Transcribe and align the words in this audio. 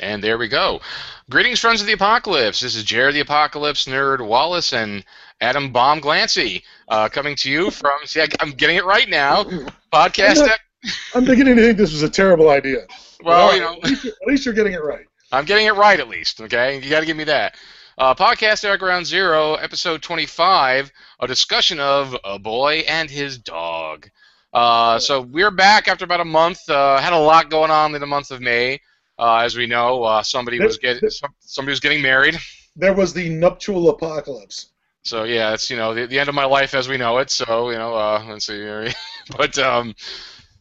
And 0.00 0.24
there 0.24 0.38
we 0.38 0.48
go. 0.48 0.80
Greetings, 1.28 1.60
friends 1.60 1.82
of 1.82 1.86
the 1.86 1.92
apocalypse. 1.92 2.60
This 2.60 2.74
is 2.74 2.84
Jared 2.84 3.14
the 3.14 3.20
Apocalypse 3.20 3.84
Nerd 3.84 4.26
Wallace 4.26 4.72
and 4.72 5.04
Adam 5.42 5.72
Bomb 5.72 6.00
Glancy 6.00 6.62
uh, 6.88 7.10
coming 7.10 7.36
to 7.36 7.50
you 7.50 7.70
from. 7.70 7.98
See, 8.06 8.22
I, 8.22 8.28
am 8.40 8.52
getting 8.52 8.76
it 8.76 8.86
right 8.86 9.08
now. 9.08 9.44
Podcast. 9.92 10.40
I'm, 10.40 10.46
not, 10.46 10.60
I'm 11.14 11.24
beginning 11.26 11.56
to 11.56 11.62
think 11.62 11.76
this 11.76 11.92
was 11.92 12.02
a 12.02 12.08
terrible 12.08 12.48
idea. 12.48 12.86
Well, 13.22 13.54
you 13.54 13.60
know, 13.60 13.74
at 13.74 13.84
least, 13.84 14.06
at 14.06 14.26
least, 14.26 14.46
you're 14.46 14.54
getting 14.54 14.72
it 14.72 14.82
right. 14.82 15.04
I'm 15.32 15.44
getting 15.44 15.66
it 15.66 15.74
right 15.74 16.00
at 16.00 16.08
least. 16.08 16.40
Okay, 16.40 16.80
you 16.80 16.88
got 16.88 17.00
to 17.00 17.06
give 17.06 17.18
me 17.18 17.24
that. 17.24 17.56
Uh, 17.98 18.14
podcast 18.14 18.64
Eric 18.64 18.80
Ground 18.80 19.04
Zero, 19.06 19.56
episode 19.56 20.00
25, 20.00 20.90
a 21.20 21.26
discussion 21.26 21.78
of 21.78 22.16
a 22.24 22.38
boy 22.38 22.84
and 22.88 23.10
his 23.10 23.36
dog. 23.36 24.08
Uh, 24.54 24.98
so 24.98 25.20
we're 25.20 25.50
back 25.50 25.88
after 25.88 26.06
about 26.06 26.20
a 26.20 26.24
month. 26.24 26.66
Uh, 26.70 26.96
had 26.96 27.12
a 27.12 27.18
lot 27.18 27.50
going 27.50 27.70
on 27.70 27.94
in 27.94 28.00
the 28.00 28.06
month 28.06 28.30
of 28.30 28.40
May. 28.40 28.80
Uh, 29.20 29.42
as 29.44 29.54
we 29.54 29.66
know, 29.66 30.02
uh, 30.02 30.22
somebody 30.22 30.58
was 30.58 30.78
getting 30.78 31.10
somebody 31.40 31.72
was 31.72 31.80
getting 31.80 32.00
married. 32.00 32.38
There 32.74 32.94
was 32.94 33.12
the 33.12 33.28
nuptial 33.28 33.90
apocalypse. 33.90 34.70
So 35.02 35.24
yeah, 35.24 35.52
it's 35.52 35.70
you 35.70 35.76
know 35.76 35.92
the, 35.92 36.06
the 36.06 36.18
end 36.18 36.30
of 36.30 36.34
my 36.34 36.46
life 36.46 36.72
as 36.72 36.88
we 36.88 36.96
know 36.96 37.18
it. 37.18 37.30
So 37.30 37.68
you 37.70 37.76
know, 37.76 37.94
uh, 37.94 38.24
let's 38.28 38.46
see, 38.46 38.64
but 39.36 39.58
um, 39.58 39.94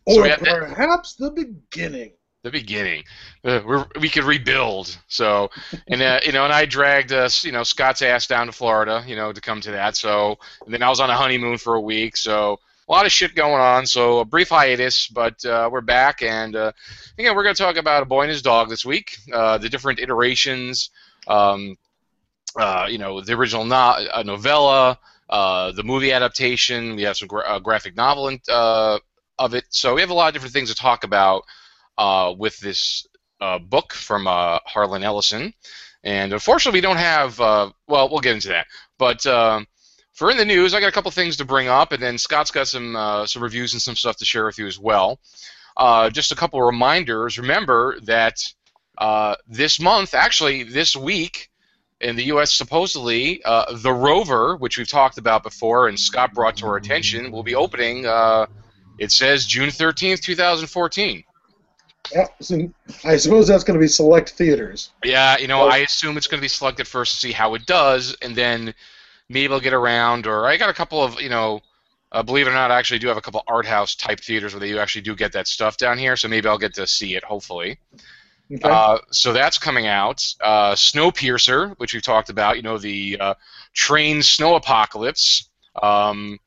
or 0.06 0.28
so 0.28 0.36
perhaps 0.38 1.16
the 1.16 1.32
beginning. 1.32 2.12
The 2.42 2.52
beginning, 2.52 3.04
uh, 3.44 3.86
we 4.00 4.08
could 4.08 4.24
rebuild. 4.24 4.98
So, 5.08 5.50
and 5.88 6.02
uh, 6.02 6.22
you 6.26 6.32
know, 6.32 6.46
and 6.46 6.54
I 6.54 6.66
dragged 6.66 7.12
us, 7.12 7.44
you 7.44 7.52
know, 7.52 7.64
Scott's 7.64 8.02
ass 8.02 8.28
down 8.28 8.46
to 8.46 8.54
Florida, 8.54 9.04
you 9.06 9.18
know, 9.18 9.34
to 9.34 9.42
come 9.42 9.60
to 9.60 9.72
that. 9.72 9.98
So, 9.98 10.38
and 10.64 10.74
then 10.74 10.82
I 10.82 10.88
was 10.88 11.02
on 11.02 11.10
a 11.10 11.18
honeymoon 11.18 11.58
for 11.58 11.76
a 11.76 11.82
week. 11.82 12.16
So, 12.16 12.62
a 12.90 12.92
lot 12.92 13.06
of 13.06 13.12
shit 13.12 13.36
going 13.36 13.62
on. 13.62 13.86
So 13.86 14.20
a 14.20 14.26
brief 14.26 14.50
hiatus, 14.50 15.08
but 15.08 15.44
uh, 15.46 15.70
we're 15.72 15.82
back, 15.82 16.24
and 16.24 16.56
uh, 16.56 16.72
again, 17.18 17.36
we're 17.36 17.44
going 17.44 17.56
to 17.56 17.62
talk 17.62 17.78
about 17.78 18.02
a 18.02 18.06
boy 18.06 18.24
and 18.24 18.32
his 18.32 18.42
dog 18.42 18.70
this 18.70 18.84
week. 18.84 19.18
Uh, 19.32 19.60
the 19.60 19.70
different 19.70 20.00
iterations, 20.00 20.90
um, 21.28 21.78
uh, 22.56 22.88
you 22.90 22.98
know, 22.98 23.22
the 23.22 23.34
original 23.34 23.64
no- 23.64 24.08
uh, 24.12 24.24
novella, 24.26 24.98
uh, 25.30 25.72
the 25.74 25.84
movie 25.84 26.12
adaptation. 26.12 26.96
We 26.96 27.04
have 27.04 27.16
some 27.16 27.28
gra- 27.28 27.60
graphic 27.62 27.96
novel 27.96 28.30
in, 28.30 28.40
of 28.48 29.54
it. 29.54 29.66
So 29.70 29.94
we 29.94 30.02
have 30.02 30.10
a 30.10 30.16
lot 30.16 30.30
of 30.30 30.34
different 30.34 30.54
things 30.54 30.70
to 30.70 30.76
talk 30.76 31.04
about 31.04 31.44
with 32.38 32.60
this 32.60 33.08
book 33.70 33.94
from 33.94 34.26
Harlan 34.26 35.04
Ellison. 35.04 35.54
And 36.04 36.34
unfortunately, 36.34 36.78
we 36.78 36.82
don't 36.82 36.98
have. 36.98 37.38
well, 37.38 37.76
we'll 37.88 38.20
get 38.20 38.34
into 38.34 38.50
that, 38.50 38.66
but. 38.98 39.28
For 40.20 40.30
in 40.30 40.36
the 40.36 40.44
news, 40.44 40.74
I 40.74 40.82
got 40.82 40.90
a 40.90 40.92
couple 40.92 41.12
things 41.12 41.38
to 41.38 41.46
bring 41.46 41.70
up, 41.70 41.94
and 41.94 42.04
then 42.04 42.18
Scott's 42.18 42.52
got 42.52 42.68
some 42.68 42.94
uh, 42.94 43.26
some 43.26 43.42
reviews 43.42 43.72
and 43.72 43.82
some 43.82 43.96
stuff 43.96 44.18
to 44.18 44.26
share 44.26 44.44
with 44.44 44.58
you 44.58 44.68
as 44.68 44.78
well. 44.78 45.18
Uh, 45.78 46.10
just 46.10 46.34
a 46.34 46.36
couple 46.36 46.62
reminders. 46.62 47.40
Remember 47.40 47.98
that 48.02 48.44
uh, 48.98 49.36
this 49.48 49.80
month, 49.80 50.14
actually 50.14 50.64
this 50.64 50.94
week, 50.94 51.50
in 52.02 52.18
the 52.18 52.26
U.S., 52.26 52.52
supposedly 52.52 53.42
uh, 53.46 53.78
the 53.78 53.94
rover, 53.94 54.58
which 54.58 54.78
we've 54.78 54.90
talked 54.90 55.18
about 55.18 55.42
before, 55.42 55.88
and 55.88 55.98
Scott 55.98 56.34
brought 56.34 56.58
to 56.58 56.66
our 56.66 56.76
attention, 56.76 57.32
will 57.32 57.44
be 57.44 57.56
opening. 57.56 58.06
Uh, 58.06 58.48
it 58.98 59.14
says 59.14 59.46
June 59.46 59.72
thirteenth, 59.72 60.20
two 60.20 60.36
thousand 60.36 60.68
fourteen. 60.68 61.24
Yeah, 62.14 62.28
so 62.42 62.70
I 63.06 63.16
suppose 63.16 63.48
that's 63.48 63.64
going 63.64 63.80
to 63.80 63.82
be 63.82 63.88
select 63.88 64.32
theaters. 64.32 64.92
Yeah, 65.02 65.38
you 65.38 65.48
know, 65.48 65.70
I 65.70 65.78
assume 65.78 66.18
it's 66.18 66.28
going 66.28 66.40
to 66.40 66.44
be 66.44 66.50
selected 66.50 66.90
first 66.90 67.14
to 67.14 67.18
see 67.20 67.32
how 67.32 67.54
it 67.54 67.66
does, 67.66 68.18
and 68.22 68.36
then 68.36 68.74
maybe 69.30 69.54
I'll 69.54 69.60
get 69.60 69.74
around. 69.74 70.28
Or 70.28 70.48
I 70.48 70.58
got 70.58 70.70
a 70.70 70.74
couple 70.74 71.04
of 71.04 71.22
you 71.22 71.30
know, 71.30 71.62
uh, 72.12 72.24
believe 72.24 72.48
it 72.48 72.50
or 72.50 72.54
not, 72.54 72.72
I 72.72 72.80
actually 72.80 73.00
do 73.00 73.08
have 73.08 73.18
a 73.18 73.22
couple 73.22 73.44
art 73.48 73.66
house 73.66 73.96
type 73.96 74.20
theaters 74.20 74.54
where 74.54 74.60
they 74.60 74.78
actually 74.78 75.02
do 75.02 75.16
get 75.16 75.32
that 75.34 75.48
stuff 75.48 75.78
down 75.78 75.98
here. 75.98 76.16
So 76.16 76.28
maybe 76.28 76.48
I'll 76.48 76.58
get 76.58 76.74
to 76.76 76.88
see 76.88 77.16
it. 77.16 77.24
Hopefully. 77.24 77.80
Okay. 78.52 78.68
Uh, 78.68 78.98
so 79.12 79.32
that's 79.32 79.60
coming 79.60 79.86
out. 79.86 80.26
Uh, 80.42 80.74
Snowpiercer, 80.74 81.76
which 81.78 81.94
we've 81.94 82.02
talked 82.02 82.30
about, 82.30 82.58
you 82.58 82.64
know, 82.64 82.80
the 82.80 83.16
uh, 83.20 83.34
train 83.74 84.24
snow 84.24 84.56
apocalypse, 84.56 85.50
um, 85.84 86.40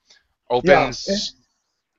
opens. 0.51 1.07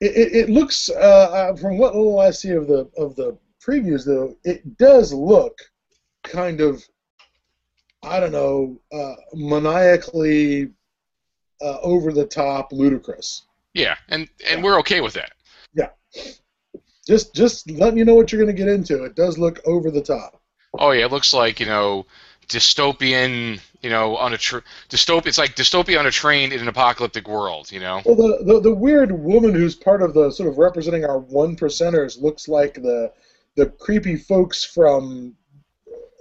Yeah, 0.02 0.10
it, 0.10 0.18
it, 0.18 0.36
it 0.36 0.50
looks, 0.50 0.90
uh, 0.90 0.94
uh, 0.94 1.56
from 1.56 1.78
what 1.78 1.96
little 1.96 2.20
I 2.20 2.32
see 2.32 2.52
of 2.52 2.68
the 2.68 2.90
of 2.98 3.16
the 3.16 3.38
previews, 3.66 4.06
though, 4.06 4.36
it 4.44 4.78
does 4.78 5.14
look 5.14 5.58
kind 6.24 6.60
of 6.60 6.84
I 8.04 8.20
don't 8.20 8.32
know, 8.32 8.80
uh, 8.92 9.16
maniacally 9.34 10.72
uh, 11.62 11.78
over 11.82 12.12
the 12.12 12.26
top, 12.26 12.72
ludicrous. 12.72 13.44
Yeah, 13.74 13.96
and 14.10 14.28
and 14.48 14.60
yeah. 14.60 14.64
we're 14.64 14.80
okay 14.80 15.02
with 15.02 15.14
that. 15.14 15.32
Yeah, 15.74 15.90
just 17.08 17.34
just 17.34 17.70
letting 17.72 17.98
you 17.98 18.06
know 18.06 18.16
what 18.16 18.32
you're 18.32 18.42
going 18.42 18.56
to 18.56 18.62
get 18.62 18.72
into. 18.72 19.04
It 19.06 19.16
does 19.16 19.38
look 19.38 19.60
over 19.66 19.90
the 19.90 20.02
top. 20.02 20.42
Oh 20.78 20.92
yeah, 20.92 21.06
it 21.06 21.12
looks 21.12 21.34
like 21.34 21.60
you 21.60 21.66
know 21.66 22.06
dystopian, 22.48 23.60
you 23.82 23.90
know, 23.90 24.18
on 24.18 24.34
a 24.34 24.38
tr- 24.38 24.60
dystop. 24.90 25.26
It's 25.26 25.38
like 25.38 25.56
dystopia 25.56 26.00
on 26.00 26.06
a 26.06 26.12
train 26.12 26.52
in 26.52 26.60
an 26.60 26.68
apocalyptic 26.68 27.28
world, 27.28 27.72
you 27.72 27.80
know. 27.80 28.02
Well, 28.06 28.16
the, 28.16 28.44
the 28.44 28.60
the 28.62 28.74
weird 28.74 29.12
woman 29.12 29.54
who's 29.54 29.76
part 29.76 30.02
of 30.02 30.14
the 30.14 30.32
sort 30.32 30.50
of 30.50 30.58
representing 30.58 31.06
our 31.06 31.20
one 31.20 31.56
percenters 31.56 32.22
looks 32.22 32.48
like 32.48 32.76
the 32.76 33.12
the 33.56 33.68
creepy 33.68 34.18
folks 34.18 34.64
from 34.64 35.36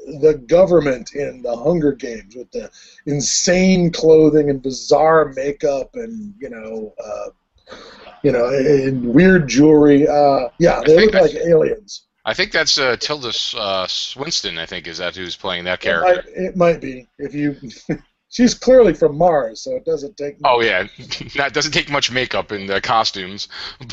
the 0.07 0.35
government 0.47 1.15
in 1.15 1.43
the 1.43 1.57
Hunger 1.57 1.93
Games 1.93 2.35
with 2.35 2.51
the 2.51 2.71
insane 3.07 3.91
clothing 3.91 4.51
and 4.51 4.63
bizarre 4.63 5.33
makeup 5.37 5.91
and 5.95 6.35
you 6.39 6.51
know, 6.51 6.95
uh, 7.05 7.77
you 8.23 8.33
know, 8.33 8.49
and 8.49 9.05
weird 9.07 9.49
jewelry. 9.49 10.07
Uh, 10.07 10.49
yeah, 10.59 10.83
they 10.85 11.07
look 11.07 11.15
like 11.15 11.35
aliens. 11.35 12.07
I 12.25 12.35
think 12.35 12.53
that's 12.53 12.79
uh, 12.79 12.97
Tilda 12.97 13.33
uh, 13.57 13.87
Swinton. 13.89 14.59
I 14.59 14.67
think 14.67 14.87
is 14.87 14.99
that 14.99 15.17
who's 15.17 15.37
playing 15.37 15.65
that 15.65 15.81
character. 15.81 16.21
It 16.31 16.37
might, 16.37 16.45
it 16.45 16.57
might 16.57 16.81
be 16.81 17.09
if 17.19 17.35
you. 17.35 17.57
She's 18.29 18.55
clearly 18.55 18.95
from 18.95 19.19
Mars, 19.19 19.61
so 19.61 19.77
it 19.77 19.85
doesn't 19.85 20.17
take. 20.17 20.41
Much. 20.41 20.51
Oh 20.51 20.63
yeah, 20.63 20.87
that 21.37 21.53
doesn't 21.53 21.73
take 21.73 21.91
much 21.91 22.11
makeup 22.11 22.51
in 22.51 22.67
the 22.67 22.81
costumes, 22.81 23.49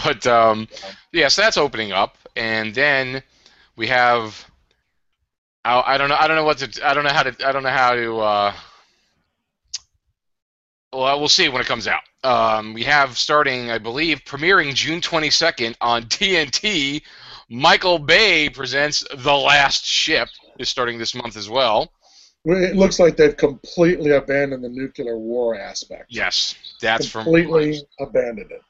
but 0.05 0.25
um, 0.25 0.69
yeah, 1.11 1.27
so 1.27 1.41
that's 1.41 1.57
opening 1.57 1.91
up, 1.91 2.17
and 2.37 2.73
then 2.73 3.21
we 3.75 3.87
have 3.87 4.48
I, 5.69 5.95
I 5.95 5.97
don't 5.97 6.09
know. 6.09 6.17
I 6.19 6.27
don't 6.27 6.35
know 6.35 6.43
what 6.43 6.57
to. 6.59 6.87
I 6.87 6.93
don't 6.93 7.03
know 7.03 7.11
how 7.11 7.23
to. 7.23 7.47
I 7.47 7.51
don't 7.51 7.63
know 7.63 7.69
how 7.69 7.93
to. 7.93 8.19
Uh, 8.19 8.53
well, 10.91 11.19
we'll 11.19 11.29
see 11.29 11.49
when 11.49 11.61
it 11.61 11.67
comes 11.67 11.87
out. 11.87 12.01
Um, 12.23 12.73
we 12.73 12.83
have 12.83 13.17
starting, 13.17 13.69
I 13.69 13.77
believe, 13.77 14.23
premiering 14.25 14.73
June 14.73 15.01
22nd 15.01 15.75
on 15.81 16.03
TNT. 16.05 17.01
Michael 17.49 17.99
Bay 17.99 18.49
presents 18.49 19.03
The 19.15 19.33
Last 19.33 19.85
Ship 19.85 20.27
is 20.57 20.69
starting 20.69 20.97
this 20.97 21.15
month 21.15 21.37
as 21.37 21.49
well. 21.49 21.91
It 22.45 22.75
looks 22.75 22.99
like 22.99 23.17
they've 23.17 23.35
completely 23.35 24.11
abandoned 24.11 24.63
the 24.63 24.69
nuclear 24.69 25.17
war 25.17 25.59
aspect. 25.59 26.05
Yes, 26.09 26.55
that's 26.81 27.11
completely 27.11 27.43
from 27.43 27.53
completely 27.53 27.87
abandoned 27.99 28.51
it. 28.51 28.61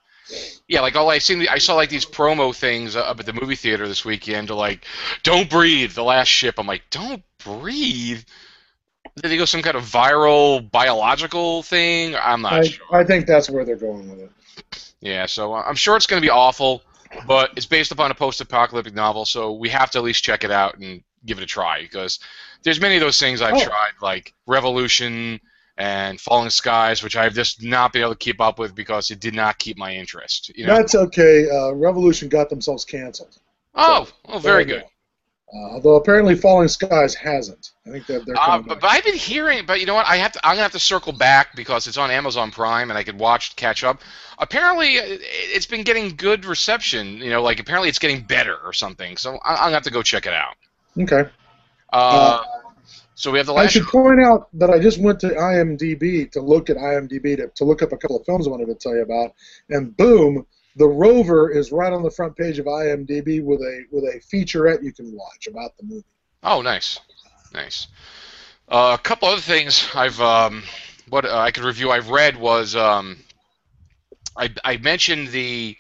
Yeah, 0.68 0.82
like 0.82 0.96
all 0.96 1.10
I 1.10 1.18
seen, 1.18 1.48
I 1.50 1.58
saw 1.58 1.76
like 1.76 1.90
these 1.90 2.06
promo 2.06 2.56
things 2.56 2.96
up 2.96 3.20
at 3.20 3.26
the 3.26 3.34
movie 3.34 3.56
theater 3.56 3.88
this 3.88 4.06
weekend 4.06 4.50
to 4.50 4.56
like, 4.56 4.86
"Don't 5.24 5.50
breathe, 5.50 5.94
the 5.94 6.04
last 6.04 6.28
ship." 6.28 6.56
I'm 6.58 6.68
like, 6.68 6.84
"Don't 6.90 7.24
breathe." 7.44 8.24
Did 9.16 9.30
they 9.30 9.38
go 9.38 9.46
some 9.46 9.62
kind 9.62 9.76
of 9.76 9.84
viral 9.84 10.70
biological 10.70 11.64
thing? 11.64 12.16
I'm 12.16 12.42
not 12.42 12.54
I, 12.54 12.64
sure. 12.64 12.86
I 12.92 13.04
think 13.04 13.26
that's 13.26 13.50
where 13.50 13.66
they're 13.66 13.76
going 13.76 14.10
with 14.10 14.20
it. 14.20 14.94
Yeah, 15.02 15.26
so 15.26 15.54
uh, 15.54 15.64
I'm 15.66 15.76
sure 15.76 15.96
it's 15.96 16.08
going 16.08 16.22
to 16.22 16.26
be 16.26 16.30
awful, 16.32 16.84
but 17.26 17.52
it's 17.56 17.66
based 17.66 17.92
upon 17.92 18.12
a 18.12 18.16
post-apocalyptic 18.16 18.94
novel, 18.94 19.26
so 19.26 19.54
we 19.54 19.70
have 19.70 19.90
to 19.92 19.98
at 19.98 20.04
least 20.04 20.24
check 20.24 20.44
it 20.44 20.52
out 20.52 20.78
and 20.78 21.04
give 21.26 21.38
it 21.38 21.44
a 21.44 21.48
try 21.48 21.82
because 21.82 22.20
there's 22.64 22.80
many 22.80 22.96
of 22.96 23.02
those 23.02 23.20
things 23.20 23.42
I've 23.42 23.56
oh. 23.56 23.64
tried, 23.64 23.94
like 24.02 24.34
Revolution 24.46 25.40
and 25.80 26.20
Falling 26.20 26.50
Skies, 26.50 27.02
which 27.02 27.16
I've 27.16 27.34
just 27.34 27.64
not 27.64 27.94
been 27.94 28.02
able 28.02 28.12
to 28.12 28.18
keep 28.18 28.42
up 28.42 28.60
with 28.60 28.76
because 28.76 29.12
it 29.12 29.22
did 29.22 29.34
not 29.34 29.58
keep 29.58 29.78
my 29.78 29.96
interest. 29.96 30.52
You 30.56 30.68
know? 30.68 30.76
That's 30.76 30.94
okay. 30.94 31.50
Uh, 31.50 31.72
Revolution 31.72 32.28
got 32.28 32.50
themselves 32.50 32.84
canceled. 32.84 33.40
Oh, 33.74 34.04
so, 34.04 34.14
oh, 34.26 34.40
very 34.40 34.66
good. 34.66 34.84
Uh, 35.52 35.72
although 35.72 35.96
apparently 35.96 36.36
Falling 36.36 36.68
Skies 36.68 37.16
hasn't. 37.16 37.72
I 37.88 37.92
think 37.92 38.06
they're. 38.06 38.20
they're 38.20 38.36
uh, 38.38 38.60
but, 38.60 38.82
but, 38.82 38.92
I've 38.92 39.06
been 39.06 39.16
hearing, 39.16 39.66
but 39.66 39.80
you 39.80 39.86
know 39.86 39.96
what? 39.96 40.06
I 40.06 40.18
have 40.18 40.34
to. 40.34 40.40
I'm 40.46 40.52
gonna 40.52 40.64
have 40.64 40.74
to 40.74 40.80
circle 40.80 41.14
back 41.14 41.56
because 41.56 41.88
it's 41.88 41.98
on 41.98 42.12
Amazon 42.12 42.52
Prime 42.52 42.92
and 42.92 42.98
I 42.98 43.04
could 43.04 43.18
watch 43.18 43.56
catch 43.56 43.84
up. 43.84 44.02
Apparently, 44.38 45.00
uh, 45.00 45.04
it's 45.08 45.66
been 45.66 45.84
getting 45.84 46.16
good 46.16 46.46
reception. 46.46 47.18
You 47.18 47.30
know, 47.30 47.42
like 47.42 47.60
apparently 47.60 47.90
it's 47.90 48.00
getting 48.00 48.22
better 48.22 48.58
or 48.64 48.74
something. 48.74 49.18
So 49.18 49.40
I'm 49.44 49.56
gonna 49.56 49.72
have 49.72 49.84
to 49.84 49.92
go 49.92 50.04
check 50.04 50.28
it 50.28 50.34
out. 50.34 50.56
Okay. 51.00 51.28
Uh, 51.92 51.96
uh 51.96 52.59
so 53.20 53.32
we 53.32 53.38
have 53.38 53.48
the 53.48 53.54
last. 53.54 53.66
I 53.66 53.68
should 53.68 53.88
point 53.88 54.22
out 54.22 54.48
that 54.54 54.70
I 54.70 54.80
just 54.80 54.98
went 54.98 55.20
to 55.20 55.28
IMDb 55.28 56.32
to 56.32 56.40
look 56.40 56.70
at 56.70 56.78
IMDb 56.78 57.36
to, 57.36 57.52
to 57.54 57.66
look 57.66 57.82
up 57.82 57.92
a 57.92 57.98
couple 57.98 58.16
of 58.16 58.26
films 58.26 58.48
I 58.48 58.50
wanted 58.50 58.68
to 58.68 58.76
tell 58.76 58.96
you 58.96 59.02
about, 59.02 59.34
and 59.70 59.96
boom, 59.98 60.48
The 60.78 60.88
Rover 60.88 61.52
is 61.52 61.74
right 61.74 61.92
on 61.92 62.02
the 62.02 62.12
front 62.12 62.38
page 62.38 62.60
of 62.60 62.66
IMDb 62.66 63.44
with 63.44 63.60
a 63.60 63.84
with 63.92 64.06
a 64.06 64.22
featurette 64.34 64.82
you 64.82 64.94
can 64.94 65.14
watch 65.14 65.48
about 65.48 65.76
the 65.76 65.84
movie. 65.84 66.06
Oh, 66.44 66.62
nice, 66.62 66.98
nice. 67.54 67.88
Uh, 68.70 68.96
a 68.98 69.04
couple 69.04 69.28
other 69.28 69.42
things 69.42 69.90
I've 69.94 70.22
um, 70.22 70.64
what 71.10 71.26
uh, 71.26 71.40
I 71.40 71.52
could 71.52 71.66
review 71.66 71.92
I've 71.92 72.10
read 72.12 72.38
was 72.38 72.74
um, 72.78 73.18
I 74.38 74.50
I 74.64 74.78
mentioned 74.78 75.28
the 75.28 75.76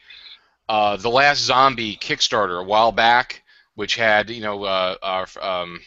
uh, 0.68 0.98
the 0.98 1.10
last 1.10 1.40
zombie 1.40 1.96
Kickstarter 1.96 2.60
a 2.60 2.66
while 2.66 2.92
back, 2.92 3.44
which 3.76 3.96
had 3.96 4.30
you 4.30 4.42
know 4.42 4.66
uh, 4.66 4.96
our 5.02 5.28
um, 5.42 5.80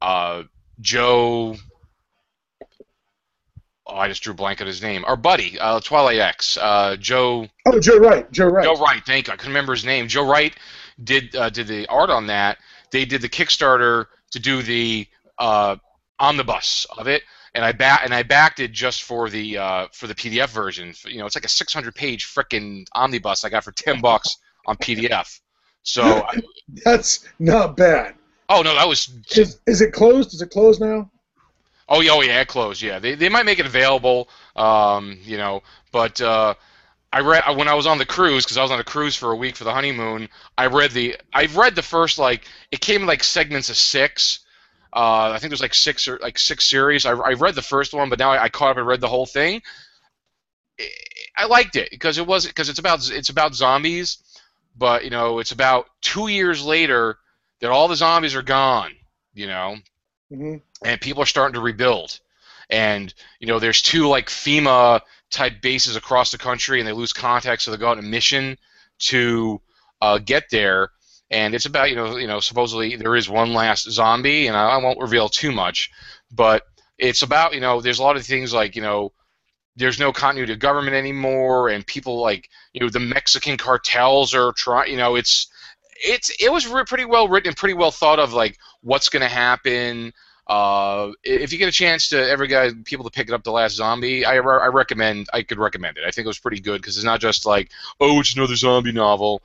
uh, 0.00 0.44
Joe. 0.80 1.56
Oh, 3.86 3.96
I 3.96 4.08
just 4.08 4.22
drew 4.22 4.34
a 4.34 4.36
blank 4.36 4.60
on 4.60 4.66
his 4.66 4.82
name. 4.82 5.04
Our 5.06 5.16
buddy, 5.16 5.58
uh, 5.58 5.80
Twilight 5.80 6.18
X, 6.18 6.58
uh, 6.60 6.96
Joe. 6.96 7.46
Oh, 7.66 7.80
Joe 7.80 7.98
Wright. 7.98 8.30
Joe 8.30 8.46
Wright. 8.46 8.64
Joe 8.64 8.74
Wright. 8.74 9.02
Thank 9.06 9.28
you. 9.28 9.32
I 9.32 9.36
couldn't 9.36 9.52
remember 9.52 9.74
his 9.74 9.84
name. 9.84 10.08
Joe 10.08 10.28
Wright 10.28 10.54
did 11.02 11.34
uh, 11.34 11.50
did 11.50 11.66
the 11.68 11.86
art 11.86 12.10
on 12.10 12.26
that. 12.26 12.58
They 12.90 13.04
did 13.04 13.22
the 13.22 13.28
Kickstarter 13.28 14.06
to 14.32 14.38
do 14.38 14.62
the 14.62 15.06
uh, 15.38 15.76
omnibus 16.18 16.86
of 16.96 17.08
it, 17.08 17.22
and 17.54 17.64
I 17.64 17.72
back 17.72 18.02
and 18.04 18.14
I 18.14 18.22
backed 18.22 18.60
it 18.60 18.72
just 18.72 19.04
for 19.04 19.30
the 19.30 19.58
uh, 19.58 19.86
for 19.92 20.06
the 20.06 20.14
PDF 20.14 20.48
version. 20.48 20.94
You 21.06 21.18
know, 21.18 21.26
it's 21.26 21.34
like 21.36 21.44
a 21.44 21.48
600 21.48 21.94
page 21.94 22.26
frickin' 22.26 22.86
omnibus 22.92 23.44
I 23.44 23.48
got 23.48 23.64
for 23.64 23.72
10 23.72 24.00
bucks 24.00 24.36
on 24.66 24.76
PDF. 24.76 25.40
So 25.82 26.26
that's 26.84 27.26
not 27.38 27.76
bad. 27.76 28.14
Oh 28.48 28.62
no, 28.62 28.74
that 28.74 28.88
was. 28.88 29.10
Is, 29.36 29.60
is 29.66 29.80
it 29.80 29.92
closed? 29.92 30.34
Is 30.34 30.42
it 30.42 30.50
closed 30.50 30.80
now? 30.80 31.10
Oh 31.88 32.00
yeah, 32.00 32.12
oh 32.12 32.20
yeah, 32.20 32.40
it 32.40 32.48
closed. 32.48 32.82
Yeah, 32.82 32.98
they 32.98 33.14
they 33.14 33.28
might 33.28 33.46
make 33.46 33.58
it 33.58 33.66
available. 33.66 34.28
Um, 34.56 35.18
you 35.22 35.36
know, 35.36 35.62
but 35.92 36.20
uh, 36.20 36.54
I 37.12 37.20
read 37.20 37.44
when 37.56 37.68
I 37.68 37.74
was 37.74 37.86
on 37.86 37.98
the 37.98 38.04
cruise 38.04 38.44
because 38.44 38.58
I 38.58 38.62
was 38.62 38.70
on 38.70 38.80
a 38.80 38.84
cruise 38.84 39.16
for 39.16 39.32
a 39.32 39.36
week 39.36 39.56
for 39.56 39.64
the 39.64 39.72
honeymoon. 39.72 40.28
I 40.56 40.66
read 40.66 40.90
the 40.92 41.16
I've 41.32 41.56
read 41.56 41.74
the 41.74 41.82
first 41.82 42.18
like 42.18 42.44
it 42.70 42.80
came 42.80 43.02
in 43.02 43.06
like 43.06 43.24
segments 43.24 43.70
of 43.70 43.76
six. 43.76 44.40
Uh, 44.92 45.32
I 45.34 45.38
think 45.38 45.50
there's 45.50 45.62
like 45.62 45.74
six 45.74 46.08
or 46.08 46.18
like 46.20 46.38
six 46.38 46.68
series. 46.68 47.06
I, 47.06 47.12
I 47.12 47.32
read 47.34 47.54
the 47.54 47.62
first 47.62 47.94
one, 47.94 48.08
but 48.10 48.18
now 48.18 48.30
I, 48.30 48.44
I 48.44 48.48
caught 48.48 48.70
up 48.70 48.76
and 48.78 48.86
read 48.86 49.00
the 49.00 49.08
whole 49.08 49.26
thing. 49.26 49.62
I 51.36 51.46
liked 51.46 51.76
it 51.76 51.90
because 51.90 52.18
it 52.18 52.26
was 52.26 52.46
because 52.46 52.68
it's 52.68 52.78
about 52.78 53.10
it's 53.10 53.30
about 53.30 53.54
zombies, 53.54 54.18
but 54.76 55.04
you 55.04 55.10
know 55.10 55.38
it's 55.38 55.52
about 55.52 55.86
two 56.02 56.28
years 56.28 56.64
later 56.64 57.18
that 57.60 57.70
all 57.70 57.88
the 57.88 57.96
zombies 57.96 58.34
are 58.34 58.42
gone. 58.42 58.92
You 59.34 59.46
know, 59.46 59.76
mm-hmm. 60.32 60.56
and 60.84 61.00
people 61.00 61.22
are 61.22 61.26
starting 61.26 61.54
to 61.54 61.60
rebuild, 61.60 62.18
and 62.70 63.12
you 63.40 63.46
know 63.46 63.58
there's 63.58 63.82
two 63.82 64.08
like 64.08 64.28
FEMA 64.28 65.00
type 65.30 65.60
bases 65.60 65.96
across 65.96 66.30
the 66.30 66.38
country, 66.38 66.80
and 66.80 66.88
they 66.88 66.92
lose 66.92 67.12
contact, 67.12 67.62
so 67.62 67.70
they 67.70 67.76
go 67.76 67.88
on 67.88 67.98
a 67.98 68.02
mission 68.02 68.56
to 68.98 69.60
uh, 70.00 70.18
get 70.18 70.44
there. 70.50 70.90
And 71.30 71.54
it's 71.54 71.66
about 71.66 71.90
you 71.90 71.96
know 71.96 72.16
you 72.16 72.26
know 72.26 72.40
supposedly 72.40 72.96
there 72.96 73.14
is 73.14 73.28
one 73.28 73.52
last 73.52 73.90
zombie, 73.90 74.46
and 74.46 74.56
I, 74.56 74.70
I 74.70 74.76
won't 74.78 75.00
reveal 75.00 75.28
too 75.28 75.52
much, 75.52 75.90
but 76.32 76.64
it's 76.96 77.22
about 77.22 77.54
you 77.54 77.60
know 77.60 77.80
there's 77.80 77.98
a 77.98 78.02
lot 78.02 78.16
of 78.16 78.24
things 78.24 78.52
like 78.52 78.74
you 78.74 78.82
know 78.82 79.12
there's 79.76 80.00
no 80.00 80.12
continuity 80.12 80.52
of 80.52 80.58
government 80.58 80.96
anymore, 80.96 81.68
and 81.68 81.86
people 81.86 82.20
like 82.20 82.48
you 82.72 82.80
know 82.80 82.88
the 82.88 83.00
Mexican 83.00 83.56
cartels 83.56 84.34
are 84.34 84.52
trying. 84.52 84.90
You 84.90 84.96
know, 84.96 85.14
it's 85.16 85.48
it's 86.04 86.30
it 86.40 86.52
was 86.52 86.66
pretty 86.86 87.04
well 87.04 87.28
written 87.28 87.48
and 87.48 87.56
pretty 87.56 87.74
well 87.74 87.90
thought 87.90 88.18
of, 88.18 88.32
like 88.32 88.58
what's 88.82 89.08
going 89.08 89.22
to 89.22 89.28
happen. 89.28 90.12
Uh, 90.46 91.12
if 91.24 91.52
you 91.52 91.58
get 91.58 91.68
a 91.68 91.72
chance 91.72 92.08
to 92.08 92.28
ever 92.30 92.46
get 92.46 92.84
people 92.84 93.04
to 93.04 93.10
pick 93.10 93.28
it 93.28 93.34
up, 93.34 93.44
The 93.44 93.52
Last 93.52 93.74
Zombie, 93.74 94.24
I, 94.24 94.36
I 94.36 94.68
recommend. 94.68 95.26
I 95.32 95.42
could 95.42 95.58
recommend 95.58 95.98
it. 95.98 96.04
I 96.06 96.10
think 96.10 96.24
it 96.24 96.28
was 96.28 96.38
pretty 96.38 96.60
good 96.60 96.80
because 96.80 96.96
it's 96.96 97.04
not 97.04 97.20
just 97.20 97.44
like 97.44 97.70
oh, 98.00 98.20
it's 98.20 98.34
another 98.34 98.56
zombie 98.56 98.92
novel. 98.92 99.42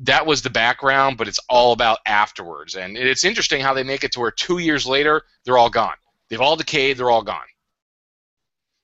That 0.00 0.26
was 0.26 0.42
the 0.42 0.50
background, 0.50 1.18
but 1.18 1.26
it's 1.28 1.40
all 1.48 1.72
about 1.72 1.98
afterwards, 2.06 2.76
and 2.76 2.96
it's 2.96 3.24
interesting 3.24 3.60
how 3.60 3.74
they 3.74 3.82
make 3.82 4.04
it 4.04 4.12
to 4.12 4.20
where 4.20 4.30
two 4.30 4.58
years 4.58 4.86
later 4.86 5.22
they're 5.44 5.58
all 5.58 5.70
gone. 5.70 5.96
They've 6.28 6.40
all 6.40 6.56
decayed. 6.56 6.98
They're 6.98 7.10
all 7.10 7.22
gone 7.22 7.46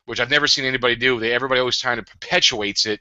which 0.06 0.20
I've 0.20 0.30
never 0.30 0.46
seen 0.46 0.64
anybody 0.64 0.96
do. 0.96 1.18
They 1.18 1.32
everybody 1.32 1.60
always 1.60 1.80
kind 1.80 1.98
of 1.98 2.06
perpetuates 2.06 2.86
it, 2.86 3.00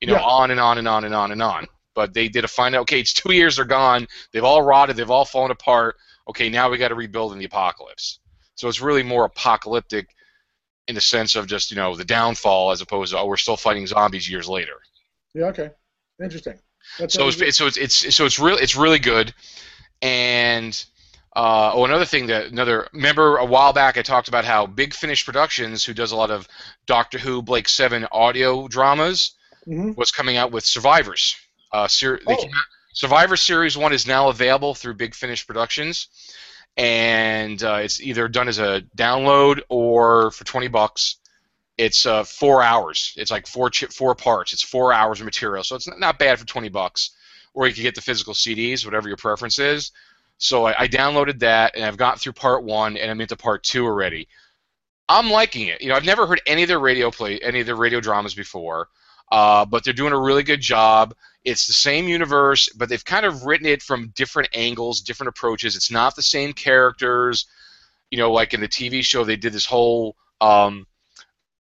you 0.00 0.06
know, 0.06 0.14
yeah. 0.14 0.22
on 0.22 0.50
and 0.50 0.60
on 0.60 0.78
and 0.78 0.88
on 0.88 1.04
and 1.04 1.14
on 1.14 1.32
and 1.32 1.42
on. 1.42 1.66
But 1.94 2.14
they 2.14 2.28
did 2.28 2.44
a 2.44 2.48
find 2.48 2.74
out. 2.74 2.82
Okay, 2.82 3.00
it's 3.00 3.12
two 3.12 3.32
years. 3.32 3.56
They're 3.56 3.64
gone. 3.64 4.06
They've 4.32 4.44
all 4.44 4.62
rotted. 4.62 4.96
They've 4.96 5.10
all 5.10 5.24
fallen 5.24 5.50
apart. 5.50 5.96
Okay, 6.28 6.48
now 6.48 6.70
we 6.70 6.78
got 6.78 6.88
to 6.88 6.94
rebuild 6.94 7.32
in 7.32 7.38
the 7.38 7.44
apocalypse. 7.44 8.18
So 8.56 8.68
it's 8.68 8.80
really 8.80 9.02
more 9.02 9.24
apocalyptic 9.24 10.08
in 10.86 10.94
the 10.94 11.00
sense 11.00 11.34
of 11.34 11.46
just 11.46 11.70
you 11.70 11.76
know 11.76 11.96
the 11.96 12.04
downfall 12.04 12.70
as 12.70 12.80
opposed 12.80 13.12
to 13.12 13.18
oh 13.18 13.26
we're 13.26 13.36
still 13.36 13.56
fighting 13.56 13.86
zombies 13.86 14.28
years 14.28 14.48
later. 14.48 14.80
Yeah. 15.34 15.46
Okay. 15.46 15.70
Interesting. 16.22 16.58
That's 16.98 17.14
so 17.14 17.28
it's, 17.28 17.56
so 17.56 17.66
it's 17.66 17.76
it's 17.76 18.14
so 18.14 18.24
it's 18.24 18.38
really 18.38 18.62
it's 18.62 18.76
really 18.76 18.98
good, 18.98 19.32
and 20.02 20.84
uh, 21.34 21.72
oh, 21.74 21.84
another 21.84 22.04
thing 22.04 22.26
that 22.28 22.46
another 22.46 22.88
remember 22.92 23.38
a 23.38 23.44
while 23.44 23.72
back 23.72 23.98
I 23.98 24.02
talked 24.02 24.28
about 24.28 24.44
how 24.44 24.66
Big 24.66 24.94
Finish 24.94 25.24
Productions, 25.24 25.84
who 25.84 25.94
does 25.94 26.12
a 26.12 26.16
lot 26.16 26.30
of 26.30 26.46
Doctor 26.86 27.18
Who, 27.18 27.42
Blake 27.42 27.68
Seven 27.68 28.06
audio 28.12 28.68
dramas, 28.68 29.32
mm-hmm. 29.66 29.92
was 29.96 30.12
coming 30.12 30.36
out 30.36 30.52
with 30.52 30.64
Survivors. 30.64 31.36
Uh, 31.74 31.88
ser- 31.88 32.20
oh. 32.26 32.44
Survivor 32.92 33.36
Series 33.36 33.76
One 33.76 33.92
is 33.92 34.06
now 34.06 34.28
available 34.28 34.74
through 34.74 34.94
Big 34.94 35.14
Finish 35.14 35.44
Productions, 35.44 36.06
and 36.76 37.60
uh, 37.62 37.80
it's 37.82 38.00
either 38.00 38.28
done 38.28 38.46
as 38.46 38.60
a 38.60 38.82
download 38.96 39.60
or 39.68 40.30
for 40.30 40.44
twenty 40.44 40.68
bucks. 40.68 41.16
It's 41.76 42.06
uh, 42.06 42.22
four 42.22 42.62
hours. 42.62 43.12
It's 43.16 43.32
like 43.32 43.48
four 43.48 43.70
ch- 43.70 43.86
four 43.86 44.14
parts. 44.14 44.52
It's 44.52 44.62
four 44.62 44.92
hours 44.92 45.18
of 45.18 45.24
material, 45.24 45.64
so 45.64 45.74
it's 45.74 45.88
not 45.98 46.20
bad 46.20 46.38
for 46.38 46.46
twenty 46.46 46.68
bucks. 46.68 47.10
Or 47.52 47.66
you 47.66 47.74
can 47.74 47.82
get 47.82 47.96
the 47.96 48.00
physical 48.00 48.34
CDs, 48.34 48.84
whatever 48.84 49.08
your 49.08 49.16
preference 49.16 49.58
is. 49.58 49.90
So 50.38 50.66
I, 50.66 50.82
I 50.82 50.88
downloaded 50.88 51.38
that 51.40 51.76
and 51.76 51.84
I've 51.84 51.96
got 51.96 52.20
through 52.20 52.32
part 52.32 52.64
one 52.64 52.96
and 52.96 53.10
I'm 53.10 53.20
into 53.20 53.36
part 53.36 53.62
two 53.62 53.84
already. 53.84 54.28
I'm 55.08 55.30
liking 55.30 55.68
it. 55.68 55.80
You 55.80 55.88
know, 55.88 55.94
I've 55.94 56.04
never 56.04 56.26
heard 56.26 56.40
any 56.46 56.62
of 56.62 56.68
their 56.68 56.80
radio 56.80 57.10
play, 57.10 57.38
any 57.40 57.60
of 57.60 57.66
their 57.66 57.76
radio 57.76 58.00
dramas 58.00 58.34
before, 58.34 58.88
uh, 59.30 59.64
but 59.64 59.84
they're 59.84 59.92
doing 59.92 60.12
a 60.12 60.20
really 60.20 60.42
good 60.42 60.60
job. 60.60 61.14
It's 61.44 61.66
the 61.66 61.72
same 61.72 62.08
universe, 62.08 62.68
but 62.70 62.88
they've 62.88 63.04
kind 63.04 63.26
of 63.26 63.44
written 63.44 63.66
it 63.66 63.82
from 63.82 64.12
different 64.14 64.48
angles, 64.54 65.02
different 65.02 65.28
approaches. 65.28 65.76
It's 65.76 65.90
not 65.90 66.16
the 66.16 66.22
same 66.22 66.52
characters. 66.52 67.46
You 68.10 68.18
know, 68.18 68.32
like 68.32 68.54
in 68.54 68.60
the 68.60 68.68
TV 68.68 69.04
show, 69.04 69.24
they 69.24 69.36
did 69.36 69.52
this 69.52 69.66
whole, 69.66 70.16
um, 70.40 70.86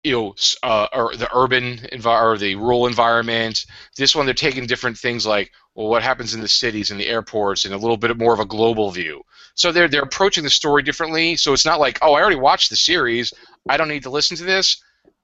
you 0.04 0.12
know, 0.12 0.34
uh, 0.62 0.87
or 0.93 1.16
the 1.16 1.28
urban 1.34 1.78
envi- 1.93 2.22
or 2.22 2.37
the 2.38 2.54
rural 2.56 2.87
environment. 2.87 3.66
This 3.96 4.14
one, 4.14 4.26
they're 4.26 4.34
taking 4.34 4.66
different 4.66 4.99
things 4.99 5.26
like 5.26 5.50
well, 5.75 5.88
what 5.88 6.02
happens 6.02 6.34
in 6.34 6.40
the 6.40 6.49
cities 6.49 6.90
and 6.90 6.99
the 6.99 7.08
airports 7.08 7.64
and 7.64 7.75
a 7.75 7.78
little 7.78 7.96
bit 7.96 8.16
more 8.16 8.32
of 8.32 8.40
a 8.40 8.46
global 8.46 8.90
view. 8.90 9.22
So 9.54 9.72
they're 9.72 9.88
they're 9.88 10.02
approaching 10.02 10.44
the 10.44 10.50
story 10.50 10.82
differently. 10.82 11.37
So 11.37 11.52
it's 11.52 11.66
not 11.66 11.81
like, 11.81 11.99
oh, 12.02 12.14
I 12.14 12.20
already 12.20 12.37
watched 12.37 12.70
the 12.70 12.76
series, 12.76 13.32
I 13.69 13.76
don't 13.76 13.88
need 13.88 14.04
to 14.04 14.10
listen 14.10 14.37
to 14.37 14.44
this. 14.44 14.82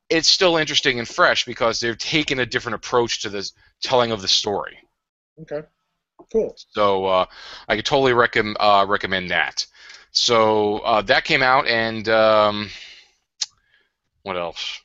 It's 0.09 0.29
still 0.29 0.57
interesting 0.57 0.99
and 0.99 1.09
fresh 1.09 1.45
because 1.45 1.81
they've 1.81 1.97
taken 1.97 2.39
a 2.39 2.47
different 2.47 2.75
approach 2.75 3.23
to 3.23 3.31
the 3.31 3.51
telling 3.83 4.13
of 4.13 4.21
the 4.21 4.29
story. 4.29 4.79
Okay, 5.41 5.63
cool. 6.33 6.55
So 6.71 7.07
uh, 7.07 7.27
I 7.69 7.77
could 7.77 7.87
totally 7.87 8.13
recommend 8.13 8.57
uh, 8.61 8.85
recommend 8.89 9.31
that. 9.31 9.67
So 10.11 10.79
uh, 10.81 11.03
that 11.03 11.25
came 11.25 11.43
out, 11.43 11.67
and 11.67 12.06
um, 12.09 12.69
what 14.23 14.37
else? 14.37 14.82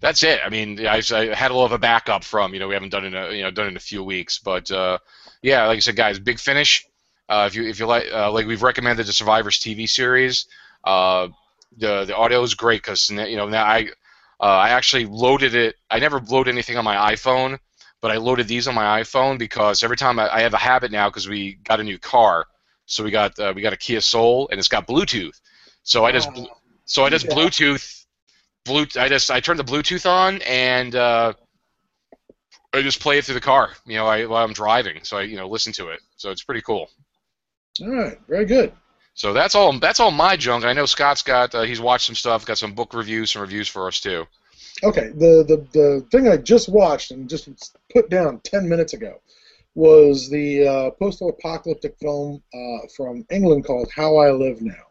that's 0.00 0.22
it. 0.22 0.40
I 0.44 0.48
mean, 0.48 0.86
I, 0.86 1.02
I, 1.12 1.34
had 1.34 1.50
a 1.50 1.54
little 1.54 1.64
of 1.64 1.72
a 1.72 1.78
backup 1.78 2.24
from. 2.24 2.54
You 2.54 2.60
know, 2.60 2.68
we 2.68 2.74
haven't 2.74 2.88
done 2.88 3.04
it 3.04 3.08
in 3.08 3.14
a, 3.14 3.30
you 3.32 3.42
know 3.42 3.50
done 3.50 3.68
in 3.68 3.76
a 3.76 3.80
few 3.80 4.02
weeks, 4.02 4.38
but 4.38 4.70
uh, 4.70 4.98
yeah, 5.42 5.66
like 5.66 5.76
I 5.76 5.80
said, 5.80 5.96
guys, 5.96 6.18
big 6.18 6.38
finish. 6.38 6.86
Uh, 7.28 7.44
if 7.46 7.54
you 7.54 7.68
if 7.68 7.78
you 7.78 7.86
like 7.86 8.06
uh, 8.12 8.32
like 8.32 8.46
we've 8.46 8.62
recommended 8.62 9.06
the 9.06 9.12
Survivors 9.12 9.58
TV 9.58 9.88
series, 9.88 10.46
uh, 10.84 11.28
the 11.76 12.04
the 12.06 12.16
audio 12.16 12.42
is 12.42 12.54
great 12.54 12.82
because 12.82 13.10
you 13.10 13.36
know 13.36 13.48
now 13.48 13.64
I 13.64 13.88
uh, 14.40 14.44
I 14.44 14.70
actually 14.70 15.06
loaded 15.06 15.54
it. 15.54 15.76
I 15.90 15.98
never 15.98 16.20
load 16.20 16.48
anything 16.48 16.76
on 16.76 16.84
my 16.84 17.14
iPhone, 17.14 17.58
but 18.00 18.10
I 18.10 18.16
loaded 18.16 18.48
these 18.48 18.66
on 18.68 18.74
my 18.74 19.00
iPhone 19.00 19.38
because 19.38 19.82
every 19.82 19.96
time 19.96 20.18
I, 20.18 20.34
I 20.34 20.40
have 20.40 20.54
a 20.54 20.58
habit 20.58 20.90
now 20.90 21.08
because 21.08 21.28
we 21.28 21.54
got 21.64 21.80
a 21.80 21.84
new 21.84 21.98
car, 21.98 22.46
so 22.86 23.04
we 23.04 23.10
got 23.10 23.38
uh, 23.38 23.52
we 23.54 23.62
got 23.62 23.72
a 23.72 23.76
Kia 23.76 24.00
Soul 24.00 24.48
and 24.50 24.58
it's 24.58 24.68
got 24.68 24.86
Bluetooth. 24.86 25.38
So 25.82 26.04
I 26.04 26.12
just 26.12 26.30
so 26.84 27.04
I 27.04 27.10
just. 27.10 27.26
Bluetooth 27.26 28.00
blue. 28.64 28.86
I 28.96 29.08
just 29.08 29.30
I 29.30 29.40
turn 29.40 29.56
the 29.56 29.64
Bluetooth 29.64 30.08
on 30.08 30.40
and 30.42 30.94
uh, 30.94 31.32
I 32.72 32.82
just 32.82 33.00
play 33.00 33.18
it 33.18 33.24
through 33.24 33.34
the 33.34 33.40
car. 33.40 33.72
You 33.86 33.96
know, 33.96 34.06
I, 34.06 34.26
while 34.26 34.44
I'm 34.44 34.52
driving, 34.52 35.04
so 35.04 35.18
I 35.18 35.22
you 35.22 35.36
know 35.36 35.48
listen 35.48 35.72
to 35.74 35.88
it. 35.88 36.00
So 36.16 36.30
it's 36.30 36.42
pretty 36.42 36.62
cool. 36.62 36.88
All 37.82 37.88
right, 37.88 38.18
very 38.28 38.44
good. 38.44 38.72
So 39.14 39.32
that's 39.32 39.54
all. 39.54 39.78
That's 39.78 40.00
all 40.00 40.10
my 40.10 40.36
junk. 40.36 40.64
I 40.64 40.72
know 40.72 40.86
Scott's 40.86 41.22
got. 41.22 41.54
Uh, 41.54 41.62
he's 41.62 41.80
watched 41.80 42.06
some 42.06 42.14
stuff. 42.14 42.46
Got 42.46 42.58
some 42.58 42.74
book 42.74 42.94
reviews, 42.94 43.32
some 43.32 43.42
reviews 43.42 43.68
for 43.68 43.86
us 43.86 44.00
too. 44.00 44.26
Okay, 44.82 45.08
the 45.08 45.44
the 45.46 45.66
the 45.72 46.06
thing 46.10 46.28
I 46.28 46.36
just 46.36 46.68
watched 46.68 47.10
and 47.10 47.28
just 47.28 47.76
put 47.92 48.08
down 48.08 48.40
ten 48.40 48.68
minutes 48.68 48.92
ago 48.92 49.20
was 49.74 50.28
the 50.28 50.66
uh, 50.66 50.90
post-apocalyptic 50.90 51.96
film 52.00 52.42
uh, 52.52 52.86
from 52.96 53.24
England 53.30 53.64
called 53.64 53.88
How 53.94 54.16
I 54.16 54.32
Live 54.32 54.60
Now 54.60 54.90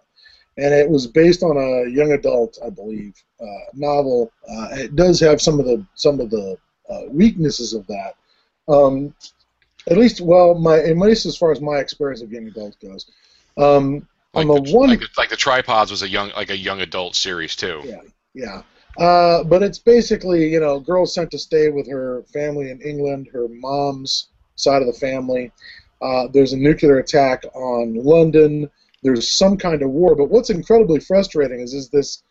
and 0.59 0.73
it 0.73 0.89
was 0.89 1.07
based 1.07 1.41
on 1.41 1.55
a 1.57 1.89
young 1.89 2.11
adult, 2.11 2.57
I 2.63 2.69
believe, 2.69 3.15
uh, 3.39 3.45
novel. 3.73 4.31
Uh, 4.49 4.67
it 4.73 4.95
does 4.95 5.19
have 5.21 5.41
some 5.41 5.59
of 5.59 5.65
the 5.65 5.85
some 5.95 6.19
of 6.19 6.29
the 6.29 6.57
uh, 6.89 7.01
weaknesses 7.09 7.73
of 7.73 7.87
that. 7.87 8.15
Um, 8.67 9.13
at 9.89 9.97
least, 9.97 10.19
well, 10.19 10.55
my 10.55 10.79
at 10.79 10.97
least 10.97 11.25
as 11.25 11.37
far 11.37 11.51
as 11.51 11.61
my 11.61 11.77
experience 11.77 12.21
of 12.21 12.31
young 12.31 12.47
adult 12.47 12.77
goes. 12.81 13.09
Um, 13.59 14.07
like 14.33 14.47
on 14.47 14.55
the, 14.55 14.61
the 14.61 14.77
one, 14.77 14.89
like, 14.89 15.01
like, 15.17 15.29
the 15.29 15.35
tripods 15.35 15.91
was 15.91 16.03
a 16.03 16.09
young 16.09 16.31
like 16.35 16.49
a 16.49 16.57
young 16.57 16.81
adult 16.81 17.15
series 17.15 17.55
too. 17.55 17.81
Yeah, 17.83 18.01
yeah. 18.33 18.61
Uh, 19.03 19.43
but 19.43 19.63
it's 19.63 19.79
basically 19.79 20.47
you 20.47 20.59
know 20.59 20.79
girl 20.79 21.05
sent 21.05 21.31
to 21.31 21.39
stay 21.39 21.69
with 21.69 21.89
her 21.89 22.23
family 22.33 22.69
in 22.69 22.81
England, 22.81 23.29
her 23.33 23.47
mom's 23.49 24.29
side 24.55 24.81
of 24.81 24.87
the 24.87 24.99
family. 24.99 25.51
Uh, 26.01 26.27
there's 26.31 26.53
a 26.53 26.57
nuclear 26.57 26.99
attack 26.99 27.43
on 27.53 27.95
London 27.95 28.69
there's 29.01 29.31
some 29.31 29.57
kind 29.57 29.81
of 29.81 29.89
war. 29.89 30.15
But 30.15 30.29
what's 30.29 30.49
incredibly 30.49 30.99
frustrating 30.99 31.59
is 31.59 31.73
is 31.73 31.89
this 31.89 32.23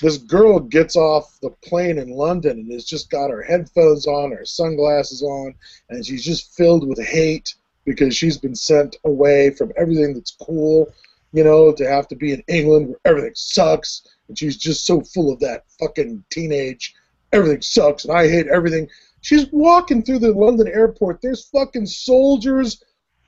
this 0.00 0.18
girl 0.18 0.60
gets 0.60 0.94
off 0.94 1.38
the 1.40 1.50
plane 1.64 1.98
in 1.98 2.10
London 2.10 2.58
and 2.58 2.72
has 2.72 2.84
just 2.84 3.08
got 3.08 3.30
her 3.30 3.42
headphones 3.42 4.06
on, 4.06 4.30
her 4.30 4.44
sunglasses 4.44 5.22
on, 5.22 5.54
and 5.88 6.04
she's 6.04 6.24
just 6.24 6.54
filled 6.54 6.86
with 6.86 7.02
hate 7.02 7.54
because 7.86 8.14
she's 8.14 8.36
been 8.36 8.54
sent 8.54 8.96
away 9.04 9.50
from 9.50 9.72
everything 9.78 10.12
that's 10.12 10.36
cool, 10.42 10.92
you 11.32 11.44
know, 11.44 11.72
to 11.72 11.88
have 11.88 12.06
to 12.08 12.16
be 12.16 12.32
in 12.32 12.42
England 12.48 12.88
where 12.88 12.98
everything 13.04 13.32
sucks, 13.34 14.06
and 14.28 14.38
she's 14.38 14.56
just 14.56 14.84
so 14.84 15.00
full 15.00 15.32
of 15.32 15.40
that 15.40 15.64
fucking 15.80 16.22
teenage 16.30 16.94
everything 17.32 17.62
sucks 17.62 18.04
and 18.04 18.16
I 18.16 18.28
hate 18.28 18.46
everything. 18.48 18.88
She's 19.20 19.46
walking 19.50 20.02
through 20.02 20.20
the 20.20 20.32
London 20.32 20.68
airport. 20.68 21.20
There's 21.20 21.48
fucking 21.48 21.86
soldiers 21.86 22.82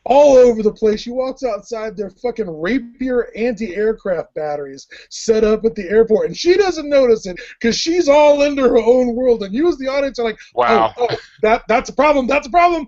all 0.04 0.36
over 0.36 0.62
the 0.62 0.72
place. 0.72 1.00
She 1.00 1.10
walks 1.10 1.42
outside, 1.42 1.96
their 1.96 2.10
fucking 2.10 2.48
rapier 2.48 3.30
anti-aircraft 3.36 4.34
batteries 4.34 4.86
set 5.10 5.44
up 5.44 5.64
at 5.64 5.74
the 5.74 5.88
airport, 5.88 6.26
and 6.26 6.36
she 6.36 6.56
doesn't 6.56 6.88
notice 6.88 7.26
it 7.26 7.38
because 7.60 7.76
she's 7.76 8.08
all 8.08 8.42
into 8.42 8.62
her 8.62 8.78
own 8.78 9.14
world. 9.14 9.42
And 9.42 9.54
you, 9.54 9.68
as 9.68 9.76
the 9.76 9.88
audience, 9.88 10.18
are 10.18 10.24
like, 10.24 10.38
oh, 10.54 10.60
Wow. 10.60 10.94
oh, 10.96 11.08
oh 11.10 11.16
that 11.42 11.64
that's 11.68 11.90
a 11.90 11.92
problem. 11.92 12.26
That's 12.26 12.46
a 12.46 12.50
problem. 12.50 12.86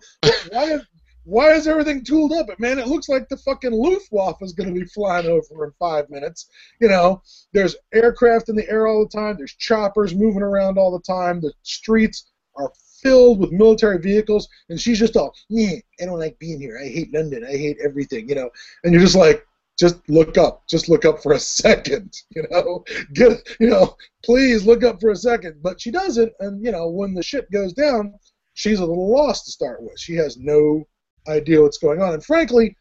Why 0.51 0.65
is 0.65 0.83
why 1.31 1.53
is 1.53 1.69
everything 1.69 2.03
tooled 2.03 2.33
up? 2.33 2.49
Man, 2.59 2.81
it 2.81 2.89
looks 2.89 3.09
like 3.09 3.29
the 3.29 3.37
fucking 3.37 3.73
Luftwaffe 3.73 4.43
is 4.43 4.53
going 4.53 4.75
to 4.75 4.81
be 4.81 4.87
flying 4.87 5.27
over 5.27 5.65
in 5.65 5.71
five 5.79 6.11
minutes. 6.11 6.49
You 6.81 6.89
know, 6.89 7.23
there's 7.53 7.77
aircraft 7.95 8.49
in 8.49 8.57
the 8.57 8.69
air 8.69 8.89
all 8.89 9.07
the 9.07 9.17
time. 9.17 9.37
There's 9.39 9.55
choppers 9.55 10.13
moving 10.13 10.43
around 10.43 10.77
all 10.77 10.91
the 10.91 11.05
time. 11.05 11.41
The 11.41 11.53
streets 11.63 12.33
are 12.57 12.73
filled 13.01 13.39
with 13.39 13.53
military 13.53 13.99
vehicles, 13.99 14.49
and 14.71 14.81
she's 14.81 14.99
just 14.99 15.17
all, 15.17 15.33
I 15.57 15.83
don't 16.01 16.19
like 16.19 16.37
being 16.41 16.61
here. 16.61 16.79
I 16.83 16.89
hate 16.89 17.15
London. 17.15 17.45
I 17.45 17.57
hate 17.57 17.79
everything. 17.83 18.29
You 18.29 18.35
know, 18.35 18.51
and 18.83 18.93
you're 18.93 19.03
just 19.03 19.15
like, 19.15 19.47
just 19.79 19.97
look 20.09 20.37
up. 20.37 20.67
Just 20.69 20.89
look 20.89 21.05
up 21.05 21.23
for 21.23 21.33
a 21.33 21.39
second. 21.39 22.13
You 22.35 22.47
know, 22.51 22.85
get 23.13 23.57
you 23.61 23.69
know, 23.69 23.97
please 24.25 24.65
look 24.65 24.83
up 24.83 25.01
for 25.01 25.11
a 25.11 25.17
second. 25.17 25.63
But 25.63 25.81
she 25.81 25.93
doesn't, 25.93 26.33
and 26.41 26.65
you 26.65 26.73
know, 26.73 26.89
when 26.89 27.15
the 27.15 27.23
ship 27.23 27.49
goes 27.53 27.73
down, 27.73 28.15
she's 28.55 28.81
a 28.81 28.85
little 28.85 29.13
lost 29.13 29.45
to 29.45 29.53
start 29.53 29.83
with. 29.83 29.99
She 29.99 30.15
has 30.15 30.37
no 30.37 30.87
idea 31.29 31.61
what's 31.61 31.79
going 31.79 32.01
on, 32.01 32.15
and 32.15 32.25
frankly, 32.25 32.77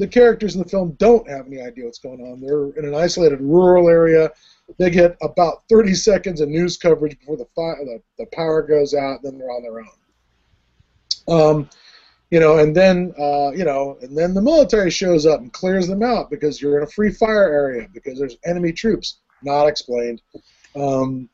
the 0.00 0.08
characters 0.08 0.54
in 0.54 0.62
the 0.62 0.68
film 0.68 0.92
don't 0.92 1.28
have 1.28 1.46
any 1.46 1.60
idea 1.60 1.84
what's 1.84 1.98
going 1.98 2.20
on. 2.22 2.40
They're 2.40 2.70
in 2.82 2.88
an 2.88 2.94
isolated 2.94 3.38
rural 3.40 3.90
area. 3.90 4.30
They 4.78 4.88
get 4.88 5.16
about 5.20 5.64
30 5.68 5.94
seconds 5.94 6.40
of 6.40 6.48
news 6.48 6.78
coverage 6.78 7.18
before 7.18 7.36
the 7.36 7.46
fi- 7.54 7.84
the, 7.84 8.00
the 8.18 8.26
power 8.32 8.62
goes 8.62 8.94
out. 8.94 9.22
Then 9.22 9.36
they're 9.36 9.50
on 9.50 9.62
their 9.62 9.80
own. 9.80 9.88
Um, 11.28 11.70
you 12.30 12.40
know, 12.40 12.58
and 12.58 12.74
then 12.74 13.12
uh, 13.18 13.50
you 13.50 13.64
know, 13.64 13.98
and 14.00 14.16
then 14.16 14.32
the 14.32 14.40
military 14.40 14.90
shows 14.90 15.26
up 15.26 15.40
and 15.40 15.52
clears 15.52 15.86
them 15.86 16.02
out 16.02 16.30
because 16.30 16.62
you're 16.62 16.78
in 16.78 16.84
a 16.84 16.90
free 16.90 17.12
fire 17.12 17.52
area 17.52 17.86
because 17.92 18.18
there's 18.18 18.36
enemy 18.46 18.72
troops. 18.72 19.18
Not 19.42 19.66
explained. 19.66 20.22
Um, 20.76 21.28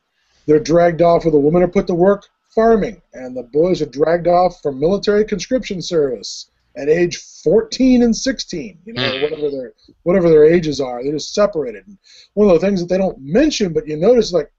they're 0.45 0.59
dragged 0.59 1.01
off 1.01 1.23
with 1.23 1.33
the 1.33 1.39
women 1.39 1.63
are 1.63 1.67
put 1.67 1.87
to 1.87 1.93
work 1.93 2.25
farming, 2.57 2.99
and 3.13 3.37
the 3.37 3.43
boys 3.43 3.83
are 3.83 3.85
dragged 3.85 4.27
off 4.27 4.59
for 4.63 4.71
military 4.71 5.23
conscription 5.23 5.79
service 5.79 6.49
at 6.75 6.89
age 6.89 7.17
14 7.43 8.01
and 8.01 8.15
16, 8.17 8.79
you 8.83 8.93
know, 8.93 9.01
Mm. 9.01 9.21
whatever 9.21 9.51
their 9.51 9.73
whatever 10.03 10.27
their 10.29 10.43
ages 10.43 10.81
are. 10.81 11.03
They're 11.03 11.13
just 11.13 11.35
separated. 11.35 11.85
And 11.85 11.97
one 12.33 12.49
of 12.49 12.59
the 12.59 12.65
things 12.67 12.79
that 12.79 12.87
they 12.89 12.97
don't 12.97 13.19
mention, 13.19 13.73
but 13.73 13.87
you 13.87 13.95
notice, 13.95 14.33
like 14.33 14.51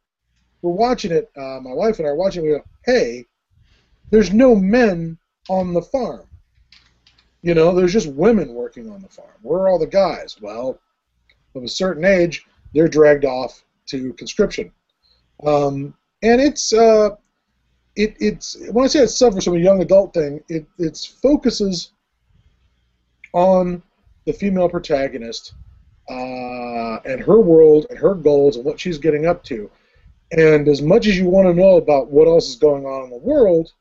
we're 0.62 0.70
watching 0.70 1.10
it, 1.10 1.28
uh, 1.36 1.58
my 1.60 1.72
wife 1.72 1.98
and 1.98 2.06
I 2.06 2.10
are 2.10 2.14
watching. 2.14 2.44
it, 2.44 2.48
We 2.48 2.52
go, 2.54 2.64
hey, 2.86 3.26
there's 4.10 4.32
no 4.32 4.54
men 4.54 5.18
on 5.48 5.72
the 5.74 5.82
farm. 5.82 6.26
You 7.42 7.54
know, 7.54 7.74
there's 7.74 7.92
just 7.92 8.12
women 8.12 8.54
working 8.54 8.90
on 8.90 9.02
the 9.02 9.08
farm. 9.08 9.34
Where 9.42 9.60
are 9.62 9.68
all 9.68 9.78
the 9.80 9.86
guys? 9.86 10.40
Well, 10.40 10.78
of 11.56 11.64
a 11.64 11.68
certain 11.68 12.04
age, 12.04 12.46
they're 12.74 12.88
dragged 12.88 13.24
off 13.24 13.64
to 13.86 14.12
conscription. 14.14 14.70
Um, 15.44 15.94
and 16.22 16.40
it's 16.40 16.72
uh, 16.72 17.10
it, 17.98 18.16
it's 18.20 18.56
when 18.70 18.84
I 18.84 18.88
say 18.88 19.00
it 19.00 19.08
suffers 19.08 19.44
from 19.44 19.56
a 19.56 19.58
young 19.58 19.82
adult 19.82 20.14
thing, 20.14 20.40
it 20.48 20.66
it 20.78 20.96
focuses 21.20 21.90
on 23.34 23.82
the 24.24 24.32
female 24.32 24.68
protagonist 24.68 25.54
uh, 26.08 26.96
and 27.04 27.20
her 27.20 27.40
world 27.40 27.86
and 27.90 27.98
her 27.98 28.14
goals 28.14 28.56
and 28.56 28.64
what 28.64 28.78
she's 28.78 28.98
getting 28.98 29.26
up 29.26 29.42
to. 29.44 29.68
And 30.30 30.68
as 30.68 30.80
much 30.80 31.06
as 31.06 31.18
you 31.18 31.28
want 31.28 31.48
to 31.48 31.54
know 31.54 31.76
about 31.76 32.10
what 32.10 32.28
else 32.28 32.48
is 32.48 32.56
going 32.56 32.84
on 32.84 33.04
in 33.04 33.10
the 33.10 33.18
world, 33.18 33.72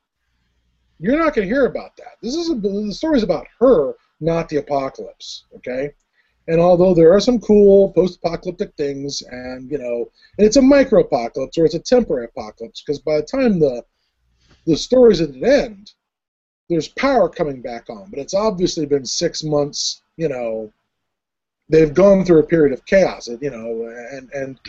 you're 1.00 1.18
not 1.18 1.36
going 1.36 1.48
to 1.48 1.54
hear 1.54 1.66
about 1.66 1.96
that. 1.98 2.16
This 2.22 2.34
is 2.36 2.50
a, 2.50 2.56
the 2.56 2.94
story's 2.94 3.24
about 3.24 3.46
her, 3.60 3.94
not 4.20 4.50
the 4.50 4.58
apocalypse. 4.58 5.46
Okay. 5.58 5.92
And 6.48 6.60
although 6.60 6.96
there 6.96 7.14
are 7.14 7.20
some 7.20 7.40
cool 7.40 7.92
post-apocalyptic 7.92 8.74
things, 8.78 9.22
and 9.30 9.70
you 9.70 9.78
know, 9.78 10.10
and 10.38 10.48
it's 10.48 10.56
a 10.56 10.62
micro-apocalypse 10.62 11.58
or 11.58 11.66
it's 11.66 11.76
a 11.76 11.80
temporary 11.80 12.26
apocalypse, 12.26 12.82
because 12.82 13.00
by 13.00 13.18
the 13.18 13.24
time 13.24 13.60
the 13.60 13.84
the 14.68 14.78
story's 14.78 15.22
at 15.22 15.30
an 15.30 15.46
end, 15.46 15.94
there's 16.70 16.90
power 16.90 17.30
coming 17.30 17.62
back 17.62 17.90
on. 17.90 18.10
But 18.10 18.20
it's 18.20 18.34
obviously 18.34 18.86
been 18.86 19.06
six 19.06 19.44
months. 19.44 20.02
You 20.18 20.30
know, 20.30 20.72
they've 21.70 21.94
gone 21.94 22.26
through 22.26 22.40
a 22.40 22.44
period 22.44 22.74
of 22.74 22.86
chaos. 22.86 23.28
You 23.28 23.50
know, 23.50 23.88
and 24.12 24.30
and 24.34 24.60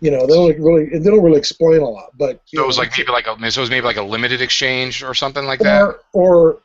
you 0.00 0.10
know 0.10 0.26
they 0.26 0.34
don't 0.34 0.62
really 0.62 0.98
they 0.98 1.10
don't 1.10 1.22
really 1.22 1.38
explain 1.38 1.80
a 1.80 1.88
lot. 1.88 2.10
But 2.18 2.42
So 2.46 2.64
it 2.64 2.66
was 2.66 2.76
know, 2.76 2.82
like 2.82 2.98
maybe 2.98 3.12
like 3.12 3.26
a 3.26 3.50
so 3.50 3.60
it 3.60 3.62
was 3.62 3.70
maybe 3.70 3.86
like 3.86 3.96
a 3.96 4.02
limited 4.02 4.42
exchange 4.42 5.02
or 5.02 5.14
something 5.14 5.44
like 5.44 5.60
that. 5.60 5.82
or, 5.82 6.00
or 6.12 6.62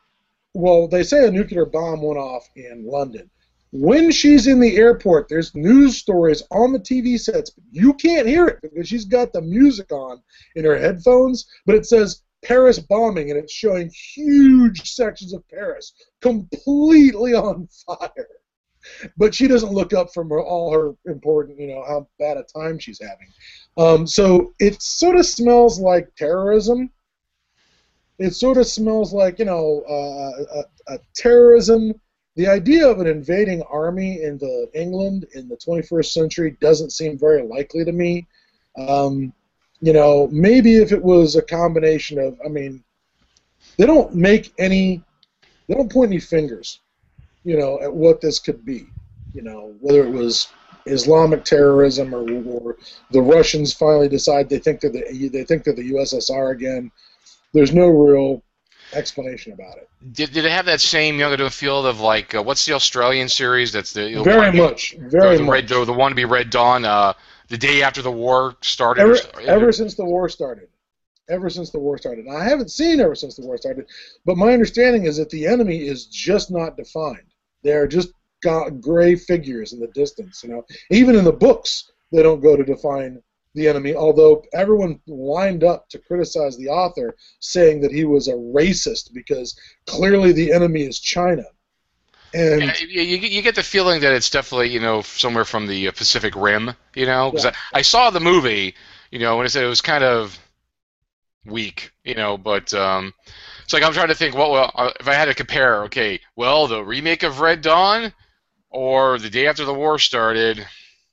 well, 0.54 0.88
they 0.88 1.02
say 1.02 1.26
a 1.26 1.30
nuclear 1.30 1.66
bomb 1.66 2.02
went 2.02 2.18
off 2.18 2.48
in 2.56 2.86
London. 2.86 3.30
When 3.72 4.10
she's 4.10 4.46
in 4.46 4.58
the 4.58 4.76
airport, 4.76 5.28
there's 5.28 5.54
news 5.54 5.98
stories 5.98 6.42
on 6.50 6.72
the 6.72 6.78
TV 6.78 7.20
sets. 7.20 7.52
You 7.70 7.92
can't 7.92 8.26
hear 8.26 8.46
it 8.46 8.60
because 8.62 8.88
she's 8.88 9.04
got 9.04 9.34
the 9.34 9.42
music 9.42 9.92
on 9.92 10.22
in 10.54 10.64
her 10.64 10.78
headphones, 10.78 11.46
but 11.66 11.74
it 11.74 11.84
says 11.84 12.22
Paris 12.46 12.78
bombing, 12.78 13.30
and 13.30 13.38
it's 13.38 13.52
showing 13.52 13.90
huge 14.14 14.92
sections 14.92 15.32
of 15.32 15.46
Paris 15.48 15.92
completely 16.20 17.34
on 17.34 17.68
fire. 17.86 18.28
But 19.16 19.34
she 19.34 19.48
doesn't 19.48 19.72
look 19.72 19.92
up 19.92 20.14
from 20.14 20.28
her, 20.30 20.40
all 20.40 20.72
her 20.72 20.94
important, 21.10 21.58
you 21.58 21.66
know, 21.66 21.84
how 21.86 22.08
bad 22.20 22.36
a 22.36 22.44
time 22.44 22.78
she's 22.78 23.00
having. 23.00 23.28
Um, 23.76 24.06
so 24.06 24.54
it 24.60 24.80
sort 24.80 25.16
of 25.16 25.26
smells 25.26 25.80
like 25.80 26.14
terrorism 26.14 26.90
it 28.18 28.34
sort 28.34 28.56
of 28.56 28.66
smells 28.66 29.12
like 29.12 29.38
you 29.38 29.44
know 29.44 29.82
uh, 29.88 30.62
a, 30.88 30.94
a 30.94 30.98
terrorism. 31.14 31.92
The 32.36 32.48
idea 32.48 32.86
of 32.86 33.00
an 33.00 33.06
invading 33.06 33.62
army 33.62 34.22
into 34.22 34.68
England 34.74 35.26
in 35.34 35.48
the 35.48 35.56
21st 35.56 36.12
century 36.12 36.56
doesn't 36.60 36.92
seem 36.92 37.18
very 37.18 37.42
likely 37.42 37.82
to 37.84 37.92
me. 37.92 38.26
Um, 38.76 39.32
you 39.80 39.92
know, 39.92 40.28
maybe 40.32 40.76
if 40.76 40.92
it 40.92 41.02
was 41.02 41.36
a 41.36 41.42
combination 41.42 42.18
of, 42.18 42.38
I 42.44 42.48
mean, 42.48 42.82
they 43.76 43.86
don't 43.86 44.14
make 44.14 44.52
any, 44.58 45.02
they 45.68 45.74
don't 45.74 45.92
point 45.92 46.10
any 46.10 46.20
fingers, 46.20 46.80
you 47.44 47.58
know, 47.58 47.80
at 47.80 47.92
what 47.92 48.20
this 48.20 48.38
could 48.38 48.64
be. 48.64 48.86
You 49.34 49.42
know, 49.42 49.74
whether 49.80 50.02
it 50.02 50.10
was 50.10 50.48
Islamic 50.86 51.44
terrorism 51.44 52.14
or, 52.14 52.22
or 52.48 52.76
the 53.10 53.20
Russians 53.20 53.74
finally 53.74 54.08
decide 54.08 54.48
they 54.48 54.58
think 54.58 54.80
they're 54.80 54.90
the 54.90 55.28
they 55.30 55.44
think 55.44 55.64
they're 55.64 55.74
the 55.74 55.92
USSR 55.92 56.52
again 56.52 56.90
there's 57.56 57.72
no 57.72 57.88
real 57.88 58.42
explanation 58.92 59.52
about 59.52 59.76
it. 59.78 59.88
Did, 60.12 60.32
did 60.32 60.44
it 60.44 60.50
have 60.50 60.66
that 60.66 60.80
same 60.80 61.18
young 61.18 61.32
adult 61.32 61.52
feel 61.52 61.84
of 61.86 62.00
like 62.00 62.34
uh, 62.34 62.42
what's 62.42 62.64
the 62.66 62.74
Australian 62.74 63.28
series? 63.28 63.72
That's 63.72 63.92
the 63.92 64.14
the 64.14 64.22
Very 64.22 64.52
much, 64.52 64.94
very 64.98 65.38
the, 65.38 65.42
much. 65.42 65.52
Red, 65.52 65.68
the, 65.68 65.84
the 65.84 65.92
one 65.92 66.12
to 66.12 66.14
be 66.14 66.24
Red 66.24 66.50
Dawn. 66.50 66.84
Uh, 66.84 67.14
the 67.48 67.58
day 67.58 67.82
after 67.82 68.02
the 68.02 68.10
war 68.10 68.56
started. 68.62 69.02
Ever, 69.02 69.18
or 69.34 69.40
ever 69.42 69.72
since 69.72 69.94
the 69.94 70.04
war 70.04 70.28
started, 70.28 70.68
ever 71.28 71.50
since 71.50 71.70
the 71.70 71.78
war 71.78 71.98
started. 71.98 72.26
I 72.28 72.44
haven't 72.44 72.70
seen 72.70 73.00
ever 73.00 73.14
since 73.14 73.36
the 73.36 73.46
war 73.46 73.56
started, 73.56 73.86
but 74.24 74.36
my 74.36 74.52
understanding 74.52 75.04
is 75.04 75.16
that 75.16 75.30
the 75.30 75.46
enemy 75.46 75.86
is 75.86 76.06
just 76.06 76.50
not 76.50 76.76
defined. 76.76 77.32
They 77.62 77.72
are 77.72 77.86
just 77.86 78.10
got 78.42 78.80
gray 78.80 79.16
figures 79.16 79.72
in 79.72 79.80
the 79.80 79.88
distance. 79.88 80.42
You 80.42 80.50
know, 80.50 80.64
even 80.90 81.16
in 81.16 81.24
the 81.24 81.32
books, 81.32 81.90
they 82.12 82.22
don't 82.22 82.40
go 82.40 82.56
to 82.56 82.64
define 82.64 83.20
the 83.54 83.68
enemy. 83.68 83.94
Although 83.94 84.44
everyone 84.52 85.00
lined 85.06 85.64
up 85.64 85.88
to 85.88 85.98
criticize 85.98 86.56
the 86.56 86.68
author, 86.68 87.16
saying 87.40 87.80
that 87.80 87.92
he 87.92 88.04
was 88.04 88.28
a 88.28 88.34
racist 88.34 89.12
because 89.12 89.58
clearly 89.86 90.32
the 90.32 90.52
enemy 90.52 90.82
is 90.82 91.00
China. 91.00 91.44
And 92.34 92.62
Yeah, 92.62 92.74
you, 92.78 93.16
you, 93.18 93.42
get 93.42 93.54
the 93.54 93.62
feeling 93.62 94.00
that 94.00 94.12
it's 94.12 94.30
definitely 94.30 94.70
you 94.70 94.80
know 94.80 95.02
somewhere 95.02 95.44
from 95.44 95.66
the 95.66 95.88
uh, 95.88 95.92
Pacific 95.92 96.34
Rim, 96.36 96.74
you 96.94 97.06
know, 97.06 97.30
because 97.30 97.44
Yeah. 97.44 97.52
I, 97.72 97.78
I 97.78 97.82
saw 97.82 98.10
the 98.10 98.20
movie, 98.20 98.74
you 99.10 99.18
know, 99.18 99.38
and 99.38 99.44
I 99.44 99.48
said 99.48 99.64
it 99.64 99.68
was 99.68 99.80
kind 99.80 100.04
of 100.04 100.38
weak, 101.44 101.92
you 102.04 102.14
know, 102.14 102.36
but 102.36 102.72
um, 102.74 103.12
it's 103.64 103.72
like 103.72 103.82
I'm 103.82 103.92
trying 103.92 104.08
to 104.08 104.14
think, 104.14 104.34
what 104.34 104.50
well, 104.50 104.70
uh, 104.74 104.92
if 105.00 105.08
I 105.08 105.14
had 105.14 105.26
to 105.26 105.34
compare, 105.34 105.84
okay, 105.84 106.20
well, 106.36 106.66
the 106.66 106.84
remake 106.84 107.22
of 107.22 107.40
Red 107.40 107.62
Dawn 107.62 108.12
or 108.70 109.18
the 109.18 109.30
day 109.30 109.46
after 109.46 109.64
the 109.64 109.74
war 109.74 109.98
started, 109.98 110.66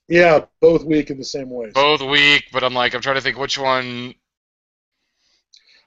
yeah, 0.08 0.46
both 0.60 0.84
weak 0.84 1.10
in 1.10 1.18
the 1.18 1.26
same 1.26 1.50
way. 1.50 1.72
both 1.74 2.02
weak, 2.02 2.46
but 2.52 2.64
I'm 2.64 2.74
like 2.74 2.94
I'm 2.94 3.02
trying 3.02 3.16
to 3.16 3.22
think 3.22 3.38
which 3.38 3.58
one. 3.58 4.16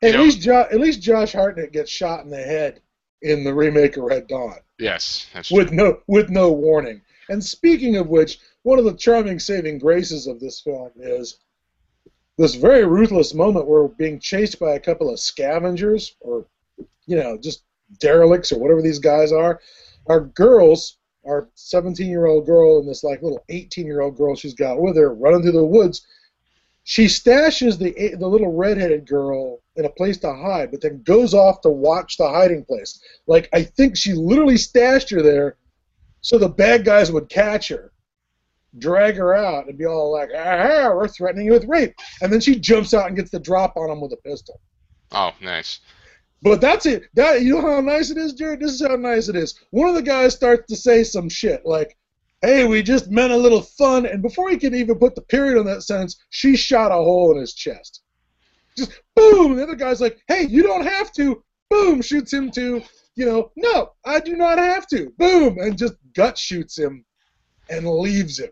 At 0.02 0.12
know- 0.14 0.22
least, 0.24 0.40
jo- 0.40 0.66
at 0.70 0.78
least 0.80 1.00
Josh 1.00 1.32
Hartnett 1.32 1.72
gets 1.72 1.90
shot 1.90 2.24
in 2.24 2.30
the 2.30 2.36
head 2.42 2.80
in 3.22 3.44
the 3.44 3.54
remake 3.54 3.96
of 3.96 4.04
Red 4.04 4.26
Dawn 4.28 4.56
Yes, 4.78 5.26
that's 5.32 5.48
true. 5.48 5.58
with 5.58 5.72
no 5.72 6.00
with 6.06 6.28
no 6.30 6.52
warning. 6.52 7.00
And 7.28 7.42
speaking 7.42 7.96
of 7.96 8.08
which, 8.08 8.38
one 8.62 8.78
of 8.78 8.84
the 8.84 8.94
charming 8.94 9.38
saving 9.38 9.78
graces 9.78 10.26
of 10.26 10.38
this 10.38 10.60
film 10.60 10.90
is 10.96 11.38
this 12.38 12.54
very 12.54 12.84
ruthless 12.84 13.34
moment 13.34 13.66
where 13.66 13.82
we're 13.82 13.88
being 13.88 14.20
chased 14.20 14.60
by 14.60 14.74
a 14.74 14.80
couple 14.80 15.10
of 15.10 15.18
scavengers 15.18 16.14
or, 16.20 16.46
you 17.06 17.16
know, 17.16 17.38
just 17.38 17.62
derelicts 17.98 18.52
or 18.52 18.58
whatever 18.58 18.82
these 18.82 18.98
guys 18.98 19.32
are. 19.32 19.60
Our 20.06 20.20
girls, 20.20 20.98
our 21.26 21.48
17 21.54 22.06
year 22.08 22.26
old 22.26 22.46
girl 22.46 22.78
and 22.78 22.88
this 22.88 23.02
like 23.02 23.22
little 23.22 23.42
18 23.48 23.86
year 23.86 24.02
old 24.02 24.16
girl 24.16 24.36
she's 24.36 24.54
got 24.54 24.80
with 24.80 24.96
her 24.96 25.14
running 25.14 25.42
through 25.42 25.52
the 25.52 25.64
woods. 25.64 26.06
She 26.84 27.06
stashes 27.06 27.78
the 27.78 28.14
the 28.16 28.28
little 28.28 28.52
redheaded 28.54 29.06
girl 29.06 29.60
in 29.76 29.84
a 29.84 29.90
place 29.90 30.18
to 30.18 30.32
hide, 30.32 30.70
but 30.70 30.80
then 30.80 31.02
goes 31.02 31.34
off 31.34 31.60
to 31.62 31.68
watch 31.68 32.16
the 32.16 32.28
hiding 32.28 32.64
place. 32.64 33.00
Like 33.26 33.48
I 33.52 33.62
think 33.62 33.96
she 33.96 34.12
literally 34.12 34.56
stashed 34.56 35.10
her 35.10 35.22
there 35.22 35.56
so 36.20 36.38
the 36.38 36.48
bad 36.48 36.84
guys 36.84 37.12
would 37.12 37.28
catch 37.28 37.68
her 37.68 37.92
drag 38.78 39.16
her 39.16 39.34
out 39.34 39.68
and 39.68 39.78
be 39.78 39.86
all 39.86 40.12
like, 40.12 40.30
ah, 40.36 40.90
we're 40.94 41.08
threatening 41.08 41.46
you 41.46 41.52
with 41.52 41.64
rape. 41.64 41.94
And 42.20 42.32
then 42.32 42.40
she 42.40 42.58
jumps 42.58 42.94
out 42.94 43.06
and 43.06 43.16
gets 43.16 43.30
the 43.30 43.40
drop 43.40 43.76
on 43.76 43.90
him 43.90 44.00
with 44.00 44.12
a 44.12 44.16
pistol. 44.16 44.60
Oh, 45.12 45.32
nice. 45.40 45.80
But 46.42 46.60
that's 46.60 46.86
it. 46.86 47.04
That 47.14 47.42
you 47.42 47.54
know 47.54 47.62
how 47.62 47.80
nice 47.80 48.10
it 48.10 48.18
is, 48.18 48.34
Jared. 48.34 48.60
This 48.60 48.72
is 48.72 48.86
how 48.86 48.96
nice 48.96 49.28
it 49.28 49.36
is. 49.36 49.58
One 49.70 49.88
of 49.88 49.94
the 49.94 50.02
guys 50.02 50.34
starts 50.34 50.66
to 50.68 50.76
say 50.76 51.02
some 51.02 51.28
shit 51.28 51.64
like, 51.64 51.96
"Hey, 52.42 52.66
we 52.66 52.82
just 52.82 53.10
meant 53.10 53.32
a 53.32 53.36
little 53.36 53.62
fun," 53.62 54.04
and 54.04 54.20
before 54.20 54.50
he 54.50 54.58
can 54.58 54.74
even 54.74 54.98
put 54.98 55.14
the 55.14 55.22
period 55.22 55.58
on 55.58 55.64
that 55.66 55.82
sentence, 55.82 56.16
she 56.28 56.54
shot 56.54 56.92
a 56.92 56.94
hole 56.94 57.32
in 57.32 57.38
his 57.38 57.54
chest. 57.54 58.02
Just 58.76 58.92
boom. 59.14 59.52
And 59.52 59.58
the 59.58 59.62
other 59.64 59.74
guy's 59.74 60.00
like, 60.00 60.18
"Hey, 60.28 60.42
you 60.42 60.62
don't 60.62 60.86
have 60.86 61.12
to." 61.12 61.42
Boom, 61.70 62.00
shoots 62.02 62.32
him 62.32 62.50
too. 62.50 62.82
You 63.16 63.26
know, 63.26 63.50
no, 63.56 63.92
I 64.04 64.20
do 64.20 64.36
not 64.36 64.58
have 64.58 64.86
to. 64.88 65.12
Boom, 65.18 65.58
and 65.58 65.76
just 65.78 65.94
gut 66.14 66.38
shoots 66.38 66.78
him 66.78 67.04
and 67.70 67.88
leaves 67.88 68.38
him. 68.38 68.50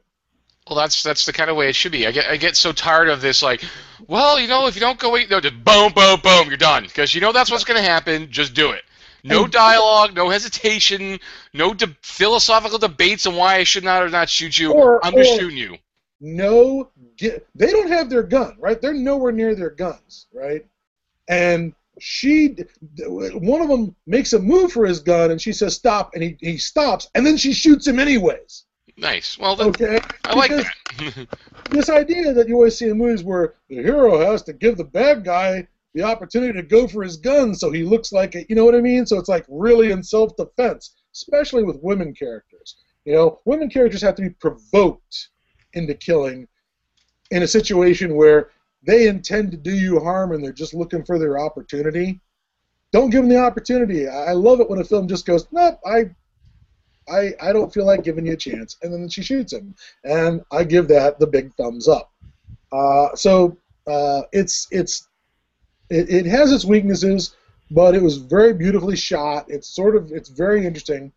Well, 0.69 0.79
that's 0.79 1.03
that's 1.03 1.27
the 1.27 1.33
kind 1.33 1.51
of 1.51 1.57
way 1.57 1.69
it 1.69 1.75
should 1.75 1.93
be. 1.93 2.07
I 2.07 2.11
get 2.11 2.27
I 2.27 2.39
get 2.39 2.57
so 2.57 2.73
tired 2.73 3.09
of 3.09 3.21
this. 3.21 3.43
Like, 3.43 3.63
well, 4.09 4.41
you 4.41 4.49
know, 4.49 4.67
if 4.67 4.75
you 4.75 4.81
don't 4.81 4.99
go 4.99 5.17
eat, 5.19 5.31
no, 5.31 5.41
just 5.41 5.63
boom, 5.63 5.93
boom, 5.93 6.21
boom, 6.21 6.49
you're 6.49 6.57
done. 6.57 6.85
Because 6.85 7.15
you 7.15 7.21
know 7.21 7.33
that's 7.33 7.51
what's 7.51 7.65
going 7.65 7.77
to 7.77 7.89
happen. 7.89 8.31
Just 8.31 8.55
do 8.55 8.71
it. 8.71 8.83
No 9.27 9.47
dialogue, 9.47 10.15
no 10.15 10.29
hesitation, 10.29 11.19
no 11.55 11.73
de- 11.73 11.97
philosophical 12.03 12.79
debates 12.79 13.27
on 13.27 13.37
why 13.37 13.57
I 13.57 13.65
should 13.65 13.83
not 13.83 14.03
or 14.03 14.11
not 14.11 14.29
shoot 14.29 14.59
you. 14.59 14.73
Or, 14.73 15.05
I'm 15.05 15.15
just 15.15 15.33
or 15.33 15.39
shooting 15.39 15.57
you. 15.57 15.79
No, 16.21 16.91
get, 17.17 17.47
they 17.55 17.71
don't 17.71 17.89
have 17.89 18.11
their 18.11 18.23
gun, 18.23 18.57
right? 18.59 18.81
They're 18.81 18.95
nowhere 18.95 19.33
near 19.33 19.55
their 19.55 19.71
guns, 19.71 20.27
right? 20.33 20.65
And 21.29 21.75
she, 22.01 22.57
one 23.07 23.63
of 23.63 23.69
them 23.69 23.95
makes 24.07 24.33
a 24.33 24.39
move 24.39 24.73
for 24.73 24.85
his 24.85 25.01
gun, 25.01 25.31
and 25.31 25.41
she 25.41 25.53
says 25.53 25.75
stop, 25.75 26.11
and 26.15 26.23
he, 26.23 26.37
he 26.41 26.59
stops, 26.59 27.09
and 27.15 27.25
then 27.27 27.37
she 27.37 27.53
shoots 27.53 27.87
him 27.87 27.99
anyways. 27.99 28.65
Nice. 28.97 29.39
Well, 29.39 29.57
then, 29.57 29.69
Okay, 29.69 30.01
I 30.25 30.35
like 30.35 30.51
Because 30.51 30.67
that. 30.99 31.29
this 31.71 31.89
idea 31.91 32.33
that 32.33 32.49
you 32.49 32.55
always 32.55 32.77
see 32.79 32.89
in 32.89 32.99
movies 32.99 33.25
where 33.25 33.55
the 33.69 33.77
hero 33.77 34.19
has 34.21 34.43
to 34.45 34.53
give 34.53 34.77
the 34.77 34.85
bad 34.85 35.25
guy 35.25 35.67
the 35.95 36.03
opportunity 36.03 36.53
to 36.53 36.63
go 36.63 36.87
for 36.89 37.03
his 37.03 37.17
gun 37.17 37.55
so 37.55 37.71
he 37.71 37.83
looks 37.85 38.13
like 38.13 38.35
it. 38.35 38.47
You 38.49 38.57
know 38.57 38.65
what 38.65 38.75
I 38.75 38.81
mean? 38.81 39.07
So 39.07 39.19
it's 39.19 39.29
like 39.29 39.45
really 39.49 39.91
in 39.93 40.03
self-defense, 40.03 40.95
especially 41.13 41.63
with 41.65 41.83
women 41.83 42.13
characters. 42.15 42.77
You 43.05 43.15
know, 43.15 43.41
women 43.45 43.69
characters 43.69 44.03
have 44.03 44.15
to 44.17 44.23
be 44.23 44.31
provoked 44.31 45.29
into 45.75 45.95
killing 45.95 46.47
in 47.31 47.43
a 47.43 47.49
situation 47.49 48.17
where 48.17 48.51
they 48.87 49.09
intend 49.09 49.51
to 49.51 49.57
do 49.57 49.75
you 49.75 50.01
harm 50.01 50.33
and 50.33 50.45
they're 50.45 50.53
just 50.53 50.75
looking 50.75 51.05
for 51.05 51.19
their 51.19 51.39
opportunity. 51.39 52.21
Don't 52.93 53.11
give 53.11 53.23
them 53.23 53.31
the 53.31 53.39
opportunity. 53.39 54.07
I 54.09 54.33
love 54.33 54.61
it 54.61 54.69
when 54.69 54.81
a 54.81 54.85
film 54.85 55.09
just 55.09 55.27
goes, 55.27 55.47
nope, 55.51 55.81
I, 55.85 56.11
I, 57.09 57.33
I 57.41 57.53
don't 57.53 57.73
feel 57.73 57.87
like 57.87 58.05
giving 58.05 58.27
you 58.27 58.35
a 58.35 58.37
chance, 58.37 58.77
and 58.83 58.93
then 58.93 59.09
she 59.09 59.23
shoots 59.23 59.53
him, 59.53 59.75
and 60.05 60.43
I 60.53 60.65
give 60.65 60.89
that 60.89 61.19
the 61.19 61.27
big 61.27 61.53
thumbs 61.55 61.89
up. 61.89 62.13
Uh, 62.73 63.15
so 63.15 63.57
uh, 63.87 64.23
it's 64.33 64.67
it's 64.71 65.09
it, 65.91 66.09
it 66.09 66.27
has 66.27 66.53
its 66.53 66.65
weaknesses, 66.65 67.37
but 67.71 67.95
it 67.95 68.03
was 68.03 68.17
very 68.17 68.55
beautifully 68.55 68.97
shot. 68.97 69.45
It's 69.49 69.69
sort 69.69 69.97
of 69.97 70.13
it's 70.13 70.29
very 70.29 70.67
interesting. 70.67 71.13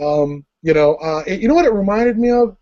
Um, 0.00 0.44
you 0.62 0.74
know, 0.74 0.94
uh, 0.96 1.22
it, 1.26 1.40
you 1.40 1.48
know 1.48 1.54
what 1.54 1.64
it 1.64 1.72
reminded 1.72 2.18
me 2.18 2.30
of? 2.30 2.56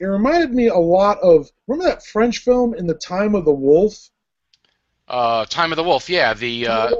It 0.00 0.04
reminded 0.04 0.52
me 0.52 0.68
a 0.68 0.76
lot 0.76 1.18
of 1.20 1.50
remember 1.66 1.88
that 1.90 2.04
French 2.04 2.38
film 2.38 2.74
in 2.74 2.86
the 2.86 2.94
Time 2.94 3.34
of 3.34 3.44
the 3.44 3.52
Wolf. 3.52 4.10
Uh, 5.08 5.44
Time 5.46 5.72
of 5.72 5.76
the 5.76 5.84
Wolf. 5.84 6.08
Yeah, 6.08 6.34
the 6.34 6.66
uh, 6.66 6.90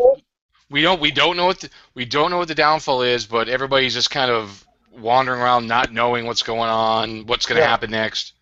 we 0.70 0.82
don't 0.82 1.00
we 1.00 1.10
don't 1.10 1.36
know 1.36 1.46
what 1.46 1.60
the, 1.60 1.70
we 1.94 2.04
don't 2.04 2.30
know 2.30 2.38
what 2.38 2.48
the 2.48 2.54
downfall 2.54 3.02
is, 3.02 3.26
but 3.26 3.48
everybody's 3.48 3.94
just 3.94 4.10
kind 4.10 4.30
of 4.30 4.64
wandering 4.92 5.40
around, 5.40 5.66
not 5.66 5.92
knowing 5.92 6.26
what's 6.26 6.42
going 6.42 6.70
on, 6.70 7.26
what's 7.26 7.44
going 7.46 7.56
to 7.56 7.62
Yeah. 7.62 7.68
happen 7.68 7.90
next. 7.90 8.32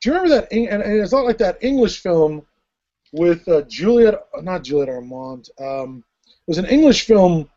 Do 0.00 0.08
you 0.10 0.14
remember 0.16 0.40
that? 0.40 0.52
And, 0.52 0.82
and 0.82 1.00
it's 1.00 1.12
not 1.12 1.24
like 1.24 1.38
that 1.38 1.58
English 1.62 2.00
film 2.00 2.44
with 3.12 3.46
uh, 3.48 3.62
Juliet, 3.62 4.14
not 4.42 4.64
Juliet 4.64 4.88
Armand. 4.88 5.48
Um, 5.60 6.04
it 6.26 6.48
was 6.48 6.58
an 6.58 6.66
English 6.66 7.04
film, 7.06 7.48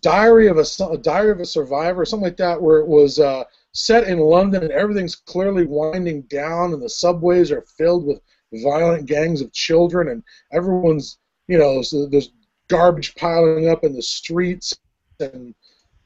Diary 0.00 0.48
of 0.48 0.58
a, 0.58 0.64
Su- 0.64 0.98
Diary 1.02 1.30
of 1.30 1.40
a 1.40 1.46
Survivor, 1.46 2.04
something 2.04 2.24
like 2.24 2.36
that, 2.36 2.60
where 2.60 2.78
it 2.78 2.86
was 2.86 3.18
uh, 3.18 3.44
set 3.72 4.08
in 4.08 4.18
London 4.18 4.62
and 4.62 4.72
everything's 4.72 5.16
clearly 5.16 5.66
winding 5.66 6.22
down, 6.22 6.72
and 6.72 6.82
the 6.82 6.88
subways 6.88 7.50
are 7.50 7.64
filled 7.76 8.06
with 8.06 8.20
violent 8.64 9.06
gangs 9.06 9.40
of 9.40 9.52
children, 9.52 10.08
and 10.08 10.22
everyone's, 10.52 11.18
you 11.46 11.58
know, 11.58 11.82
there's 12.10 12.32
garbage 12.68 13.14
piling 13.14 13.68
up 13.68 13.84
in 13.84 13.94
the 13.94 14.02
streets, 14.02 14.74
and 15.20 15.54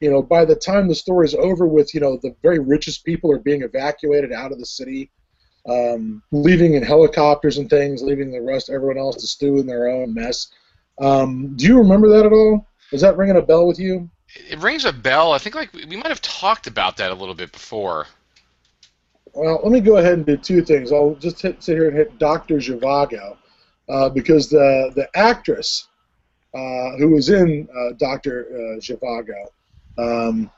you 0.01 0.11
know, 0.11 0.21
by 0.21 0.43
the 0.43 0.55
time 0.55 0.87
the 0.87 0.95
story's 0.95 1.33
over 1.33 1.65
with, 1.67 1.93
you 1.93 2.01
know, 2.01 2.17
the 2.21 2.35
very 2.41 2.59
richest 2.59 3.05
people 3.05 3.31
are 3.31 3.39
being 3.39 3.61
evacuated 3.61 4.31
out 4.31 4.51
of 4.51 4.59
the 4.59 4.65
city 4.65 5.09
um, 5.67 6.21
leaving 6.31 6.75
in 6.75 6.83
helicopters 6.83 7.57
and 7.57 7.69
things, 7.69 8.01
leaving 8.01 8.31
the 8.31 8.41
rest, 8.41 8.69
everyone 8.69 8.97
else 8.97 9.17
to 9.17 9.27
stew 9.27 9.57
in 9.59 9.65
their 9.65 9.87
own 9.87 10.13
mess. 10.13 10.47
Um, 11.01 11.55
do 11.55 11.65
you 11.65 11.77
remember 11.77 12.07
that 12.09 12.25
at 12.25 12.33
all? 12.33 12.67
Is 12.91 13.01
that 13.01 13.17
ringing 13.17 13.37
a 13.37 13.41
bell 13.41 13.67
with 13.67 13.79
you? 13.79 14.09
It 14.35 14.59
rings 14.59 14.85
a 14.85 14.93
bell. 14.93 15.31
I 15.31 15.37
think 15.37 15.55
like 15.55 15.73
we 15.73 15.95
might 15.95 16.07
have 16.07 16.21
talked 16.21 16.67
about 16.67 16.97
that 16.97 17.11
a 17.11 17.15
little 17.15 17.35
bit 17.35 17.51
before. 17.51 18.07
Well, 19.33 19.59
let 19.63 19.71
me 19.71 19.81
go 19.81 19.97
ahead 19.97 20.13
and 20.13 20.25
do 20.25 20.37
two 20.37 20.63
things. 20.63 20.91
I'll 20.91 21.15
just 21.15 21.41
hit, 21.41 21.61
sit 21.61 21.75
here 21.75 21.87
and 21.87 21.97
hit 21.97 22.17
Dr. 22.19 22.55
Zhivago 22.55 23.37
uh, 23.89 24.09
because 24.09 24.49
the 24.49 24.91
the 24.95 25.09
actress 25.15 25.87
uh, 26.53 26.95
who 26.97 27.09
was 27.09 27.29
in 27.29 27.67
uh, 27.75 27.93
Dr. 27.97 28.47
Uh, 28.49 28.79
Zhivago, 28.79 29.47
um, 29.97 30.49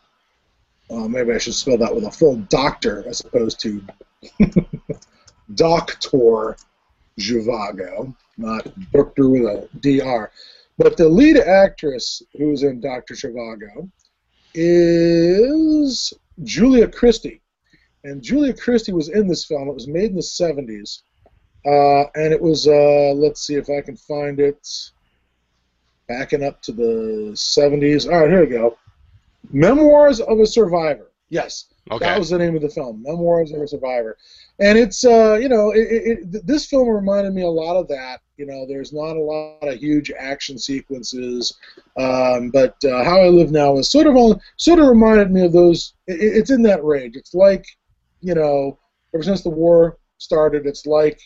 well, 0.90 1.10
maybe 1.10 1.34
I 1.34 1.38
should 1.38 1.56
spell 1.56 1.78
that 1.78 1.94
with 1.94 2.06
a 2.06 2.12
full 2.12 2.38
doctor 2.50 3.04
as 3.08 3.22
opposed 3.22 3.60
to 3.62 3.84
Doctor 5.56 6.56
Zhivago, 7.20 8.16
not 8.38 8.68
Doctor 8.92 9.30
with 9.30 9.42
a 9.44 9.70
DR. 9.80 10.32
But 10.78 10.96
the 10.98 11.08
lead 11.10 11.38
actress 11.38 12.22
who's 12.38 12.64
in 12.64 12.80
Dr. 12.80 13.16
Zhivago 13.16 13.90
is 14.54 16.14
Julia 16.44 16.88
Christie. 16.88 17.42
And 18.04 18.22
Julia 18.22 18.54
Christie 18.54 18.94
was 18.94 19.10
in 19.10 19.28
this 19.28 19.46
film. 19.46 19.68
It 19.68 19.74
was 19.74 19.88
made 19.88 20.12
in 20.12 20.16
the 20.16 20.22
70s. 20.22 21.02
Uh, 21.66 22.06
and 22.16 22.32
it 22.34 22.42
was, 22.42 22.68
uh, 22.68 23.12
let's 23.16 23.46
see 23.46 23.56
if 23.56 23.70
I 23.70 23.82
can 23.82 23.98
find 23.98 24.40
it. 24.40 24.66
Backing 26.08 26.44
up 26.44 26.62
to 26.62 26.72
the 26.72 27.32
70s. 27.34 28.06
All 28.12 28.22
right, 28.22 28.30
here 28.30 28.42
we 28.42 28.48
go. 28.48 28.78
Memoirs 29.52 30.20
of 30.22 30.40
a 30.40 30.46
Survivor. 30.46 31.12
Yes, 31.30 31.66
Okay. 31.92 32.06
that 32.06 32.18
was 32.20 32.30
the 32.30 32.38
name 32.38 32.56
of 32.56 32.62
the 32.62 32.70
film, 32.70 33.04
Memoirs 33.04 33.52
of 33.52 33.62
a 33.62 33.68
Survivor. 33.68 34.18
And 34.60 34.78
it's, 34.78 35.06
uh, 35.06 35.38
you 35.40 35.50
know, 35.50 35.72
it, 35.72 35.80
it, 35.80 36.48
this 36.48 36.66
film 36.66 36.88
reminded 36.88 37.34
me 37.34 37.44
a 37.44 37.50
lot 37.50 37.76
of 37.76 37.88
that. 37.90 38.22
You 38.38 38.46
know, 38.48 38.66
there's 38.68 38.92
not 38.92 39.16
a 39.16 39.22
lot 39.22 39.68
of 39.68 39.78
huge 39.78 40.12
action 40.12 40.58
sequences, 40.58 41.56
um, 41.96 42.50
but 42.50 42.76
uh, 42.84 43.04
How 43.04 43.22
I 43.22 43.28
Live 43.28 43.52
Now 43.52 43.78
is 43.78 43.92
sort 43.92 44.08
of 44.08 44.16
on, 44.16 44.40
sort 44.58 44.80
of 44.80 44.88
reminded 44.88 45.32
me 45.32 45.46
of 45.46 45.54
those. 45.54 45.94
It, 46.08 46.20
it's 46.20 46.50
in 46.50 46.64
that 46.64 46.84
range. 46.84 47.16
It's 47.16 47.36
like, 47.36 47.66
you 48.22 48.34
know, 48.34 48.80
ever 49.14 49.24
since 49.24 49.44
the 49.44 49.50
war 49.50 49.98
started, 50.18 50.66
it's 50.66 50.86
like 50.86 51.20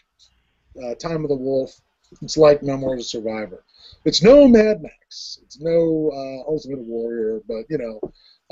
uh, 0.83 0.95
Time 0.95 1.23
of 1.23 1.29
the 1.29 1.35
Wolf. 1.35 1.79
It's 2.21 2.37
like 2.37 2.63
Memoir 2.63 2.95
of 2.95 2.99
a 2.99 3.03
Survivor. 3.03 3.63
It's 4.03 4.21
no 4.21 4.47
Mad 4.47 4.81
Max. 4.81 5.39
It's 5.43 5.59
no 5.59 6.11
uh, 6.13 6.49
Ultimate 6.51 6.79
Warrior, 6.79 7.41
but 7.47 7.65
you 7.69 7.77
know, 7.77 7.99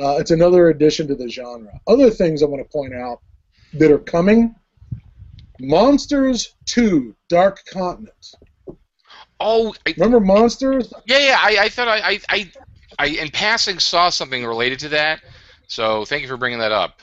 uh, 0.02 0.18
it's 0.18 0.32
another 0.32 0.70
addition 0.70 1.08
to 1.08 1.16
the 1.16 1.30
genre. 1.30 1.72
Other 1.88 2.10
things 2.10 2.42
I 2.42 2.46
want 2.46 2.64
to 2.64 2.72
point 2.72 2.94
out 2.94 3.22
that 3.74 3.92
are 3.92 4.00
coming: 4.00 4.56
Monsters 5.60 6.56
2: 6.66 7.16
Dark 7.28 7.64
Continent. 7.72 8.36
oh, 9.40 9.74
I, 9.86 9.94
Remember 9.98 10.20
Monsters? 10.20 10.94
yeah, 11.06 11.20
yeah. 11.20 11.38
I, 11.40 11.58
I 11.66 11.70
thought 11.70 11.88
I, 11.88 12.20
I, 12.30 12.52
I, 12.98 13.08
in 13.08 13.30
passing, 13.30 13.80
saw 13.80 14.10
something 14.10 14.46
related 14.46 14.80
to 14.80 14.90
that. 14.90 15.22
So 15.68 16.06
thank 16.06 16.22
you 16.22 16.28
for 16.28 16.38
bringing 16.38 16.60
that 16.60 16.72
up. 16.72 17.00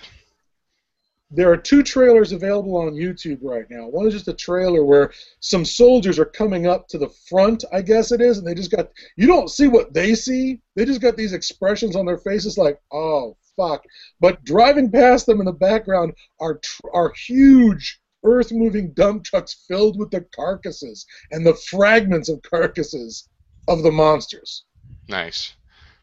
There 1.30 1.50
are 1.50 1.56
two 1.56 1.82
trailers 1.82 2.30
available 2.32 2.76
on 2.76 2.94
YouTube 2.94 3.40
right 3.42 3.66
now. 3.68 3.88
One 3.88 4.06
is 4.06 4.14
just 4.14 4.28
a 4.28 4.32
trailer 4.32 4.84
where 4.84 5.12
some 5.40 5.64
soldiers 5.64 6.20
are 6.20 6.24
coming 6.24 6.68
up 6.68 6.86
to 6.88 6.98
the 6.98 7.08
front, 7.28 7.64
I 7.72 7.82
guess 7.82 8.12
it 8.12 8.20
is, 8.20 8.38
and 8.38 8.46
they 8.46 8.54
just 8.54 8.70
got 8.70 8.90
you 9.16 9.26
don't 9.26 9.50
see 9.50 9.66
what 9.66 9.92
they 9.92 10.14
see. 10.14 10.60
They 10.76 10.84
just 10.84 11.00
got 11.00 11.16
these 11.16 11.32
expressions 11.32 11.96
on 11.96 12.06
their 12.06 12.18
faces 12.18 12.56
like, 12.56 12.80
"Oh 12.92 13.36
fuck. 13.56 13.84
But 14.20 14.44
driving 14.44 14.90
past 14.90 15.26
them 15.26 15.40
in 15.40 15.46
the 15.46 15.52
background 15.52 16.14
are 16.40 16.58
tr- 16.58 16.90
are 16.92 17.12
huge 17.26 17.98
earth-moving 18.26 18.92
dump 18.92 19.24
trucks 19.24 19.64
filled 19.68 19.98
with 19.98 20.10
the 20.10 20.20
carcasses 20.34 21.06
and 21.30 21.46
the 21.46 21.54
fragments 21.54 22.28
of 22.28 22.42
carcasses 22.42 23.28
of 23.68 23.82
the 23.82 23.90
monsters 23.90 24.64
Nice. 25.08 25.54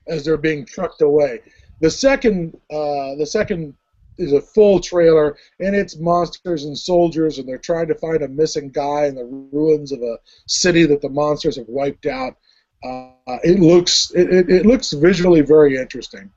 as 0.08 0.26
they're 0.26 0.38
being 0.38 0.66
trucked 0.66 1.02
away. 1.02 1.42
The 1.82 1.92
second, 1.92 2.56
uh, 2.72 3.16
the 3.16 3.26
second 3.26 3.76
is 4.18 4.32
a 4.34 4.42
full 4.42 4.80
trailer, 4.80 5.38
and 5.60 5.76
it's 5.76 5.98
monsters 5.98 6.66
and 6.66 6.78
soldiers, 6.78 7.40
and 7.40 7.48
they're 7.48 7.58
trying 7.58 7.88
to 7.88 7.96
find 7.96 8.22
a 8.22 8.28
missing 8.28 8.70
guy 8.70 9.06
in 9.06 9.16
the 9.16 9.26
ruins 9.26 9.92
of 9.92 10.02
a 10.02 10.18
city 10.48 10.86
that 10.86 11.02
the 11.02 11.10
monsters 11.10 11.58
have 11.58 11.68
wiped 11.68 12.06
out. 12.06 12.36
Uh, 12.84 13.40
it 13.44 13.60
looks, 13.60 14.12
it, 14.12 14.30
it, 14.30 14.50
it 14.50 14.66
looks 14.66 14.92
visually 14.92 15.42
very 15.42 15.78
interesting. 15.78 16.30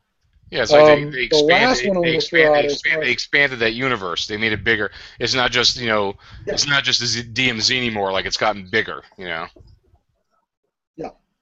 Yeah, 0.51 0.63
it's 0.63 0.71
like 0.73 0.83
Um, 0.83 1.11
they, 1.11 1.19
they 1.19 1.23
expanded. 1.25 1.97
I'm 1.97 2.03
They, 2.03 2.15
expand, 2.15 2.55
they, 2.55 2.65
expand, 2.65 3.03
they 3.03 3.11
expanded 3.11 3.59
that 3.59 3.73
universe. 3.73 4.27
They 4.27 4.37
made 4.37 4.53
it 4.53 4.63
bigger. 4.63 4.93
It's 5.19 5.35
not 5.35 5.51
just 5.51 5.77
you 5.77 5.89
know, 5.89 6.15
Yeah. 6.47 6.55
it's 6.55 6.67
not 6.67 6.85
just 6.85 7.01
the 7.01 7.23
DMZ 7.23 7.77
anymore. 7.77 8.13
Like 8.13 8.27
it's 8.27 8.37
gotten 8.37 8.69
bigger. 8.71 9.03
You 9.19 9.27
know. 9.27 9.47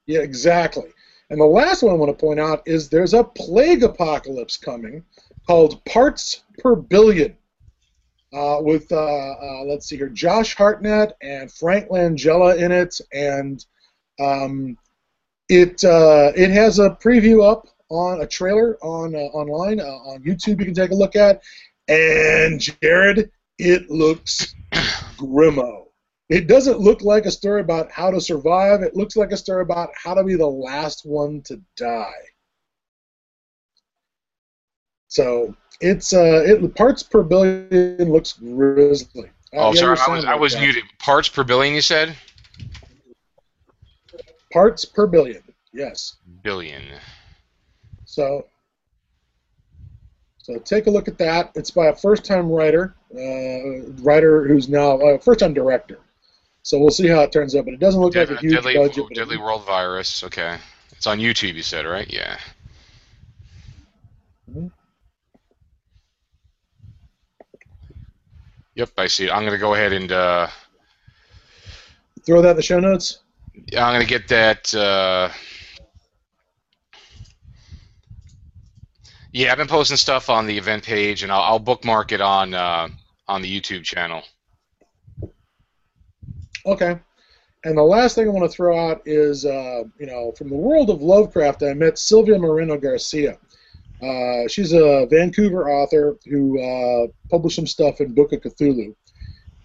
Yeah, 0.07 0.19
exactly. 0.19 0.89
And 1.29 1.39
the 1.39 1.45
last 1.45 1.81
one 1.81 1.91
I 1.93 1.97
want 1.97 2.15
to 2.15 2.25
point 2.25 2.39
out 2.39 2.61
is 2.67 2.89
there's 2.89 3.13
a 3.13 3.23
plague 3.23 3.83
apocalypse 3.83 4.57
coming 4.57 5.03
called 5.47 5.83
Parts 5.85 6.43
Per 6.59 6.75
Billion. 6.75 7.35
Uh, 8.33 8.57
with 8.61 8.91
uh, 8.91 8.95
uh, 8.97 9.63
let's 9.65 9.87
see 9.87 9.95
here, 9.95 10.09
Josh 10.09 10.55
Hartnett 10.55 11.13
and 11.21 11.51
Frank 11.51 11.89
Langella 11.89 12.57
in 12.57 12.71
it, 12.71 12.99
and 13.13 13.65
um, 14.19 14.77
it 15.47 15.83
uh, 15.83 16.31
it 16.35 16.51
has 16.51 16.79
a 16.79 16.89
preview 16.91 17.49
up 17.49 17.65
on 17.89 18.21
a 18.21 18.27
trailer 18.27 18.77
on 18.83 19.15
uh, 19.15 19.19
online 19.19 19.79
uh, 19.79 19.83
on 19.83 20.23
YouTube. 20.23 20.59
You 20.59 20.65
can 20.65 20.73
take 20.73 20.91
a 20.91 20.95
look 20.95 21.15
at, 21.15 21.41
and 21.87 22.59
Jared, 22.59 23.31
it 23.59 23.89
looks 23.89 24.55
grimo. 25.17 25.85
It 26.29 26.47
doesn't 26.47 26.79
look 26.79 27.01
like 27.01 27.25
a 27.25 27.31
story 27.31 27.61
about 27.61 27.91
how 27.91 28.09
to 28.09 28.19
survive. 28.19 28.81
It 28.81 28.95
looks 28.95 29.15
like 29.15 29.31
a 29.31 29.37
story 29.37 29.61
about 29.61 29.89
how 30.01 30.15
to 30.15 30.23
be 30.23 30.35
the 30.35 30.47
last 30.47 31.05
one 31.05 31.41
to 31.43 31.61
die. 31.77 32.11
So 35.07 35.55
it's 35.81 36.13
uh, 36.13 36.43
it 36.45 36.75
parts 36.75 37.03
per 37.03 37.23
billion 37.23 38.11
looks 38.11 38.33
grisly. 38.33 39.29
Oh, 39.53 39.73
sorry, 39.73 39.97
I 39.99 40.09
was 40.09 40.25
I 40.25 40.35
was 40.35 40.53
that. 40.53 40.61
muted. 40.61 40.83
Parts 40.99 41.29
per 41.29 41.43
billion, 41.43 41.75
you 41.75 41.81
said. 41.81 42.15
Parts 44.51 44.83
per 44.83 45.07
billion. 45.07 45.43
Yes. 45.73 46.15
Billion. 46.43 46.83
So, 48.15 48.45
so 50.37 50.57
take 50.59 50.87
a 50.87 50.89
look 50.89 51.09
at 51.09 51.17
that. 51.17 51.51
It's 51.55 51.69
by 51.69 51.87
a 51.87 51.95
first-time 51.95 52.49
writer, 52.49 52.95
uh, 53.13 53.91
writer 54.03 54.47
who's 54.47 54.69
now 54.69 55.01
a 55.01 55.19
first-time 55.19 55.53
director. 55.53 55.99
So 56.63 56.79
we'll 56.79 56.91
see 56.91 57.07
how 57.07 57.19
it 57.23 57.33
turns 57.33 57.57
out. 57.57 57.65
But 57.65 57.73
it 57.73 57.81
doesn't 57.81 57.99
look 57.99 58.15
like 58.15 58.29
a 58.29 58.37
huge 58.37 58.53
deadly, 58.53 58.75
budget. 58.75 59.03
deadly 59.13 59.35
world 59.35 59.65
virus. 59.65 60.23
Okay, 60.23 60.57
it's 60.93 61.05
on 61.07 61.19
YouTube. 61.19 61.55
You 61.55 61.61
said 61.61 61.85
right? 61.85 62.09
Yeah. 62.09 62.37
Mhm. 64.49 64.71
Yep, 68.75 68.91
I 68.97 69.07
see 69.07 69.25
it. 69.25 69.31
I'm 69.31 69.43
gonna 69.43 69.57
go 69.57 69.73
ahead 69.73 69.91
and 69.91 70.09
uh, 70.09 70.47
Throw 72.25 72.41
that 72.41 72.51
in 72.51 72.55
the 72.55 72.63
show 72.63 72.79
notes. 72.79 73.19
I'm 73.73 73.93
gonna 73.93 74.05
get 74.05 74.29
that. 74.29 74.73
Uh, 74.73 75.29
yeah, 79.35 79.51
I've 79.51 79.57
been 79.57 79.67
posting 79.67 79.97
stuff 79.97 80.29
on 80.29 80.45
the 80.45 80.57
event 80.57 80.85
page, 80.85 81.21
and 81.21 81.29
I'll, 81.29 81.41
I'll 81.41 81.59
bookmark 81.59 82.13
it 82.13 82.21
on 82.21 82.53
uh, 82.53 82.87
on 83.27 83.41
the 83.41 83.61
YouTube 83.61 83.83
channel. 83.83 84.23
Okay. 86.65 86.97
And 87.65 87.77
the 87.77 87.83
last 87.83 88.15
thing 88.15 88.27
I 88.27 88.31
want 88.31 88.49
to 88.49 88.55
throw 88.55 88.79
out 88.79 89.01
is, 89.05 89.45
uh, 89.45 89.83
you 89.99 90.05
know, 90.05 90.31
from 90.37 90.47
the 90.47 90.55
world 90.55 90.89
of 90.89 91.01
Lovecraft, 91.01 91.63
I 91.63 91.73
met 91.73 91.99
Silvia 91.99 92.39
Moreno 92.39 92.77
Garcia. 92.77 93.37
Uh, 94.01 94.47
she's 94.47 94.71
a 94.71 95.05
Vancouver 95.09 95.69
author 95.69 96.17
who 96.25 96.61
uh, 96.61 97.07
published 97.29 97.57
some 97.57 97.67
stuff 97.67 97.99
in 97.99 98.13
Book 98.13 98.31
of 98.31 98.41
Cthulhu, 98.41 98.95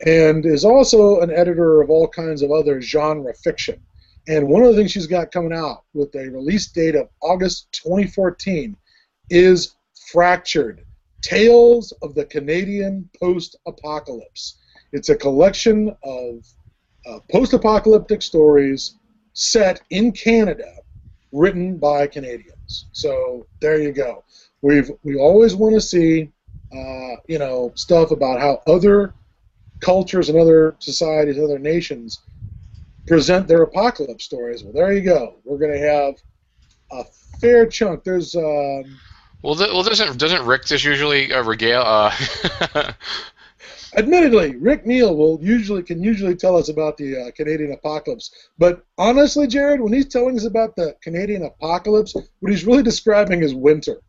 and 0.04 0.46
is 0.46 0.64
also 0.64 1.20
an 1.20 1.30
editor 1.30 1.80
of 1.80 1.90
all 1.90 2.08
kinds 2.08 2.42
of 2.42 2.50
other 2.50 2.80
genre 2.80 3.32
fiction. 3.34 3.80
And 4.26 4.48
one 4.48 4.64
of 4.64 4.70
the 4.70 4.76
things 4.76 4.90
she's 4.90 5.06
got 5.06 5.30
coming 5.30 5.52
out 5.52 5.84
with 5.94 6.12
a 6.16 6.28
release 6.28 6.66
date 6.66 6.96
of 6.96 7.08
August 7.22 7.70
2014 7.84 8.76
is 9.30 9.76
Fractured 10.12 10.84
Tales 11.22 11.92
of 12.02 12.14
the 12.14 12.24
Canadian 12.24 13.08
Post 13.18 13.56
Apocalypse. 13.66 14.58
It's 14.92 15.08
a 15.08 15.16
collection 15.16 15.94
of 16.02 16.46
uh, 17.06 17.20
post-apocalyptic 17.30 18.22
stories 18.22 18.96
set 19.32 19.80
in 19.90 20.12
Canada, 20.12 20.72
written 21.32 21.76
by 21.78 22.06
Canadians. 22.06 22.86
So 22.92 23.46
there 23.60 23.80
you 23.80 23.92
go. 23.92 24.24
We've 24.62 24.90
we 25.04 25.16
always 25.16 25.54
want 25.54 25.74
to 25.74 25.80
see, 25.80 26.30
uh, 26.72 27.16
you 27.28 27.38
know, 27.38 27.72
stuff 27.74 28.10
about 28.10 28.40
how 28.40 28.62
other 28.66 29.14
cultures 29.80 30.28
and 30.28 30.38
other 30.38 30.76
societies, 30.78 31.38
other 31.38 31.58
nations 31.58 32.20
present 33.06 33.48
their 33.48 33.62
apocalypse 33.62 34.24
stories. 34.24 34.62
Well, 34.62 34.72
there 34.72 34.92
you 34.92 35.00
go. 35.00 35.36
We're 35.44 35.58
going 35.58 35.72
to 35.72 35.88
have 35.88 36.14
a 36.92 37.04
fair 37.40 37.66
chunk. 37.66 38.04
There's 38.04 38.34
um, 38.34 38.84
Well, 39.42 39.56
well, 39.56 39.82
doesn't 39.82 40.18
doesn't 40.18 40.44
Rick 40.44 40.66
just 40.66 40.84
usually 40.84 41.32
uh, 41.32 41.42
regale? 41.42 41.82
Uh, 41.84 42.92
Admittedly, 43.96 44.54
Rick 44.56 44.86
Neal 44.86 45.16
will 45.16 45.38
usually 45.42 45.82
can 45.82 46.02
usually 46.02 46.36
tell 46.36 46.56
us 46.56 46.68
about 46.68 46.96
the 46.96 47.16
uh, 47.16 47.30
Canadian 47.32 47.72
apocalypse, 47.72 48.30
but 48.58 48.84
honestly, 48.98 49.46
Jared, 49.46 49.80
when 49.80 49.92
he's 49.92 50.06
telling 50.06 50.36
us 50.36 50.44
about 50.44 50.76
the 50.76 50.94
Canadian 51.02 51.44
apocalypse, 51.44 52.14
what 52.14 52.52
he's 52.52 52.64
really 52.64 52.82
describing 52.82 53.42
is 53.42 53.54
winter. 53.54 54.00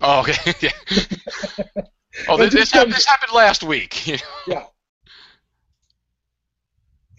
oh, 0.00 0.20
okay. 0.20 0.70
Oh, 2.26 2.36
this, 2.36 2.52
this, 2.52 2.70
just 2.70 2.74
hap- 2.74 2.88
this 2.88 3.06
happened 3.06 3.32
last 3.32 3.62
week. 3.62 4.20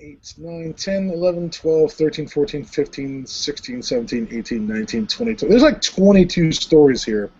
8, 0.01 0.33
9, 0.37 0.73
10, 0.73 1.09
11, 1.09 1.49
12, 1.49 1.91
13, 1.91 2.27
14, 2.27 2.63
15, 2.63 3.25
16, 3.25 3.81
17, 3.81 4.27
18, 4.31 4.67
19, 4.67 5.07
22. 5.07 5.47
There's 5.47 5.61
like 5.61 5.81
22 5.81 6.51
stories 6.51 7.03
here, 7.03 7.31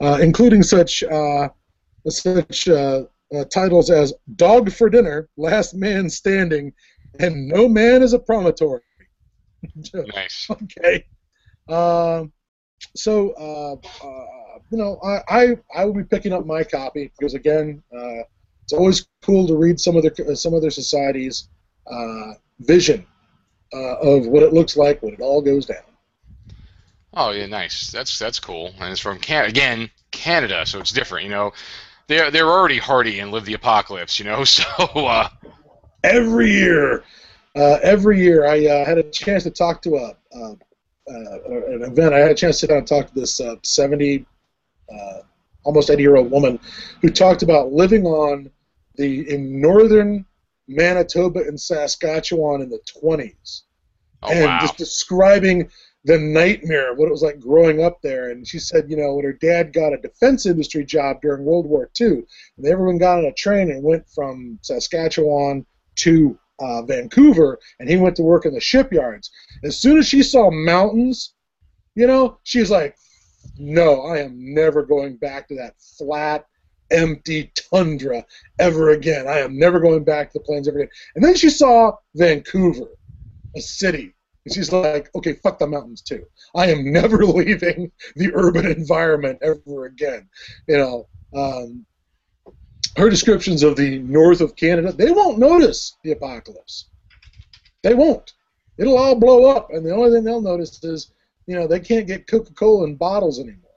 uh, 0.00 0.18
including 0.20 0.62
such 0.62 1.02
uh, 1.02 1.48
such 2.08 2.68
uh, 2.68 3.02
uh, 3.34 3.44
titles 3.52 3.90
as 3.90 4.14
Dog 4.36 4.72
for 4.72 4.88
Dinner, 4.88 5.28
Last 5.36 5.74
Man 5.74 6.08
Standing, 6.08 6.72
and 7.18 7.48
No 7.48 7.68
Man 7.68 8.02
is 8.02 8.14
a 8.14 8.18
Promontory. 8.18 8.80
nice. 9.94 10.48
okay. 10.50 11.04
Um, 11.68 12.32
so, 12.96 13.30
uh, 13.32 13.74
uh, 14.06 14.58
you 14.70 14.78
know, 14.78 14.98
I, 15.04 15.20
I 15.28 15.56
I 15.74 15.84
will 15.84 15.94
be 15.94 16.04
picking 16.04 16.32
up 16.32 16.46
my 16.46 16.64
copy 16.64 17.12
because 17.18 17.34
again, 17.34 17.82
uh, 17.94 18.22
it's 18.62 18.72
always 18.72 19.06
cool 19.22 19.46
to 19.46 19.56
read 19.56 19.78
some 19.78 19.96
other 19.96 20.12
some 20.34 20.54
other 20.54 20.70
societies' 20.70 21.48
uh, 21.90 22.34
vision 22.60 23.06
uh, 23.72 23.96
of 23.98 24.26
what 24.26 24.42
it 24.42 24.52
looks 24.52 24.76
like 24.76 25.02
when 25.02 25.14
it 25.14 25.20
all 25.20 25.42
goes 25.42 25.66
down. 25.66 25.82
Oh 27.14 27.30
yeah, 27.32 27.46
nice. 27.46 27.90
That's 27.90 28.18
that's 28.18 28.38
cool. 28.38 28.72
And 28.78 28.92
it's 28.92 29.00
from 29.00 29.18
Can 29.18 29.46
again, 29.46 29.90
Canada, 30.12 30.64
so 30.64 30.78
it's 30.78 30.92
different. 30.92 31.24
You 31.24 31.30
know, 31.30 31.52
they're 32.06 32.30
they're 32.30 32.48
already 32.48 32.78
hardy 32.78 33.18
and 33.20 33.32
live 33.32 33.44
the 33.44 33.54
apocalypse. 33.54 34.18
You 34.18 34.26
know, 34.26 34.44
so 34.44 34.64
uh, 34.78 35.28
Every 36.04 36.50
year, 36.50 37.04
uh, 37.56 37.78
every 37.82 38.20
year, 38.20 38.46
I 38.46 38.66
uh, 38.66 38.84
had 38.84 38.98
a 38.98 39.02
chance 39.02 39.42
to 39.44 39.50
talk 39.50 39.82
to 39.82 39.96
a. 39.96 40.14
An 41.06 41.82
event. 41.82 42.14
I 42.14 42.18
had 42.18 42.30
a 42.30 42.34
chance 42.34 42.56
to 42.56 42.60
sit 42.60 42.66
down 42.68 42.78
and 42.78 42.86
talk 42.86 43.08
to 43.08 43.14
this 43.14 43.40
uh, 43.40 43.56
70, 43.64 44.24
uh, 44.92 45.18
almost 45.64 45.90
80 45.90 46.02
year 46.02 46.16
old 46.16 46.30
woman 46.30 46.60
who 47.02 47.08
talked 47.10 47.42
about 47.42 47.72
living 47.72 48.06
on 48.06 48.48
the 48.94 49.28
in 49.28 49.60
northern 49.60 50.24
Manitoba 50.70 51.40
and 51.40 51.60
Saskatchewan 51.60 52.62
in 52.62 52.70
the 52.70 52.80
20s, 53.02 53.62
oh 54.22 54.30
and 54.30 54.44
wow. 54.44 54.58
just 54.60 54.76
describing 54.76 55.68
the 56.04 56.18
nightmare 56.18 56.92
of 56.92 56.98
what 56.98 57.08
it 57.08 57.10
was 57.10 57.22
like 57.22 57.40
growing 57.40 57.82
up 57.82 58.00
there. 58.02 58.30
And 58.30 58.46
she 58.46 58.58
said, 58.58 58.88
you 58.88 58.96
know, 58.96 59.14
when 59.14 59.24
her 59.24 59.32
dad 59.32 59.72
got 59.72 59.92
a 59.92 59.98
defense 59.98 60.46
industry 60.46 60.84
job 60.84 61.20
during 61.20 61.44
World 61.44 61.66
War 61.66 61.90
II, 62.00 62.22
and 62.56 62.66
everyone 62.66 62.98
got 62.98 63.18
on 63.18 63.26
a 63.26 63.32
train 63.32 63.70
and 63.70 63.82
went 63.82 64.08
from 64.08 64.58
Saskatchewan 64.62 65.66
to 65.96 66.38
uh, 66.60 66.82
Vancouver, 66.82 67.58
and 67.80 67.88
he 67.88 67.96
went 67.96 68.16
to 68.16 68.22
work 68.22 68.46
in 68.46 68.54
the 68.54 68.60
shipyards. 68.60 69.30
As 69.64 69.78
soon 69.78 69.98
as 69.98 70.06
she 70.06 70.22
saw 70.22 70.50
mountains, 70.50 71.34
you 71.94 72.06
know, 72.06 72.38
she's 72.44 72.70
like, 72.70 72.96
no, 73.58 74.02
I 74.02 74.18
am 74.18 74.54
never 74.54 74.82
going 74.82 75.16
back 75.16 75.48
to 75.48 75.56
that 75.56 75.74
flat, 75.98 76.46
empty 76.90 77.52
tundra 77.54 78.24
ever 78.58 78.90
again. 78.90 79.26
I 79.26 79.38
am 79.38 79.58
never 79.58 79.80
going 79.80 80.04
back 80.04 80.32
to 80.32 80.38
the 80.38 80.44
plains 80.44 80.68
ever 80.68 80.78
again. 80.78 80.92
And 81.14 81.24
then 81.24 81.34
she 81.34 81.50
saw 81.50 81.92
Vancouver, 82.14 82.88
a 83.56 83.60
city, 83.60 84.14
And 84.44 84.54
she's 84.54 84.72
like, 84.72 85.10
okay, 85.14 85.34
fuck 85.34 85.58
the 85.58 85.66
mountains 85.66 86.02
too. 86.02 86.24
I 86.54 86.70
am 86.70 86.92
never 86.92 87.24
leaving 87.24 87.90
the 88.16 88.32
urban 88.34 88.66
environment 88.66 89.38
ever 89.42 89.86
again. 89.86 90.28
You 90.66 90.78
know, 90.78 91.08
um, 91.34 91.86
her 92.96 93.08
descriptions 93.08 93.62
of 93.62 93.76
the 93.76 93.98
north 94.00 94.40
of 94.40 94.56
Canada, 94.56 94.92
they 94.92 95.10
won't 95.10 95.38
notice 95.38 95.96
the 96.02 96.12
apocalypse. 96.12 96.88
They 97.82 97.94
won't. 97.94 98.34
It'll 98.78 98.98
all 98.98 99.14
blow 99.14 99.50
up, 99.50 99.70
and 99.70 99.84
the 99.84 99.94
only 99.94 100.10
thing 100.10 100.24
they'll 100.24 100.40
notice 100.40 100.82
is, 100.82 101.12
you 101.46 101.54
know, 101.54 101.66
they 101.66 101.80
can't 101.80 102.06
get 102.06 102.26
Coca-Cola 102.26 102.84
in 102.84 102.96
bottles 102.96 103.38
anymore. 103.38 103.70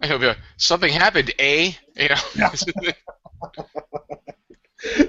I 0.00 0.06
hope 0.06 0.22
uh, 0.22 0.34
something 0.56 0.92
happened, 0.92 1.32
eh? 1.38 1.72
You 1.96 2.08
know. 2.08 2.16
Yeah. 2.36 2.52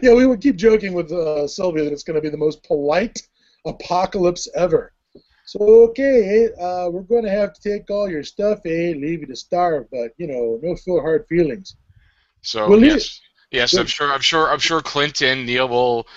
yeah, 0.02 0.14
we 0.14 0.26
would 0.26 0.42
keep 0.42 0.56
joking 0.56 0.94
with 0.94 1.12
uh, 1.12 1.48
Silvia 1.48 1.84
that 1.84 1.94
it's 1.94 2.04
going 2.04 2.16
to 2.16 2.22
be 2.22 2.30
the 2.30 2.38
most 2.38 2.64
polite 2.64 3.22
apocalypse 3.66 4.48
ever. 4.56 4.94
So 5.46 5.60
okay, 5.90 6.50
uh, 6.60 6.90
we're 6.90 7.04
going 7.04 7.24
to 7.24 7.30
have 7.30 7.54
to 7.54 7.62
take 7.62 7.90
all 7.92 8.10
your 8.10 8.24
stuff, 8.24 8.60
eh? 8.66 8.94
Leave 8.98 9.22
you 9.22 9.28
to 9.28 9.36
starve, 9.36 9.86
but 9.92 10.12
you 10.18 10.28
know, 10.28 10.60
no 10.64 10.76
feel 10.76 11.00
hard 11.02 11.26
feelings. 11.30 11.76
So 12.42 12.68
Well, 12.68 12.84
yes, 12.84 13.22
yes, 13.52 13.78
I'm 13.78 13.86
sure, 13.86 14.12
I'm 14.12 14.22
sure, 14.22 14.52
I'm 14.52 14.60
sure 14.60 14.82
Clinton 14.82 15.46
Neil 15.46 15.68
will 15.68 16.08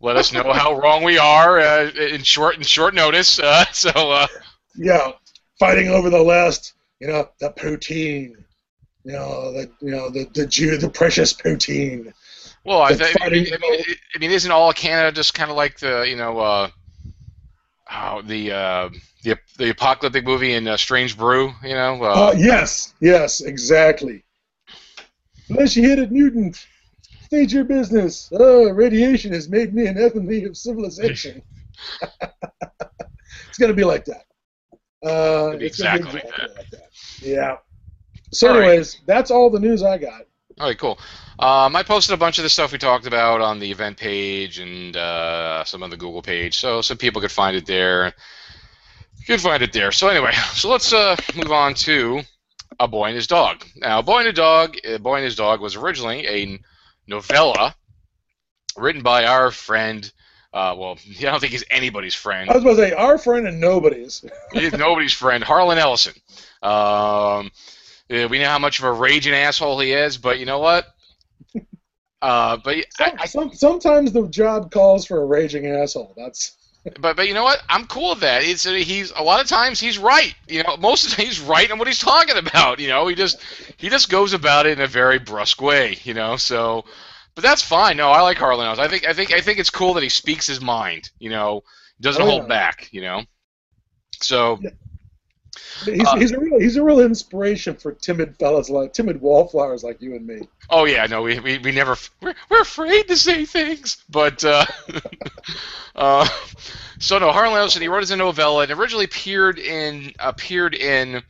let 0.00 0.16
us 0.16 0.32
know 0.32 0.52
how 0.52 0.78
wrong 0.78 1.02
we 1.02 1.18
are 1.18 1.58
uh, 1.58 1.90
in 1.90 2.22
short 2.22 2.56
in 2.56 2.62
short 2.62 2.94
notice. 2.94 3.38
Uh, 3.38 3.64
so 3.72 3.90
uh, 3.90 4.26
Yeah, 4.76 5.12
fighting 5.58 5.88
over 5.88 6.08
the 6.08 6.22
last, 6.22 6.74
you 7.00 7.08
know, 7.08 7.28
the 7.40 7.50
poutine. 7.50 8.32
You 9.08 9.14
know, 9.14 9.52
the 9.52 9.70
you 9.80 9.90
know 9.90 10.10
the 10.10 10.28
the 10.34 10.46
Jew, 10.46 10.76
the 10.76 10.90
precious 10.90 11.32
poutine. 11.32 12.12
well, 12.62 12.82
I, 12.82 12.92
th- 12.92 13.16
I, 13.22 13.30
mean, 13.30 13.46
I, 13.54 13.56
mean, 13.56 13.80
I 14.14 14.18
mean, 14.18 14.30
isn't 14.30 14.52
all 14.52 14.68
of 14.68 14.76
Canada 14.76 15.10
just 15.12 15.32
kind 15.32 15.50
of 15.50 15.56
like 15.56 15.78
the 15.78 16.06
you 16.06 16.14
know 16.14 16.38
uh, 16.38 16.68
oh, 17.90 18.20
the 18.20 18.52
uh, 18.52 18.90
the 19.22 19.38
the 19.56 19.70
apocalyptic 19.70 20.26
movie 20.26 20.52
in 20.52 20.68
uh, 20.68 20.76
Strange 20.76 21.16
Brew? 21.16 21.54
You 21.62 21.72
know, 21.72 22.02
uh, 22.02 22.06
Uh, 22.06 22.34
yes, 22.36 22.92
yes, 23.00 23.40
exactly. 23.40 24.24
Unless 25.48 25.74
you 25.74 25.88
hit 25.88 25.98
it, 25.98 26.12
Newton. 26.12 26.52
State 27.22 27.50
your 27.50 27.64
business. 27.64 28.30
Oh, 28.34 28.68
radiation 28.68 29.32
has 29.32 29.48
made 29.48 29.72
me 29.72 29.86
an 29.86 29.96
enemy 29.96 30.44
of 30.44 30.54
civilization. 30.54 31.40
it's 33.48 33.58
going 33.58 33.70
to 33.70 33.74
be 33.74 33.84
like 33.84 34.04
that. 34.04 34.26
Uh, 35.02 35.08
It'll 35.08 35.50
be 35.52 35.56
gonna 35.56 35.64
exactly 35.64 36.12
like 36.12 36.56
like 36.56 36.70
that. 36.70 36.90
Yeah. 37.22 37.56
So, 38.32 38.48
All 38.48 38.54
right. 38.54 38.68
anyways, 38.68 39.00
that's 39.06 39.30
all 39.30 39.50
the 39.50 39.60
news 39.60 39.82
I 39.82 39.98
got. 39.98 40.22
All 40.60 40.66
right, 40.66 40.78
cool. 40.78 40.98
Um, 41.38 41.76
I 41.76 41.84
posted 41.84 42.14
a 42.14 42.18
bunch 42.18 42.38
of 42.38 42.42
the 42.42 42.50
stuff 42.50 42.72
we 42.72 42.78
talked 42.78 43.06
about 43.06 43.40
on 43.40 43.60
the 43.60 43.70
event 43.70 43.96
page 43.96 44.58
and 44.58 44.96
uh, 44.96 45.62
some 45.64 45.82
on 45.84 45.90
the 45.90 45.96
Google 45.96 46.20
page, 46.22 46.58
so 46.58 46.80
some 46.82 46.96
people 46.96 47.20
could 47.20 47.30
find 47.30 47.56
it 47.56 47.64
there. 47.64 48.06
You 49.18 49.24
can 49.24 49.38
find 49.38 49.62
it 49.62 49.72
there. 49.72 49.92
So 49.92 50.08
anyway, 50.08 50.32
so 50.52 50.68
let's 50.68 50.92
uh, 50.92 51.16
move 51.36 51.52
on 51.52 51.74
to 51.74 52.22
A 52.80 52.88
Boy 52.88 53.06
and 53.06 53.14
His 53.16 53.28
Dog. 53.28 53.64
Now, 53.76 54.00
A 54.00 54.02
Boy 54.02 54.18
and 54.18 54.26
His 54.26 54.34
Dog, 54.34 54.76
A 54.84 54.98
Boy 54.98 55.16
and 55.16 55.24
His 55.24 55.36
Dog 55.36 55.60
was 55.60 55.76
originally 55.76 56.26
a 56.26 56.58
novella 57.06 57.74
written 58.76 59.02
by 59.02 59.24
our 59.24 59.52
friend. 59.52 60.10
Uh, 60.52 60.74
well, 60.76 60.98
I 61.20 61.22
don't 61.22 61.40
think 61.40 61.52
he's 61.52 61.64
anybody's 61.70 62.14
friend. 62.14 62.50
I 62.50 62.54
was 62.54 62.62
about 62.62 62.76
to 62.76 62.88
say, 62.88 62.92
our 62.92 63.16
friend 63.16 63.46
and 63.46 63.60
nobody's. 63.60 64.24
He's 64.52 64.72
nobody's 64.72 65.12
friend, 65.12 65.44
Harlan 65.44 65.78
Ellison. 65.78 66.14
Um, 66.62 67.50
yeah, 68.08 68.26
we 68.26 68.38
know 68.38 68.48
how 68.48 68.58
much 68.58 68.78
of 68.78 68.84
a 68.84 68.92
raging 68.92 69.34
asshole 69.34 69.80
he 69.80 69.92
is, 69.92 70.18
but 70.18 70.38
you 70.38 70.46
know 70.46 70.58
what? 70.58 70.86
Uh, 72.20 72.56
but 72.56 72.74
I, 72.98 73.26
Some, 73.26 73.26
some, 73.26 73.52
sometimes 73.52 74.10
the 74.10 74.26
job 74.26 74.72
calls 74.72 75.06
for 75.06 75.22
a 75.22 75.24
raging 75.24 75.68
asshole. 75.68 76.14
That's 76.16 76.56
But 77.00 77.16
but 77.16 77.28
you 77.28 77.34
know 77.34 77.44
what? 77.44 77.62
I'm 77.68 77.86
cool 77.86 78.10
with 78.10 78.20
that. 78.20 78.42
It's 78.44 78.64
he's 78.64 79.10
a 79.12 79.22
lot 79.22 79.40
of 79.40 79.48
times 79.48 79.80
he's 79.80 79.98
right. 79.98 80.34
You 80.48 80.62
know, 80.62 80.76
most 80.76 81.04
of 81.04 81.10
the 81.10 81.16
time 81.16 81.26
he's 81.26 81.40
right 81.40 81.70
in 81.70 81.78
what 81.78 81.86
he's 81.88 81.98
talking 81.98 82.36
about. 82.36 82.80
You 82.80 82.88
know, 82.88 83.06
he 83.08 83.14
just 83.14 83.40
he 83.76 83.88
just 83.88 84.08
goes 84.10 84.32
about 84.32 84.66
it 84.66 84.78
in 84.78 84.84
a 84.84 84.86
very 84.86 85.18
brusque 85.18 85.60
way. 85.60 85.98
You 86.02 86.14
know, 86.14 86.36
so 86.36 86.84
but 87.34 87.42
that's 87.42 87.62
fine. 87.62 87.96
No, 87.96 88.10
I 88.10 88.20
like 88.22 88.36
Harlan. 88.38 88.66
Ellison. 88.66 88.84
I 88.84 88.88
think 88.88 89.06
I 89.06 89.12
think 89.12 89.32
I 89.32 89.40
think 89.40 89.58
it's 89.58 89.70
cool 89.70 89.94
that 89.94 90.02
he 90.02 90.08
speaks 90.08 90.46
his 90.46 90.60
mind. 90.60 91.10
You 91.18 91.30
know, 91.30 91.62
doesn't 92.00 92.22
Oh, 92.22 92.26
hold 92.26 92.48
back. 92.48 92.88
You 92.92 93.02
know, 93.02 93.22
so 94.20 94.58
he's, 95.84 96.06
Uh, 96.06 96.16
he's 96.16 96.32
a 96.32 96.38
real 96.40 96.58
he's 96.60 96.76
a 96.76 96.82
real 96.82 97.00
inspiration 97.00 97.74
for 97.76 97.92
timid 97.92 98.36
fellas 98.38 98.68
like 98.70 98.92
timid 98.92 99.20
wallflowers 99.20 99.82
like 99.84 100.00
you 100.02 100.14
and 100.14 100.26
me. 100.26 100.40
oh 100.70 100.84
yeah, 100.84 101.06
no, 101.06 101.22
we 101.22 101.38
we, 101.40 101.58
we 101.58 101.70
never 101.72 101.96
we're, 102.20 102.34
we're 102.50 102.60
afraid 102.62 103.08
to 103.08 103.16
say 103.16 103.44
things, 103.44 104.04
but. 104.10 104.44
uh 104.44 104.64
Uh, 105.96 106.28
so 107.00 107.18
no, 107.18 107.32
Harlan 107.32 107.56
Ellison. 107.56 107.82
He 107.82 107.88
wrote 107.88 108.04
as 108.04 108.12
a 108.12 108.16
novella. 108.16 108.62
and 108.62 108.70
originally 108.70 109.06
appeared 109.06 109.58
in 109.58 110.12
appeared 110.20 110.76
in 110.76 111.20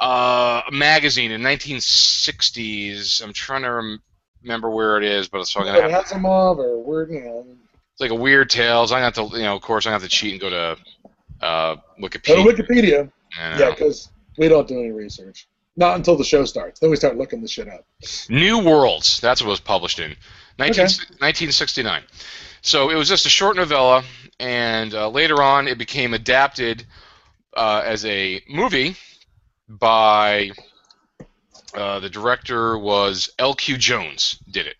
uh, 0.00 0.62
a 0.66 0.72
magazine 0.72 1.30
in 1.30 1.40
1960s. 1.40 3.22
I'm 3.22 3.32
trying 3.32 3.62
to 3.62 3.70
rem- 3.70 4.02
remember 4.42 4.70
where 4.70 4.96
it 4.96 5.04
is, 5.04 5.28
but 5.28 5.40
it's, 5.40 5.56
I'm 5.56 5.64
gonna 5.66 5.88
have, 5.88 6.04
Asimov 6.06 6.58
or 6.58 6.82
word, 6.82 7.10
you 7.12 7.20
know, 7.20 7.46
it's 7.92 8.00
like 8.00 8.10
a 8.10 8.14
Weird 8.16 8.50
Tales. 8.50 8.90
I 8.90 8.98
got 8.98 9.14
to, 9.14 9.28
you 9.38 9.44
know, 9.44 9.54
of 9.54 9.62
course, 9.62 9.86
I 9.86 9.90
got 9.90 10.00
to 10.00 10.08
cheat 10.08 10.32
and 10.32 10.40
go 10.40 10.50
to 10.50 10.76
uh, 11.40 11.74
go 11.76 11.80
Wikipedia. 12.00 12.56
to 12.56 12.62
Wikipedia. 12.62 13.10
Yeah, 13.36 13.70
because 13.70 14.10
we 14.38 14.48
don't 14.48 14.66
do 14.66 14.78
any 14.78 14.92
research. 14.92 15.48
Not 15.76 15.96
until 15.96 16.16
the 16.16 16.24
show 16.24 16.44
starts. 16.46 16.80
Then 16.80 16.90
we 16.90 16.96
start 16.96 17.18
looking 17.18 17.42
the 17.42 17.48
shit 17.48 17.68
up. 17.68 17.84
New 18.30 18.64
Worlds. 18.64 19.20
That's 19.20 19.42
what 19.42 19.48
it 19.48 19.50
was 19.50 19.60
published 19.60 19.98
in 19.98 20.16
19, 20.58 20.72
Okay. 20.72 20.82
1969. 20.84 22.02
So 22.62 22.90
it 22.90 22.94
was 22.94 23.08
just 23.08 23.26
a 23.26 23.28
short 23.28 23.56
novella, 23.56 24.02
and 24.40 24.94
uh, 24.94 25.08
later 25.10 25.42
on 25.42 25.68
it 25.68 25.76
became 25.76 26.14
adapted 26.14 26.84
uh, 27.54 27.82
as 27.84 28.04
a 28.06 28.42
movie 28.48 28.96
by 29.68 30.50
uh, 31.74 32.00
the 32.00 32.08
director 32.08 32.78
was 32.78 33.30
L.Q. 33.38 33.76
Jones 33.76 34.38
did 34.50 34.66
it. 34.66 34.76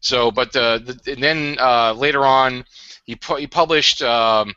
So, 0.00 0.30
but 0.30 0.54
uh, 0.54 0.78
the, 0.78 1.00
and 1.12 1.22
then 1.22 1.56
uh, 1.58 1.92
later 1.92 2.24
on 2.24 2.64
he 3.04 3.16
pu- 3.16 3.36
he 3.36 3.46
published. 3.48 4.00
Um, 4.02 4.54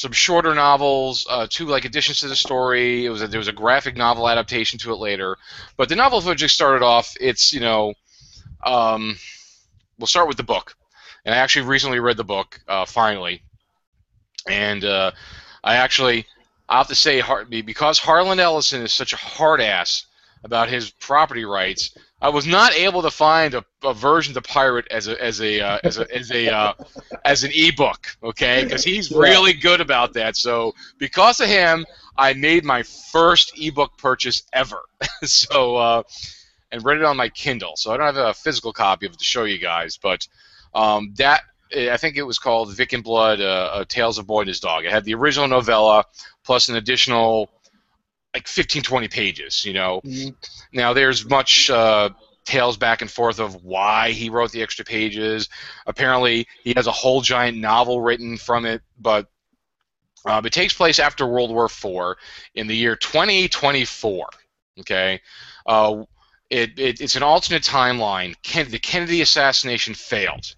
some 0.00 0.12
shorter 0.12 0.54
novels, 0.54 1.26
uh, 1.28 1.46
two 1.48 1.66
like 1.66 1.84
additions 1.84 2.20
to 2.20 2.28
the 2.28 2.36
story. 2.36 3.04
It 3.04 3.10
was 3.10 3.22
a, 3.22 3.28
there 3.28 3.38
was 3.38 3.48
a 3.48 3.52
graphic 3.52 3.96
novel 3.96 4.28
adaptation 4.28 4.78
to 4.80 4.92
it 4.92 4.96
later, 4.96 5.36
but 5.76 5.88
the 5.88 5.96
novel 5.96 6.26
originally 6.26 6.48
started 6.48 6.84
off. 6.84 7.14
It's 7.20 7.52
you 7.52 7.60
know, 7.60 7.94
um, 8.64 9.16
we'll 9.98 10.06
start 10.06 10.28
with 10.28 10.36
the 10.36 10.42
book, 10.42 10.76
and 11.24 11.34
I 11.34 11.38
actually 11.38 11.66
recently 11.66 12.00
read 12.00 12.16
the 12.16 12.24
book 12.24 12.60
uh, 12.66 12.86
finally, 12.86 13.42
and 14.48 14.84
uh, 14.84 15.12
I 15.62 15.76
actually 15.76 16.26
I 16.68 16.78
have 16.78 16.88
to 16.88 16.94
say 16.94 17.22
because 17.62 17.98
Harlan 17.98 18.40
Ellison 18.40 18.82
is 18.82 18.92
such 18.92 19.12
a 19.12 19.16
hard 19.16 19.60
ass 19.60 20.06
about 20.44 20.68
his 20.68 20.90
property 20.90 21.44
rights. 21.44 21.94
I 22.22 22.28
was 22.28 22.46
not 22.46 22.74
able 22.74 23.02
to 23.02 23.10
find 23.10 23.54
a, 23.54 23.64
a 23.82 23.94
version 23.94 24.34
to 24.34 24.42
pirate 24.42 24.86
as 24.90 25.08
a 25.08 25.22
as 25.22 25.40
a 25.40 25.60
uh, 25.60 25.78
as 25.84 25.98
a 25.98 26.14
as 26.14 26.30
a 26.30 26.52
uh, 26.54 26.72
as 27.24 27.44
an 27.44 27.50
ebook, 27.54 28.08
okay? 28.22 28.64
Because 28.64 28.84
he's 28.84 29.10
really 29.10 29.54
good 29.54 29.80
about 29.80 30.12
that. 30.14 30.36
So 30.36 30.74
because 30.98 31.40
of 31.40 31.48
him, 31.48 31.86
I 32.18 32.34
made 32.34 32.64
my 32.64 32.82
first 32.82 33.58
ebook 33.58 33.96
purchase 33.96 34.42
ever. 34.52 34.80
so 35.22 35.76
uh, 35.76 36.02
and 36.72 36.84
read 36.84 36.98
it 36.98 37.04
on 37.04 37.16
my 37.16 37.28
Kindle. 37.28 37.76
So 37.76 37.92
I 37.92 37.96
don't 37.96 38.14
have 38.14 38.16
a 38.16 38.34
physical 38.34 38.72
copy 38.72 39.06
of 39.06 39.12
it 39.12 39.18
to 39.18 39.24
show 39.24 39.44
you 39.44 39.58
guys, 39.58 39.96
but 39.96 40.26
um, 40.74 41.14
that 41.16 41.42
I 41.74 41.96
think 41.96 42.16
it 42.16 42.22
was 42.22 42.38
called 42.38 42.74
Vic 42.74 42.92
and 42.92 43.04
Blood: 43.04 43.40
uh, 43.40 43.70
uh, 43.72 43.84
Tales 43.88 44.18
of 44.18 44.26
Boy 44.26 44.40
and 44.40 44.48
His 44.48 44.60
Dog. 44.60 44.84
It 44.84 44.92
had 44.92 45.04
the 45.04 45.14
original 45.14 45.48
novella 45.48 46.04
plus 46.44 46.68
an 46.68 46.76
additional 46.76 47.48
like 48.34 48.46
15, 48.48 48.82
20 48.82 49.08
pages. 49.08 49.64
You 49.64 49.72
know, 49.72 50.00
Mhm. 50.04 50.34
now 50.72 50.92
there's 50.92 51.24
much 51.28 51.70
uh, 51.70 52.10
tales 52.44 52.76
back 52.76 53.02
and 53.02 53.10
forth 53.10 53.38
of 53.38 53.62
why 53.64 54.10
he 54.12 54.30
wrote 54.30 54.52
the 54.52 54.62
extra 54.62 54.84
pages. 54.84 55.48
Apparently, 55.86 56.46
he 56.64 56.72
has 56.76 56.86
a 56.86 56.92
whole 56.92 57.20
giant 57.20 57.58
novel 57.58 58.00
written 58.00 58.36
from 58.36 58.64
it, 58.66 58.82
but 58.98 59.26
um, 60.26 60.44
it 60.44 60.52
takes 60.52 60.74
place 60.74 60.98
after 60.98 61.26
World 61.26 61.50
War 61.50 61.64
IV 61.66 62.16
in 62.54 62.66
the 62.66 62.76
year 62.76 62.94
2024. 62.96 64.28
Okay, 64.80 65.20
uh, 65.66 66.04
it, 66.48 66.78
it, 66.78 67.00
it's 67.00 67.16
an 67.16 67.22
alternate 67.22 67.62
timeline. 67.62 68.34
Ken, 68.42 68.70
the 68.70 68.78
Kennedy 68.78 69.20
assassination 69.22 69.94
failed. 69.94 70.54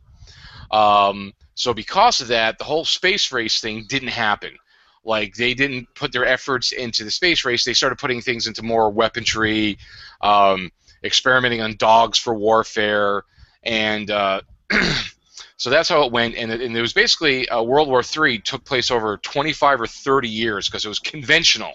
Um, 0.71 1.33
so 1.55 1.75
because 1.75 2.21
of 2.21 2.29
that, 2.29 2.59
the 2.59 2.65
whole 2.65 2.85
space 2.85 3.31
race 3.33 3.61
thing 3.61 3.85
didn't 3.89 4.09
happen. 4.09 4.57
Like 5.05 5.35
they 5.35 5.55
didn't 5.55 5.93
put 5.95 6.13
their 6.13 6.25
efforts 6.25 6.73
into 6.73 7.05
the 7.05 7.11
space 7.11 7.45
race. 7.45 7.65
They 7.65 7.75
started 7.75 7.99
putting 7.99 8.21
things 8.21 8.47
into 8.47 8.63
more 8.63 8.91
weaponry, 8.91 9.79
um, 10.21 10.71
experimenting 11.03 11.61
on 11.61 11.77
dogs 11.77 12.19
for 12.19 12.35
warfare, 12.35 13.25
and 13.65 14.11
uh, 14.11 14.43
so 15.57 15.71
that's 15.71 15.89
how 15.89 16.05
it 16.05 16.13
went. 16.13 16.37
And 16.37 16.53
it, 16.53 16.61
and 16.61 16.77
it 16.77 16.81
was 16.81 16.93
basically 16.93 17.49
uh, 17.49 17.63
World 17.63 17.89
War 17.89 18.03
III 18.03 18.39
took 18.41 18.65
place 18.65 18.91
over 18.91 19.17
25 19.17 19.81
or 19.81 19.87
30 19.87 20.29
years 20.29 20.69
because 20.69 20.85
it 20.85 20.89
was 20.89 21.01
conventional. 21.01 21.73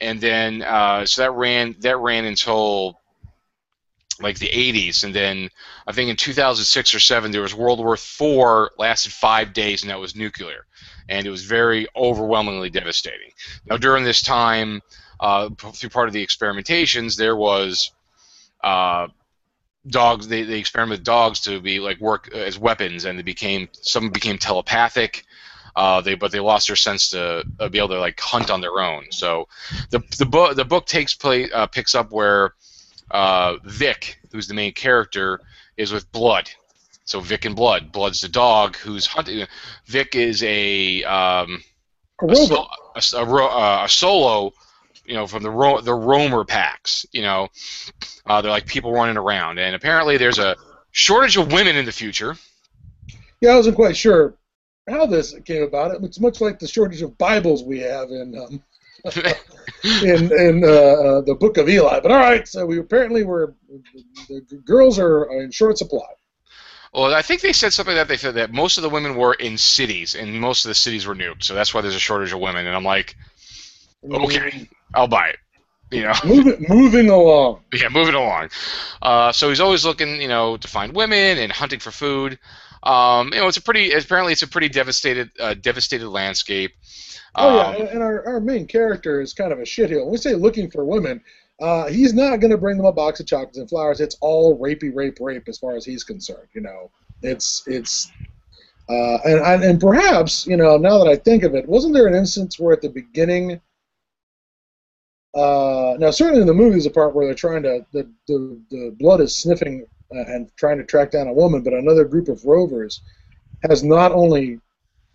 And 0.00 0.20
then 0.20 0.62
uh, 0.62 1.06
so 1.06 1.22
that 1.22 1.32
ran 1.32 1.76
that 1.80 1.96
ran 1.98 2.24
until 2.24 3.00
like 4.20 4.38
the 4.38 4.48
80s, 4.48 5.04
and 5.04 5.14
then 5.14 5.48
I 5.86 5.92
think 5.92 6.10
in 6.10 6.16
2006 6.16 6.94
or 6.94 7.00
seven 7.00 7.30
there 7.30 7.42
was 7.42 7.54
World 7.54 7.78
War 7.78 7.94
IV, 7.94 8.70
lasted 8.78 9.12
five 9.12 9.52
days, 9.52 9.82
and 9.82 9.90
that 9.90 9.98
was 9.98 10.14
nuclear, 10.14 10.66
and 11.08 11.26
it 11.26 11.30
was 11.30 11.44
very 11.44 11.86
overwhelmingly 11.96 12.70
devastating. 12.70 13.30
Now 13.66 13.76
during 13.76 14.04
this 14.04 14.22
time, 14.22 14.80
uh, 15.20 15.50
through 15.50 15.90
part 15.90 16.08
of 16.08 16.12
the 16.12 16.26
experimentations, 16.26 17.16
there 17.16 17.36
was 17.36 17.92
uh, 18.62 19.08
dogs. 19.86 20.28
They, 20.28 20.42
they 20.42 20.58
experimented 20.58 21.00
with 21.00 21.04
dogs 21.04 21.40
to 21.40 21.60
be 21.60 21.78
like 21.80 22.00
work 22.00 22.32
as 22.34 22.58
weapons, 22.58 23.04
and 23.04 23.18
they 23.18 23.22
became 23.22 23.68
some 23.72 24.10
became 24.10 24.38
telepathic. 24.38 25.24
Uh, 25.74 26.00
they 26.02 26.14
but 26.14 26.32
they 26.32 26.40
lost 26.40 26.66
their 26.66 26.76
sense 26.76 27.10
to 27.10 27.44
uh, 27.58 27.68
be 27.68 27.78
able 27.78 27.88
to 27.88 27.98
like 27.98 28.20
hunt 28.20 28.50
on 28.50 28.60
their 28.60 28.80
own. 28.80 29.06
So 29.10 29.48
the 29.90 30.02
the 30.18 30.26
book 30.26 30.56
the 30.56 30.64
book 30.64 30.86
takes 30.86 31.14
place 31.14 31.50
uh, 31.54 31.66
picks 31.66 31.94
up 31.94 32.12
where 32.12 32.54
uh, 33.10 33.56
Vic, 33.64 34.18
who's 34.32 34.48
the 34.48 34.54
main 34.54 34.72
character, 34.72 35.40
is 35.76 35.92
with 35.92 36.10
Blood. 36.12 36.50
So 37.12 37.20
Vic 37.20 37.44
and 37.44 37.54
Blood. 37.54 37.92
Blood's 37.92 38.22
the 38.22 38.28
dog 38.30 38.74
who's 38.76 39.04
hunting. 39.04 39.46
Vic 39.84 40.14
is 40.14 40.42
a 40.42 41.04
um, 41.04 41.62
A 42.22 42.26
a, 42.26 43.02
so- 43.02 43.18
a, 43.18 43.26
a, 43.26 43.44
uh, 43.44 43.82
a 43.84 43.88
solo, 43.90 44.54
you 45.04 45.12
know, 45.12 45.26
from 45.26 45.42
the 45.42 45.50
ro- 45.50 45.82
the 45.82 45.92
roamer 45.92 46.46
packs. 46.46 47.04
You 47.12 47.20
know, 47.20 47.48
uh, 48.24 48.40
they're 48.40 48.50
like 48.50 48.64
people 48.64 48.92
running 48.94 49.18
around, 49.18 49.58
and 49.58 49.74
apparently 49.74 50.16
there's 50.16 50.38
a 50.38 50.56
shortage 50.92 51.36
of 51.36 51.52
women 51.52 51.76
in 51.76 51.84
the 51.84 51.92
future. 51.92 52.34
Yeah, 53.42 53.50
I 53.50 53.56
wasn't 53.56 53.76
quite 53.76 53.94
sure 53.94 54.38
how 54.88 55.04
this 55.04 55.34
came 55.44 55.64
about. 55.64 56.02
It's 56.02 56.18
much 56.18 56.40
like 56.40 56.58
the 56.60 56.66
shortage 56.66 57.02
of 57.02 57.18
Bibles 57.18 57.62
we 57.62 57.80
have 57.80 58.08
in 58.08 58.38
um, 58.38 58.62
in 60.02 60.32
in 60.32 60.64
uh, 60.64 60.66
uh, 60.66 61.20
the 61.20 61.36
Book 61.38 61.58
of 61.58 61.68
Eli. 61.68 62.00
But 62.00 62.10
all 62.10 62.20
right, 62.20 62.48
so 62.48 62.64
we 62.64 62.78
apparently 62.78 63.22
were 63.22 63.54
the 64.28 64.40
the 64.48 64.56
girls 64.64 64.98
are 64.98 65.30
in 65.30 65.50
short 65.50 65.76
supply. 65.76 66.06
Well, 66.92 67.14
I 67.14 67.22
think 67.22 67.40
they 67.40 67.52
said 67.54 67.72
something 67.72 67.94
that 67.94 68.08
they 68.08 68.18
said 68.18 68.34
that 68.34 68.52
most 68.52 68.76
of 68.76 68.82
the 68.82 68.90
women 68.90 69.16
were 69.16 69.32
in 69.34 69.56
cities, 69.56 70.14
and 70.14 70.38
most 70.40 70.64
of 70.64 70.68
the 70.68 70.74
cities 70.74 71.06
were 71.06 71.14
nuked, 71.14 71.42
so 71.42 71.54
that's 71.54 71.72
why 71.72 71.80
there's 71.80 71.94
a 71.94 71.98
shortage 72.00 72.32
of 72.32 72.40
women. 72.40 72.66
And 72.66 72.76
I'm 72.76 72.84
like, 72.84 73.16
okay, 74.10 74.68
I'll 74.94 75.08
buy 75.08 75.28
it. 75.28 75.36
You 75.90 76.02
know. 76.04 76.14
Moving 76.24 76.66
moving 76.68 77.10
along. 77.10 77.60
yeah, 77.72 77.88
moving 77.90 78.14
along. 78.14 78.48
Uh, 79.02 79.32
so 79.32 79.48
he's 79.50 79.60
always 79.60 79.84
looking, 79.84 80.20
you 80.22 80.28
know, 80.28 80.56
to 80.56 80.68
find 80.68 80.94
women 80.94 81.38
and 81.38 81.52
hunting 81.52 81.80
for 81.80 81.90
food. 81.90 82.38
Um, 82.82 83.30
you 83.32 83.40
know, 83.40 83.48
it's 83.48 83.58
a 83.58 83.62
pretty. 83.62 83.92
Apparently, 83.92 84.32
it's 84.32 84.42
a 84.42 84.48
pretty 84.48 84.68
devastated, 84.68 85.30
uh, 85.38 85.54
devastated 85.54 86.08
landscape. 86.08 86.72
Oh 87.34 87.56
yeah, 87.56 87.62
Um, 87.84 87.86
and- 87.88 88.02
our, 88.02 88.26
our 88.26 88.40
main 88.40 88.66
character 88.66 89.20
is 89.20 89.32
kind 89.34 89.52
of 89.52 89.58
a 89.58 89.62
shitheel. 89.62 90.02
When 90.04 90.10
we 90.12 90.16
say 90.18 90.34
looking 90.34 90.70
for 90.70 90.84
women, 90.84 91.22
uh, 91.60 91.86
he's 91.86 92.14
not 92.14 92.40
going 92.40 92.50
to 92.50 92.58
bring 92.58 92.76
them 92.76 92.86
a 92.86 92.92
box 92.92 93.20
of 93.20 93.26
chocolates 93.26 93.58
and 93.58 93.68
flowers. 93.68 94.00
It's 94.00 94.16
all 94.20 94.58
rapey, 94.58 94.94
rape, 94.94 95.18
rape 95.20 95.48
as 95.48 95.58
far 95.58 95.76
as 95.76 95.84
he's 95.84 96.04
concerned. 96.04 96.48
You 96.54 96.62
know, 96.62 96.90
it's 97.22 97.62
it's. 97.66 98.10
Uh, 98.88 99.16
and, 99.24 99.62
and 99.62 99.80
perhaps 99.80 100.44
you 100.46 100.56
know 100.56 100.76
now 100.76 100.98
that 100.98 101.08
I 101.08 101.16
think 101.16 101.44
of 101.44 101.54
it, 101.54 101.68
wasn't 101.68 101.94
there 101.94 102.08
an 102.08 102.14
instance 102.14 102.58
where 102.58 102.72
at 102.72 102.82
the 102.82 102.88
beginning? 102.88 103.60
Uh, 105.34 105.94
now 105.98 106.10
certainly 106.10 106.42
in 106.42 106.46
the 106.46 106.52
movie 106.52 106.72
there's 106.72 106.86
a 106.86 106.90
part 106.90 107.14
where 107.14 107.24
they're 107.24 107.34
trying 107.34 107.62
to 107.62 107.86
the 107.92 108.10
the, 108.26 108.60
the 108.70 108.94
blood 108.98 109.20
is 109.20 109.36
sniffing 109.36 109.86
uh, 110.14 110.24
and 110.26 110.50
trying 110.56 110.76
to 110.76 110.84
track 110.84 111.10
down 111.10 111.28
a 111.28 111.32
woman, 111.32 111.62
but 111.62 111.72
another 111.72 112.04
group 112.04 112.28
of 112.28 112.44
rovers 112.44 113.00
has 113.68 113.82
not 113.82 114.12
only 114.12 114.60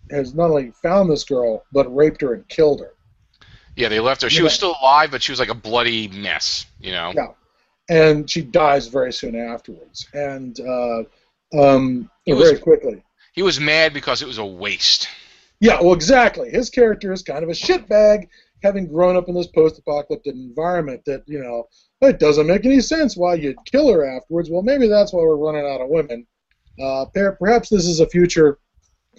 has 0.10 0.34
not 0.34 0.50
only 0.50 0.71
found 0.82 1.10
this 1.10 1.26
girl 1.26 1.65
but 1.73 1.93
raped 1.93 2.21
her 2.21 2.34
and 2.34 2.47
killed 2.47 2.80
her. 2.80 2.93
Yeah, 3.77 3.87
they 3.89 3.99
left 4.01 4.21
her. 4.23 4.29
She 4.29 4.37
Yeah. 4.39 4.43
was 4.43 4.53
still 4.53 4.75
alive, 4.81 5.11
but 5.11 5.21
she 5.23 5.31
was 5.31 5.39
like 5.39 5.49
a 5.49 5.53
bloody 5.55 6.07
mess. 6.09 6.65
You 6.81 6.91
know. 6.91 7.13
Yeah. 7.15 7.27
and 7.89 8.29
she 8.29 8.41
dies 8.41 8.87
very 8.87 9.13
soon 9.13 9.33
afterwards, 9.39 10.05
and 10.13 10.59
uh, 10.59 11.03
um, 11.57 12.11
He 12.25 12.33
was- 12.33 12.49
very 12.49 12.59
quickly. 12.61 13.01
He 13.31 13.41
was 13.43 13.59
mad 13.61 13.93
because 13.93 14.21
it 14.21 14.27
was 14.27 14.39
a 14.39 14.45
waste. 14.45 15.07
Yeah, 15.61 15.79
well, 15.81 15.93
exactly. 15.93 16.49
His 16.49 16.69
character 16.69 17.13
is 17.13 17.21
kind 17.23 17.43
of 17.43 17.49
a 17.49 17.53
shitbag, 17.53 18.27
having 18.63 18.87
grown 18.87 19.15
up 19.15 19.29
in 19.29 19.35
this 19.35 19.47
post-apocalyptic 19.47 20.33
environment. 20.33 21.01
That 21.05 21.23
you 21.27 21.39
know, 21.39 21.67
it 22.01 22.19
doesn't 22.19 22.45
make 22.47 22.65
any 22.65 22.81
sense 22.81 23.15
why 23.15 23.35
you'd 23.35 23.57
kill 23.71 23.91
her 23.93 24.03
afterwards. 24.05 24.49
Well, 24.49 24.63
maybe 24.63 24.87
that's 24.89 25.13
why 25.13 25.21
we're 25.21 25.37
running 25.37 25.65
out 25.65 25.79
of 25.81 25.87
women. 25.89 26.27
Uh, 26.81 27.05
perhaps 27.39 27.69
this 27.69 27.85
is 27.85 28.01
a 28.01 28.09
future 28.09 28.59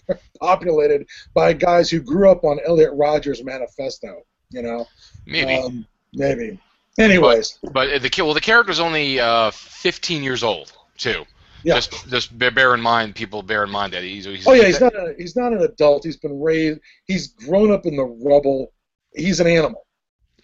populated 0.40 1.06
by 1.34 1.52
guys 1.52 1.88
who 1.90 2.00
grew 2.00 2.30
up 2.30 2.44
on 2.44 2.60
Elliot 2.66 2.90
Rodgers' 2.94 3.42
Manifesto. 3.42 4.22
You 4.50 4.62
know, 4.62 4.86
Maybe. 5.26 5.54
Um, 5.54 5.86
maybe. 6.14 6.58
Anyways, 6.98 7.58
But 7.72 8.02
the 8.02 8.08
ki- 8.08 8.22
well, 8.22 8.34
the 8.34 8.40
character's 8.40 8.80
only 8.80 9.20
uh, 9.20 9.50
15 9.52 10.22
years 10.22 10.42
old 10.42 10.72
too. 10.96 11.24
Yeah. 11.62 11.74
Just 11.74 12.08
just 12.08 12.38
bear- 12.38 12.50
bear 12.50 12.74
in 12.74 12.80
mind, 12.80 13.14
people 13.14 13.42
bear 13.42 13.62
in 13.64 13.70
mind 13.70 13.92
that 13.92 14.02
he's. 14.02 14.24
he's 14.24 14.46
Oh 14.46 14.52
yeah, 14.52 14.66
he's 14.66 14.80
not 14.80 14.94
a, 14.94 15.14
he's 15.18 15.36
not 15.36 15.52
an 15.52 15.62
adult. 15.62 16.04
He's 16.04 16.16
been 16.16 16.40
raised. 16.40 16.80
He's 17.06 17.28
grown 17.28 17.70
up 17.70 17.86
in 17.86 17.96
the 17.96 18.04
rubble. 18.04 18.72
He's 19.14 19.40
an 19.40 19.46
animal. 19.46 19.86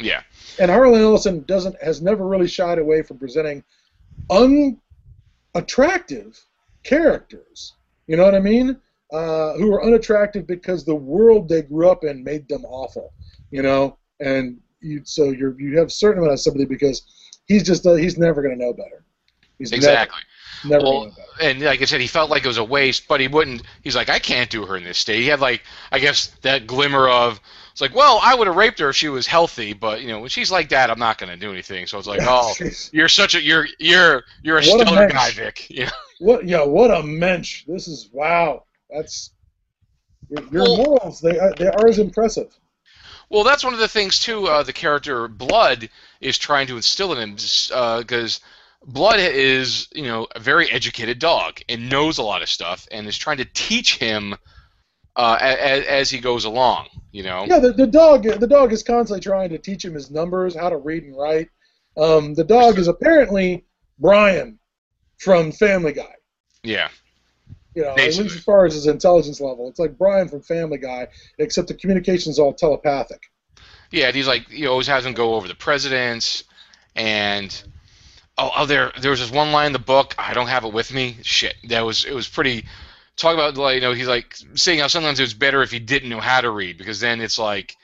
Yeah. 0.01 0.23
And 0.59 0.71
Harlan 0.71 1.01
Ellison 1.01 1.45
doesn't 1.47 1.81
has 1.83 2.03
never 2.03 2.27
really 2.27 2.49
shied 2.49 2.79
away 2.79 3.03
from 3.03 3.19
presenting 3.19 3.65
unattractive 5.55 6.41
characters. 6.83 7.75
You 8.07 8.17
know 8.17 8.25
what 8.25 8.35
I 8.35 8.41
mean? 8.41 8.81
Uh, 9.13 9.55
who 9.55 9.73
are 9.73 9.85
unattractive 9.85 10.47
because 10.47 10.85
the 10.85 10.95
world 10.95 11.49
they 11.49 11.63
grew 11.63 11.89
up 11.89 12.05
in 12.05 12.25
made 12.25 12.49
them 12.49 12.65
awful. 12.65 13.13
You 13.55 13.63
know, 13.63 13.99
and 14.19 14.59
you 14.81 15.03
so 15.05 15.31
you 15.31 15.55
you 15.61 15.79
have 15.79 15.87
a 15.87 15.91
certain 15.91 16.19
amount 16.19 16.33
of 16.33 16.41
sympathy 16.41 16.65
because 16.65 17.03
he's 17.47 17.63
just 17.63 17.87
uh, 17.87 17.95
he's 17.95 18.19
never 18.19 18.43
going 18.43 18.59
to 18.59 18.61
know 18.65 18.73
better. 18.73 19.05
He's 19.59 19.71
Exactly. 19.71 20.21
Never, 20.65 20.83
Well, 20.83 20.93
gonna 20.93 21.11
know 21.11 21.15
better. 21.39 21.51
and 21.51 21.61
like 21.63 21.81
I 21.81 21.85
said, 21.85 22.01
he 22.01 22.09
felt 22.09 22.31
like 22.31 22.43
it 22.45 22.49
was 22.49 22.59
a 22.59 22.65
waste, 22.65 23.07
but 23.07 23.21
he 23.21 23.29
wouldn't. 23.29 23.63
He's 23.85 23.95
like, 23.95 24.09
I 24.09 24.19
can't 24.19 24.51
do 24.51 24.67
her 24.67 24.77
in 24.77 24.83
this 24.83 24.99
state. 24.99 25.21
He 25.21 25.29
had 25.29 25.39
like, 25.39 25.63
I 25.93 26.01
guess 26.01 26.29
that 26.43 26.67
glimmer 26.67 27.09
of. 27.09 27.41
It's 27.71 27.81
like, 27.81 27.95
well, 27.95 28.19
I 28.23 28.35
would 28.35 28.49
have 28.49 28.57
raped 28.57 28.81
her 28.81 28.89
if 28.89 28.97
she 28.97 29.09
was 29.09 29.27
healthy, 29.27 29.73
but 29.73 30.01
you 30.03 30.09
know, 30.09 30.19
when 30.21 30.29
she's 30.31 30.51
like 30.51 30.69
that, 30.71 30.91
I'm 30.91 30.99
not 30.99 31.19
going 31.19 31.31
to 31.31 31.37
do 31.37 31.51
anything. 31.53 31.87
So 31.87 31.97
it's 31.99 32.09
like, 32.09 32.23
oh, 32.25 32.53
you're 32.93 33.09
such 33.09 33.37
a 33.37 33.41
you're 33.41 33.67
you're 33.79 34.25
you're 34.43 34.59
a 34.59 34.65
What 34.65 34.81
a 34.81 34.85
stellar 34.87 35.01
mensch. 35.09 35.13
guy, 35.13 35.31
Vic. 35.31 35.67
Know? 35.71 35.87
What? 36.19 36.45
Yeah, 36.49 36.65
what 36.65 36.91
a 36.91 37.03
mensch! 37.05 37.67
This 37.67 37.87
is 37.87 38.09
wow. 38.13 38.65
That's 38.91 39.31
your, 40.29 40.43
your 40.51 40.63
Well- 40.65 40.77
morals. 40.79 41.21
They 41.21 41.39
are, 41.39 41.53
they 41.57 41.69
are 41.69 41.87
as 41.87 42.01
impressive. 42.01 42.53
Well, 43.35 43.43
that's 43.43 43.65
one 43.65 43.75
of 43.75 43.81
the 43.81 43.89
things 43.89 44.21
too. 44.21 44.47
Uh, 44.47 44.63
the 44.63 44.73
character 44.73 45.27
Blood 45.27 45.91
is 46.21 46.39
trying 46.39 46.69
to 46.69 46.77
instill 46.77 47.13
in 47.13 47.19
him 47.19 47.33
because 47.33 48.41
Blood 48.87 49.19
is, 49.19 49.89
you 49.93 50.05
know, 50.05 50.29
a 50.37 50.39
very 50.39 50.71
educated 50.71 51.19
dog 51.19 51.61
and 51.69 51.91
knows 51.91 52.19
a 52.19 52.23
lot 52.23 52.43
of 52.43 52.49
stuff 52.49 52.87
and 52.93 53.09
is 53.09 53.19
trying 53.19 53.39
to 53.39 53.45
teach 53.45 53.99
him 53.99 54.37
uh, 55.17 55.37
as, 55.41 55.85
as 55.85 56.11
he 56.11 56.21
goes 56.21 56.45
along. 56.45 56.87
You 57.11 57.25
know. 57.25 57.45
Yeah, 57.49 57.59
the, 57.59 57.73
the 57.73 57.89
dog 57.89 58.23
the 58.23 58.47
dog 58.47 58.73
is 58.73 58.85
constantly 58.85 59.21
trying 59.21 59.49
to 59.49 59.59
teach 59.59 59.85
him 59.85 59.95
his 59.95 60.13
numbers, 60.13 60.55
how 60.55 60.69
to 60.69 60.77
read 60.77 61.03
and 61.03 61.19
write. 61.19 61.49
Um, 61.97 62.35
the 62.35 62.45
dog 62.45 62.79
is 62.79 62.87
apparently 62.87 63.65
Brian 63.99 64.61
from 65.19 65.51
Family 65.51 65.93
Guy. 65.93 66.15
Yeah. 66.63 66.89
You 67.75 67.83
know, 67.83 67.91
at 67.91 67.97
least 67.97 68.21
as 68.21 68.45
far 68.45 68.67
as 68.67 68.75
his 68.75 68.87
intelligence 68.87 69.41
level, 69.41 69.69
it's 69.69 69.79
like 69.79 69.99
Brian 69.99 70.29
from 70.29 70.43
Family 70.43 70.79
Guy, 70.79 71.09
except 71.39 71.69
the 71.69 71.75
communication's 71.75 72.37
is 72.37 72.39
all 72.39 72.53
telepathic. 72.55 73.23
Yeah, 73.91 74.07
and 74.07 74.17
he's 74.17 74.27
like 74.27 74.49
he 74.49 74.67
always 74.67 74.87
has 74.87 75.05
him 75.05 75.13
go 75.13 75.35
over 75.35 75.49
the 75.49 75.55
presidents, 75.55 76.45
and 76.97 77.63
oh, 78.39 78.51
oh, 78.57 78.67
there 78.67 78.93
there 79.01 79.11
was 79.11 79.21
this 79.21 79.31
one 79.31 79.53
line 79.53 79.67
in 79.69 79.73
the 79.73 79.79
book. 79.79 80.15
I 80.19 80.35
don't 80.35 80.49
have 80.49 80.65
it 80.65 80.73
with 80.73 80.93
me. 80.93 81.17
Shit, 81.23 81.55
that 81.69 81.81
was 81.85 82.05
it 82.05 82.15
was 82.15 82.29
pretty. 82.29 82.65
Talk 83.17 83.35
about 83.35 83.57
like 83.57 83.77
you 83.77 83.81
know 83.81 83.93
he's 83.93 84.09
like 84.09 84.37
saying 84.55 84.81
how 84.81 84.89
sometimes 84.89 85.21
it's 85.21 85.35
better 85.35 85.63
if 85.63 85.71
he 85.71 85.79
didn't 85.79 86.09
know 86.09 86.21
how 86.21 86.41
to 86.41 86.51
read 86.51 86.79
because 86.79 86.99
then 86.99 87.21
it's 87.21 87.39
like 87.39 87.77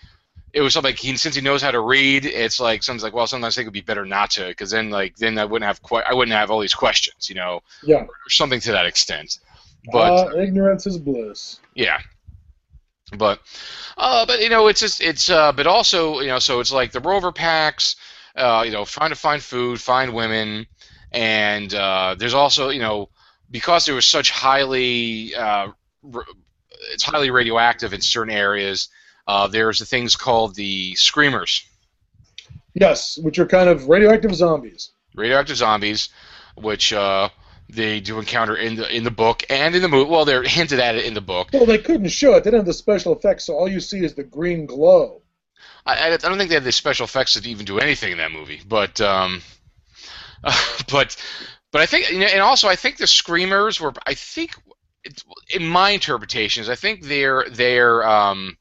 it 0.53 0.61
was 0.61 0.75
something 0.75 0.89
like 0.91 0.99
he 0.99 1.17
since 1.17 1.37
he 1.37 1.41
knows 1.41 1.63
how 1.63 1.71
to 1.71 1.79
read 1.81 2.25
it's 2.27 2.59
like 2.59 2.83
sometimes 2.83 3.05
like 3.05 3.13
well 3.13 3.29
sometimes 3.29 3.55
I 3.55 3.59
think 3.59 3.67
it'd 3.67 3.73
be 3.73 3.81
better 3.81 4.05
not 4.05 4.31
to 4.33 4.49
because 4.49 4.73
then 4.73 4.91
like 4.91 5.15
then 5.19 5.39
I 5.39 5.45
wouldn't 5.45 5.69
have 5.69 5.81
que- 5.85 6.03
I 6.05 6.15
wouldn't 6.15 6.37
have 6.37 6.51
all 6.51 6.59
these 6.59 6.75
questions 6.75 7.29
you 7.29 7.37
know 7.37 7.61
Yeah. 7.85 7.99
or 8.03 8.09
something 8.29 8.59
to 8.63 8.73
that 8.73 8.87
extent. 8.87 9.39
But 9.87 10.35
uh, 10.35 10.37
ignorance 10.39 10.87
is 10.87 10.99
bliss. 10.99 11.59
yeah. 11.75 11.99
But 13.17 13.41
uh, 13.99 14.25
but 14.27 14.41
you 14.41 14.49
know 14.49 14.69
it's 14.69 14.81
just 14.81 15.01
it's 15.01 15.29
uh, 15.31 15.53
but 15.53 15.67
also 15.67 16.21
you 16.21 16.29
know 16.29 16.39
so 16.39 16.61
it's 16.61 16.71
like 16.73 16.93
the 16.93 17.01
rover 17.01 17.33
packs 17.33 17.97
uh, 18.37 18.63
you 18.65 18.71
know 18.71 18.85
trying 18.85 19.11
to 19.11 19.17
find 19.17 19.43
food 19.43 19.81
find 19.81 20.15
women 20.15 20.67
and 21.11 21.75
uh, 21.75 22.15
there's 22.17 22.35
also 22.35 22.69
you 22.69 22.79
know 22.79 23.09
because 23.51 23.85
there 23.85 23.97
was 23.97 24.07
such 24.07 24.31
highly 24.31 25.35
uh, 25.35 25.69
it's 26.93 27.03
highly 27.03 27.31
radioactive 27.33 27.93
in 27.93 28.01
certain 28.01 28.33
areas 28.33 28.89
uh, 29.27 29.49
there's 29.49 29.81
the 29.81 29.87
things 29.87 30.15
called 30.15 30.55
the 30.55 30.95
screamers 30.95 31.65
Yes, 32.75 33.19
which 33.19 33.41
are 33.41 33.47
kind 33.47 33.69
of 33.69 33.89
radioactive 33.89 34.35
zombies. 34.37 34.91
radioactive 35.17 35.57
zombies 35.57 36.11
which 36.57 36.93
uh, 36.93 37.29
they 37.75 38.01
do 38.01 38.19
encounter 38.19 38.57
in 38.57 38.77
the 38.77 38.95
in 38.95 39.05
the 39.05 39.11
book 39.11 39.43
and 39.49 39.75
in 39.75 39.83
the 39.83 39.89
movie 39.89 40.11
well 40.11 40.25
they're 40.25 40.43
hinted 40.43 40.81
at 40.81 40.95
it 40.95 41.05
in 41.05 41.15
the 41.15 41.21
book 41.21 41.49
Well, 41.53 41.67
they 41.67 41.79
couldn't 41.79 42.09
show 42.09 42.35
it. 42.35 42.45
They 42.45 42.51
didn't 42.51 42.61
have 42.61 42.67
the 42.67 42.73
special 42.73 43.17
effects, 43.17 43.45
so 43.45 43.55
all 43.55 43.69
you 43.69 43.81
see 43.81 44.05
is 44.05 44.15
the 44.15 44.25
green 44.25 44.67
glow. 44.67 45.23
I, 45.87 46.13
I 46.13 46.17
don't 46.17 46.37
think 46.37 46.51
they 46.51 46.57
had 46.57 46.65
the 46.65 46.73
special 46.73 47.05
effects 47.05 47.35
to 47.35 47.49
even 47.49 47.65
do 47.65 47.79
anything 47.79 48.13
in 48.13 48.19
that 48.19 48.33
movie, 48.33 48.61
but 48.67 49.01
um, 49.01 49.43
but 50.91 51.17
but 51.73 51.81
I 51.81 51.87
think 51.87 52.11
and 52.11 52.41
also 52.41 52.69
I 52.69 52.77
think 52.77 52.97
the 52.97 53.07
screamers 53.07 53.81
were 53.81 53.93
I 54.07 54.15
think 54.15 54.55
in 55.55 55.67
my 55.67 55.91
interpretations 55.91 56.69
I 56.69 56.75
think 56.75 57.05
they're 57.05 57.47
they're 57.51 58.07
um, 58.07 58.57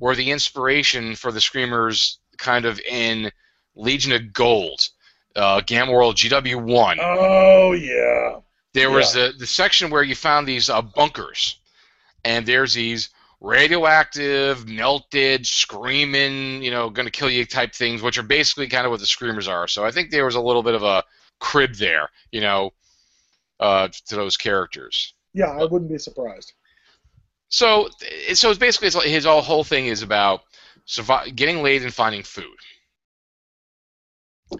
were 0.00 0.14
the 0.14 0.30
inspiration 0.30 1.14
for 1.14 1.32
the 1.32 1.40
screamers 1.40 2.18
kind 2.36 2.64
of 2.64 2.80
in 2.80 3.30
Legion 3.76 4.12
of 4.12 4.32
Gold, 4.32 4.88
uh, 5.36 5.60
Gamma 5.60 5.92
World 5.92 6.16
GW 6.16 6.62
one. 6.62 6.98
Oh 7.00 7.72
yeah. 7.72 8.40
There 8.72 8.88
Yeah. 8.90 8.96
was 8.96 9.12
the 9.12 9.32
the 9.38 9.46
section 9.46 9.90
where 9.90 10.02
you 10.02 10.14
found 10.14 10.46
these 10.46 10.68
uh, 10.70 10.82
bunkers, 10.82 11.58
and 12.24 12.44
there's 12.46 12.74
these 12.74 13.10
radioactive, 13.40 14.66
melted, 14.68 15.46
screaming, 15.46 16.62
you 16.62 16.70
know, 16.70 16.90
gonna 16.90 17.10
kill 17.10 17.30
you 17.30 17.44
type 17.44 17.74
things, 17.74 18.02
which 18.02 18.18
are 18.18 18.22
basically 18.22 18.68
kind 18.68 18.86
of 18.86 18.90
what 18.90 19.00
the 19.00 19.06
screamers 19.06 19.48
are. 19.48 19.68
So 19.68 19.84
I 19.84 19.90
think 19.90 20.10
there 20.10 20.24
was 20.24 20.34
a 20.34 20.40
little 20.40 20.62
bit 20.62 20.74
of 20.74 20.82
a 20.82 21.04
crib 21.40 21.74
there, 21.74 22.08
you 22.32 22.40
know, 22.40 22.72
uh, 23.60 23.88
to 24.06 24.16
those 24.16 24.36
characters. 24.36 25.14
Yeah, 25.34 25.50
I 25.50 25.64
wouldn't 25.64 25.90
be 25.90 25.98
surprised. 25.98 26.52
So, 27.48 27.88
so 28.32 28.50
it's 28.50 28.58
basically 28.58 28.88
it's 28.88 29.04
his 29.04 29.26
all 29.26 29.42
whole 29.42 29.64
thing 29.64 29.86
is 29.86 30.02
about 30.02 30.42
survi- 30.86 31.34
getting 31.34 31.62
laid 31.62 31.82
and 31.82 31.92
finding 31.92 32.22
food. 32.22 32.56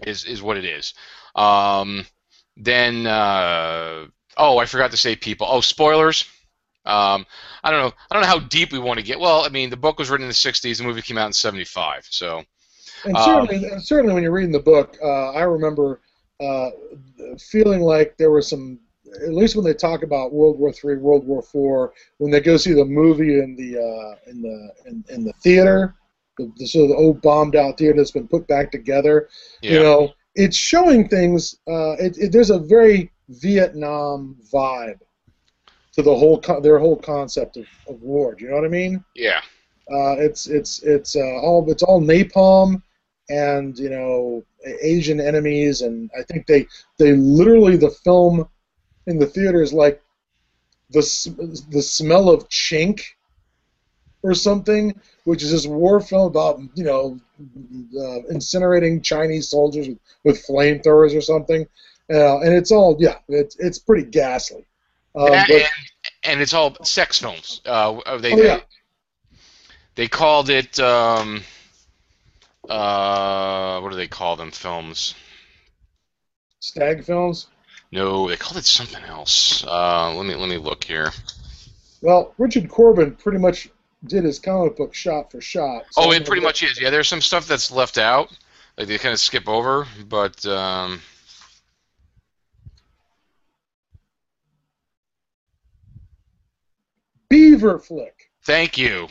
Is 0.03 0.25
is 0.25 0.41
what 0.41 0.57
it 0.57 0.65
is. 0.65 0.93
Um, 1.35 2.05
then, 2.57 3.05
uh, 3.05 4.05
oh, 4.37 4.57
I 4.57 4.65
forgot 4.65 4.91
to 4.91 4.97
say 4.97 5.15
people. 5.15 5.47
Oh, 5.49 5.61
spoilers. 5.61 6.25
Um, 6.85 7.25
I 7.63 7.71
don't 7.71 7.81
know. 7.81 7.93
I 8.09 8.13
don't 8.13 8.21
know 8.21 8.27
how 8.27 8.39
deep 8.39 8.71
we 8.71 8.79
want 8.79 8.99
to 8.99 9.05
get. 9.05 9.19
Well, 9.19 9.41
I 9.43 9.49
mean, 9.49 9.69
the 9.69 9.77
book 9.77 9.97
was 9.97 10.09
written 10.09 10.23
in 10.23 10.29
the 10.29 10.33
'60s. 10.33 10.77
The 10.77 10.83
movie 10.83 11.01
came 11.01 11.17
out 11.17 11.27
in 11.27 11.33
'75. 11.33 12.07
So, 12.09 12.43
And 13.03 13.15
Um, 13.15 13.23
certainly, 13.23 13.69
and 13.69 13.83
certainly, 13.83 14.13
when 14.13 14.23
you're 14.23 14.31
reading 14.31 14.51
the 14.51 14.59
book, 14.59 14.97
uh, 15.01 15.31
I 15.31 15.41
remember 15.41 16.01
uh, 16.39 16.69
feeling 17.39 17.81
like 17.81 18.15
there 18.17 18.31
was 18.31 18.47
some. 18.47 18.79
At 19.21 19.33
least 19.33 19.55
when 19.55 19.63
they 19.63 19.73
talk 19.73 20.03
about 20.03 20.33
World 20.33 20.59
War 20.59 20.73
Three, 20.73 20.97
World 20.97 21.25
War 21.25 21.41
Four, 21.41 21.93
when 22.17 22.31
they 22.31 22.41
go 22.41 22.57
see 22.57 22.73
the 22.73 22.83
movie 22.85 23.39
in 23.39 23.55
the 23.55 23.77
uh, 23.77 24.29
in 24.29 24.41
the 24.41 24.73
in, 24.85 25.05
in 25.09 25.23
the 25.23 25.33
theater, 25.41 25.95
the, 26.37 26.51
the 26.57 26.67
sort 26.67 26.83
of 26.85 26.89
the 26.89 26.95
old 26.95 27.21
bombed 27.21 27.55
out 27.55 27.77
theater 27.77 27.97
that's 27.97 28.11
been 28.11 28.27
put 28.27 28.47
back 28.47 28.71
together. 28.71 29.29
yeah, 29.61 29.67
You 29.67 29.79
know, 29.79 30.13
it's 30.35 30.57
showing 30.57 31.07
things. 31.07 31.55
Uh, 31.67 31.93
it, 31.99 32.17
it, 32.17 32.31
there's 32.31 32.51
a 32.51 32.59
very 32.59 33.11
Vietnam 33.29 34.35
vibe 34.53 34.99
to 35.93 36.01
the 36.01 36.15
whole 36.15 36.39
co- 36.41 36.61
their 36.61 36.79
whole 36.79 36.97
concept 36.97 37.57
of, 37.57 37.65
of 37.87 38.01
war. 38.01 38.35
Do 38.35 38.45
you 38.45 38.49
know 38.51 38.57
what 38.57 38.65
I 38.65 38.69
mean? 38.69 39.03
yeah, 39.15 39.41
Uh, 39.91 40.15
it's 40.19 40.47
it's 40.47 40.81
it's 40.83 41.15
uh, 41.15 41.39
all 41.41 41.69
it's 41.69 41.83
all 41.83 42.01
napalm 42.01 42.81
and 43.29 43.77
you 43.77 43.89
know 43.89 44.43
Asian 44.81 45.19
enemies, 45.19 45.81
and 45.81 46.09
I 46.17 46.23
think 46.23 46.45
they 46.47 46.67
they 46.99 47.13
literally 47.13 47.77
the 47.77 47.89
film 48.03 48.47
in 49.07 49.19
the 49.19 49.27
theater 49.27 49.61
is 49.61 49.73
like 49.73 50.01
the 50.89 51.01
the 51.71 51.81
smell 51.81 52.29
of 52.29 52.47
chink 52.49 53.01
or 54.25 54.33
something, 54.33 54.99
which 55.25 55.43
is 55.43 55.51
this 55.51 55.67
war 55.67 55.99
film 55.99 56.27
about 56.27 56.59
you 56.73 56.83
know 56.83 57.19
uh, 57.39 58.19
incinerating 58.33 59.03
Chinese 59.03 59.49
soldiers 59.49 59.87
with, 59.87 59.99
with 60.23 60.45
flamethrowers 60.47 61.15
or 61.15 61.21
something, 61.21 61.65
uh, 62.13 62.39
and 62.39 62.53
it's 62.53 62.71
all 62.71 62.97
yeah, 62.99 63.17
it's 63.29 63.55
it's 63.59 63.79
pretty 63.79 64.09
ghastly. 64.09 64.65
Um, 65.15 65.31
and, 65.31 65.45
but- 65.47 65.61
and 66.23 66.41
it's 66.41 66.53
all 66.53 66.75
sex 66.83 67.19
films. 67.19 67.61
Uh, 67.65 68.17
they, 68.17 68.33
Oh, 68.33 68.37
yeah. 68.37 68.59
they 69.95 70.07
called 70.07 70.49
it. 70.49 70.79
Um, 70.79 71.41
uh, 72.69 73.79
what 73.79 73.91
do 73.91 73.95
they 73.95 74.07
call 74.07 74.35
them? 74.35 74.51
Films. 74.51 75.13
stag 76.59 77.03
films. 77.05 77.47
No, 77.91 78.27
they 78.27 78.35
called 78.37 78.57
it 78.57 78.65
something 78.65 79.03
else. 79.05 79.63
Uh, 79.65 80.13
let 80.15 80.25
me 80.25 80.33
let 80.35 80.49
me 80.49 80.57
look 80.57 80.83
here. 80.83 81.11
Well, 82.01 82.33
Richard 82.37 82.67
Corben 82.69 83.15
pretty 83.15 83.37
much 83.37 83.69
did 84.07 84.23
his 84.23 84.39
comic 84.39 84.75
book 84.77 84.93
shot 84.93 85.31
for 85.31 85.41
shot. 85.41 85.85
so 85.91 86.03
Oh, 86.03 86.11
it 86.11 86.25
pretty 86.25 86.41
much 86.41 86.63
is. 86.63 86.79
Yeah, 86.79 86.89
there's 86.89 87.07
some 87.07 87.21
stuff 87.21 87.47
that's 87.47 87.71
left 87.71 87.97
out, 87.97 88.29
like 88.77 88.87
they 88.87 88.97
kind 88.97 89.13
of 89.13 89.19
skip 89.19 89.47
over. 89.47 89.87
But 90.07 90.45
um, 90.45 91.01
Beaver 97.29 97.79
flick. 97.79 98.31
thank 98.43 98.77
you. 98.77 99.07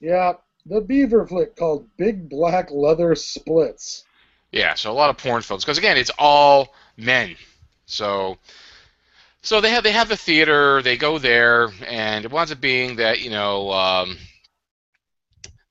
Yeah, 0.00 0.34
the 0.66 0.80
Beaver 0.80 1.26
flick 1.26 1.56
called 1.56 1.88
Big 1.96 2.28
Black 2.28 2.70
Leather 2.70 3.14
Splits. 3.14 4.04
Yeah, 4.52 4.74
so 4.74 4.90
a 4.90 4.94
lot 4.94 5.10
of 5.10 5.16
porn 5.16 5.42
films 5.42 5.64
because 5.64 5.78
again, 5.78 5.96
it's 5.96 6.10
all 6.18 6.74
men. 6.96 7.36
So, 7.86 8.38
so 9.42 9.60
they 9.60 9.70
have 9.70 9.84
they 9.84 9.92
have 9.92 10.08
the 10.08 10.16
theater. 10.16 10.82
They 10.82 10.96
go 10.96 11.18
there, 11.18 11.70
and 11.86 12.24
it 12.24 12.30
winds 12.30 12.52
up 12.52 12.60
being 12.60 12.96
that 12.96 13.20
you 13.20 13.30
know 13.30 13.70
um, 13.72 14.18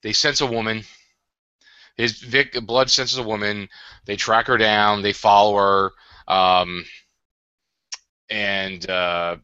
they 0.02 0.14
sense 0.14 0.42
a 0.42 0.46
woman. 0.46 0.84
His 1.96 2.20
Vic 2.20 2.58
blood 2.66 2.90
senses 2.90 3.18
a 3.18 3.24
woman. 3.24 3.70
They 4.06 4.16
track 4.16 4.48
her 4.48 4.58
down. 4.58 5.02
They 5.02 5.14
follow 5.14 5.58
her, 5.58 5.92
um, 6.34 6.86
and 8.30 8.90
uh, 8.90 9.36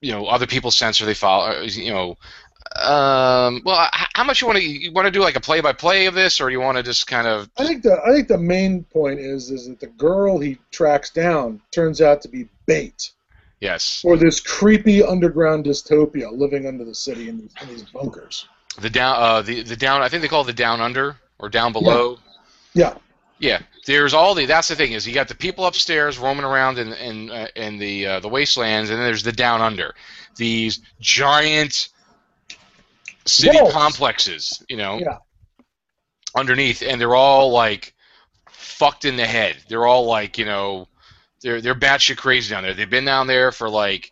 you 0.00 0.12
know 0.12 0.26
other 0.26 0.46
people 0.46 0.70
sense 0.70 0.98
her. 0.98 1.06
They 1.06 1.14
follow. 1.14 1.62
You 1.62 1.92
know. 1.92 2.16
Um, 2.76 3.62
well, 3.64 3.88
how 3.92 4.22
much 4.22 4.42
you 4.42 4.46
want 4.46 4.58
to 4.58 4.64
you 4.64 4.92
want 4.92 5.06
to 5.06 5.10
do 5.10 5.22
like 5.22 5.34
a 5.34 5.40
play 5.40 5.60
by 5.60 5.72
play 5.72 6.06
of 6.06 6.14
this, 6.14 6.40
or 6.42 6.50
you 6.50 6.60
want 6.60 6.76
to 6.76 6.82
just 6.82 7.06
kind 7.06 7.26
of 7.26 7.50
I 7.56 7.66
think 7.66 7.82
the 7.82 7.98
I 8.04 8.12
think 8.12 8.28
the 8.28 8.38
main 8.38 8.84
point 8.84 9.18
is 9.18 9.50
is 9.50 9.66
that 9.66 9.80
the 9.80 9.86
girl 9.86 10.38
he 10.38 10.58
tracks 10.70 11.10
down 11.10 11.62
turns 11.72 12.00
out 12.00 12.20
to 12.22 12.28
be 12.28 12.48
bait 12.66 13.12
yes 13.60 14.00
for 14.00 14.16
this 14.16 14.40
creepy 14.40 15.02
underground 15.02 15.64
dystopia 15.64 16.30
living 16.32 16.66
under 16.66 16.84
the 16.84 16.94
city 16.94 17.28
in 17.28 17.38
these, 17.38 17.54
in 17.62 17.68
these 17.68 17.82
bunkers. 17.84 18.46
The 18.80 18.90
down, 18.90 19.16
uh, 19.18 19.42
the 19.42 19.62
the 19.62 19.76
down. 19.76 20.00
I 20.02 20.08
think 20.08 20.22
they 20.22 20.28
call 20.28 20.42
it 20.42 20.46
the 20.46 20.52
down 20.52 20.80
under 20.80 21.16
or 21.38 21.48
down 21.48 21.72
below. 21.72 22.18
Yeah, 22.74 22.94
Yeah. 23.38 23.60
There's 23.86 24.14
all 24.14 24.34
the. 24.34 24.46
That's 24.46 24.68
the 24.68 24.76
thing 24.76 24.92
is 24.92 25.06
you 25.06 25.14
got 25.14 25.28
the 25.28 25.34
people 25.34 25.66
upstairs 25.66 26.18
roaming 26.18 26.44
around 26.44 26.78
in 26.78 26.92
in 26.92 27.30
uh, 27.30 27.48
in 27.56 27.78
the 27.78 28.06
uh, 28.06 28.20
the 28.20 28.28
wastelands, 28.28 28.90
and 28.90 28.98
then 28.98 29.06
there's 29.06 29.22
the 29.22 29.32
down 29.32 29.60
under, 29.60 29.94
these 30.36 30.80
giant 31.00 31.88
city 33.24 33.58
complexes. 33.70 34.62
You 34.68 34.76
know. 34.76 34.98
Yeah. 34.98 35.18
Underneath, 36.36 36.82
and 36.82 37.00
they're 37.00 37.16
all 37.16 37.50
like 37.50 37.92
fucked 38.48 39.04
in 39.04 39.16
the 39.16 39.26
head. 39.26 39.56
They're 39.68 39.86
all 39.86 40.06
like 40.06 40.38
you 40.38 40.44
know, 40.44 40.86
they're 41.42 41.60
they're 41.60 41.74
batshit 41.74 42.16
crazy 42.16 42.52
down 42.54 42.62
there. 42.62 42.74
They've 42.74 42.88
been 42.90 43.04
down 43.04 43.26
there 43.26 43.52
for 43.52 43.68
like, 43.68 44.10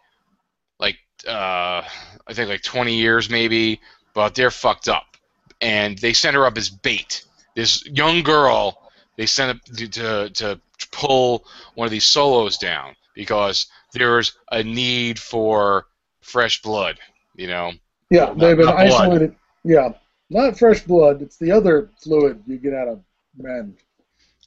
like 0.78 0.98
uh, 1.26 1.82
I 2.26 2.32
think 2.32 2.48
like 2.48 2.62
20 2.62 2.94
years 2.94 3.28
maybe, 3.30 3.80
but 4.14 4.34
they're 4.34 4.50
fucked 4.50 4.88
up, 4.88 5.16
and 5.60 5.98
they 5.98 6.12
send 6.12 6.36
her 6.36 6.46
up 6.46 6.56
as 6.56 6.68
bait. 6.70 7.24
This 7.54 7.84
young 7.86 8.22
girl, 8.22 8.90
they 9.16 9.26
send 9.26 9.50
up 9.52 9.64
to 9.76 9.88
to, 9.88 10.30
to 10.30 10.60
pull 10.92 11.44
one 11.74 11.86
of 11.86 11.90
these 11.90 12.04
solos 12.04 12.56
down 12.58 12.94
because 13.14 13.66
there's 13.92 14.32
a 14.52 14.62
need 14.62 15.18
for 15.18 15.86
fresh 16.20 16.62
blood. 16.62 16.98
You 17.34 17.48
know. 17.48 17.72
yeah, 18.10 18.26
Not- 18.26 18.38
they've 18.38 18.56
been 18.56 18.66
not 18.66 18.76
blood. 18.76 19.02
isolated. 19.02 19.34
Yeah, 19.64 19.90
not 20.30 20.58
fresh 20.58 20.82
blood. 20.82 21.20
It's 21.22 21.36
the 21.36 21.52
other 21.52 21.90
fluid 22.00 22.42
you 22.46 22.56
get 22.58 22.74
out 22.74 22.88
of 22.88 23.00
men. 23.36 23.76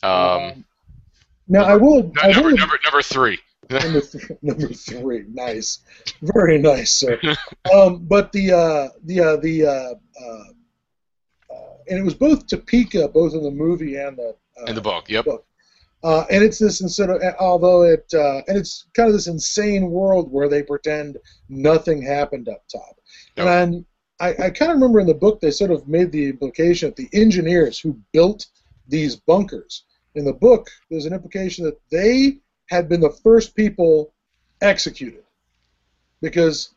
Um, 0.03 0.65
now 1.52 1.64
I 1.66 1.76
will. 1.76 2.04
no- 2.04 2.12
I 2.22 2.32
number, 2.32 2.49
will 2.49 2.58
number 2.58 2.80
number 2.86 3.02
three. 3.02 3.39
number, 3.70 4.02
th- 4.02 4.24
number 4.41 4.68
three. 4.70 5.26
Nice, 5.32 5.80
very 6.22 6.58
nice, 6.58 6.91
sir. 6.93 7.20
um, 7.74 8.06
but 8.08 8.32
the 8.32 8.52
uh, 8.52 8.89
the 9.04 9.20
uh, 9.22 9.36
the 9.38 9.66
uh, 9.66 9.93
uh, 10.24 10.43
uh, 11.54 11.74
and 11.89 11.99
it 11.99 12.04
was 12.04 12.14
both 12.16 12.47
Topeka, 12.47 13.08
both 13.10 13.34
in 13.34 13.43
the 13.43 13.52
movie 13.52 13.95
and 13.97 14.18
the 14.18 14.36
uh, 14.62 14.66
In 14.66 14.76
the 14.76 14.82
book. 14.82 15.10
Yep. 15.10 15.26
uh, 16.04 16.24
and 16.32 16.43
it's 16.43 16.60
this 16.60 16.82
instead 16.82 17.10
of 17.10 17.22
although 17.39 17.84
it 17.84 18.06
uh, 18.14 18.41
and 18.47 18.58
it's 18.58 18.88
kind 18.95 19.08
of 19.08 19.14
this 19.14 19.28
insane 19.28 19.89
world 19.91 20.32
where 20.32 20.49
they 20.49 20.64
pretend 20.64 21.18
nothing 21.49 22.02
happened 22.02 22.49
up 22.49 22.64
top. 22.72 22.95
And 23.38 23.86
I, 24.20 24.30
I 24.45 24.49
kind 24.52 24.72
of 24.72 24.76
remember 24.78 24.99
in 24.99 25.08
the 25.08 25.14
book 25.16 25.39
they 25.41 25.52
sort 25.52 25.72
of 25.72 25.88
made 25.88 26.12
the 26.12 26.30
implication 26.30 26.89
that 26.89 26.95
the 26.95 27.10
engineers 27.14 27.80
who 27.80 27.97
built 28.14 28.45
these 28.88 29.16
bunkers 29.16 29.84
in 30.16 30.26
the 30.26 30.34
book 30.34 30.70
there's 30.89 31.05
an 31.05 31.14
implication 31.14 31.64
that 31.66 31.80
they 31.89 32.38
had 32.68 32.89
been 32.89 33.01
the 33.01 33.18
first 33.24 33.55
people 33.55 34.14
executed. 34.62 35.24
Because 36.22 36.70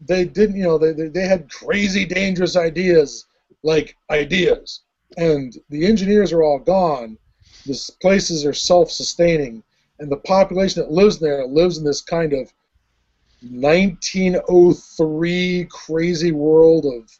they 0.00 0.24
didn't 0.24 0.56
you 0.56 0.64
know 0.64 0.78
they, 0.78 0.92
they, 0.92 1.08
they 1.08 1.26
had 1.26 1.50
crazy 1.50 2.04
dangerous 2.04 2.56
ideas 2.56 3.26
like 3.62 3.96
ideas. 4.10 4.80
And 5.16 5.56
the 5.70 5.86
engineers 5.86 6.32
are 6.32 6.42
all 6.42 6.58
gone. 6.58 7.16
The 7.64 7.92
places 8.00 8.44
are 8.44 8.52
self-sustaining. 8.52 9.62
And 9.98 10.10
the 10.10 10.18
population 10.18 10.82
that 10.82 10.92
lives 10.92 11.18
there 11.18 11.46
lives 11.46 11.78
in 11.78 11.84
this 11.84 12.02
kind 12.02 12.32
of 12.32 12.52
1903 13.42 15.68
crazy 15.70 16.32
world 16.32 16.86
of 16.86 17.10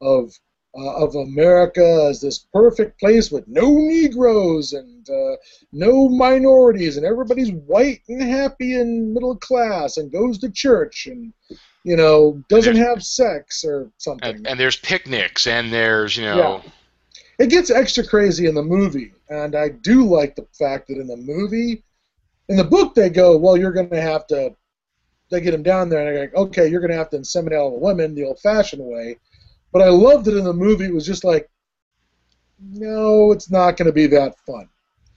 of 0.00 0.38
uh, 0.76 1.04
of 1.04 1.14
America 1.14 2.06
as 2.10 2.20
this 2.20 2.38
perfect 2.52 2.98
place 2.98 3.30
with 3.30 3.46
no 3.46 3.78
Negroes 3.78 4.72
and 4.72 5.08
uh, 5.08 5.36
no 5.72 6.08
minorities, 6.08 6.96
and 6.96 7.06
everybody's 7.06 7.52
white 7.52 8.02
and 8.08 8.22
happy 8.22 8.74
and 8.74 9.12
middle 9.14 9.36
class 9.36 9.96
and 9.96 10.10
goes 10.10 10.38
to 10.38 10.50
church 10.50 11.06
and 11.06 11.32
you 11.84 11.96
know 11.96 12.42
doesn't 12.48 12.76
have 12.76 13.04
sex 13.04 13.64
or 13.64 13.90
something. 13.98 14.34
And, 14.34 14.46
and 14.46 14.60
there's 14.60 14.76
picnics 14.76 15.46
and 15.46 15.72
there's 15.72 16.16
you 16.16 16.24
know. 16.24 16.62
Yeah. 16.64 16.70
It 17.36 17.50
gets 17.50 17.68
extra 17.70 18.06
crazy 18.06 18.46
in 18.46 18.54
the 18.54 18.62
movie, 18.62 19.12
and 19.28 19.56
I 19.56 19.68
do 19.68 20.04
like 20.04 20.36
the 20.36 20.46
fact 20.56 20.86
that 20.88 20.98
in 20.98 21.08
the 21.08 21.16
movie, 21.16 21.82
in 22.48 22.56
the 22.56 22.64
book 22.64 22.94
they 22.94 23.10
go, 23.10 23.36
well, 23.36 23.56
you're 23.56 23.72
going 23.72 23.90
to 23.90 24.00
have 24.00 24.26
to. 24.28 24.54
They 25.30 25.40
get 25.40 25.54
him 25.54 25.64
down 25.64 25.88
there, 25.88 26.00
and 26.00 26.08
they're 26.08 26.24
like, 26.24 26.34
okay, 26.34 26.68
you're 26.68 26.80
going 26.80 26.92
to 26.92 26.96
have 26.96 27.10
to 27.10 27.18
inseminate 27.18 27.58
all 27.58 27.72
the 27.72 27.78
women 27.78 28.14
the 28.14 28.24
old-fashioned 28.24 28.84
way 28.84 29.18
but 29.74 29.82
I 29.82 29.88
loved 29.88 30.28
it 30.28 30.36
in 30.36 30.44
the 30.44 30.52
movie. 30.52 30.84
It 30.84 30.94
was 30.94 31.04
just 31.04 31.24
like, 31.24 31.50
no, 32.60 33.32
it's 33.32 33.50
not 33.50 33.76
going 33.76 33.86
to 33.86 33.92
be 33.92 34.06
that 34.06 34.38
fun. 34.46 34.68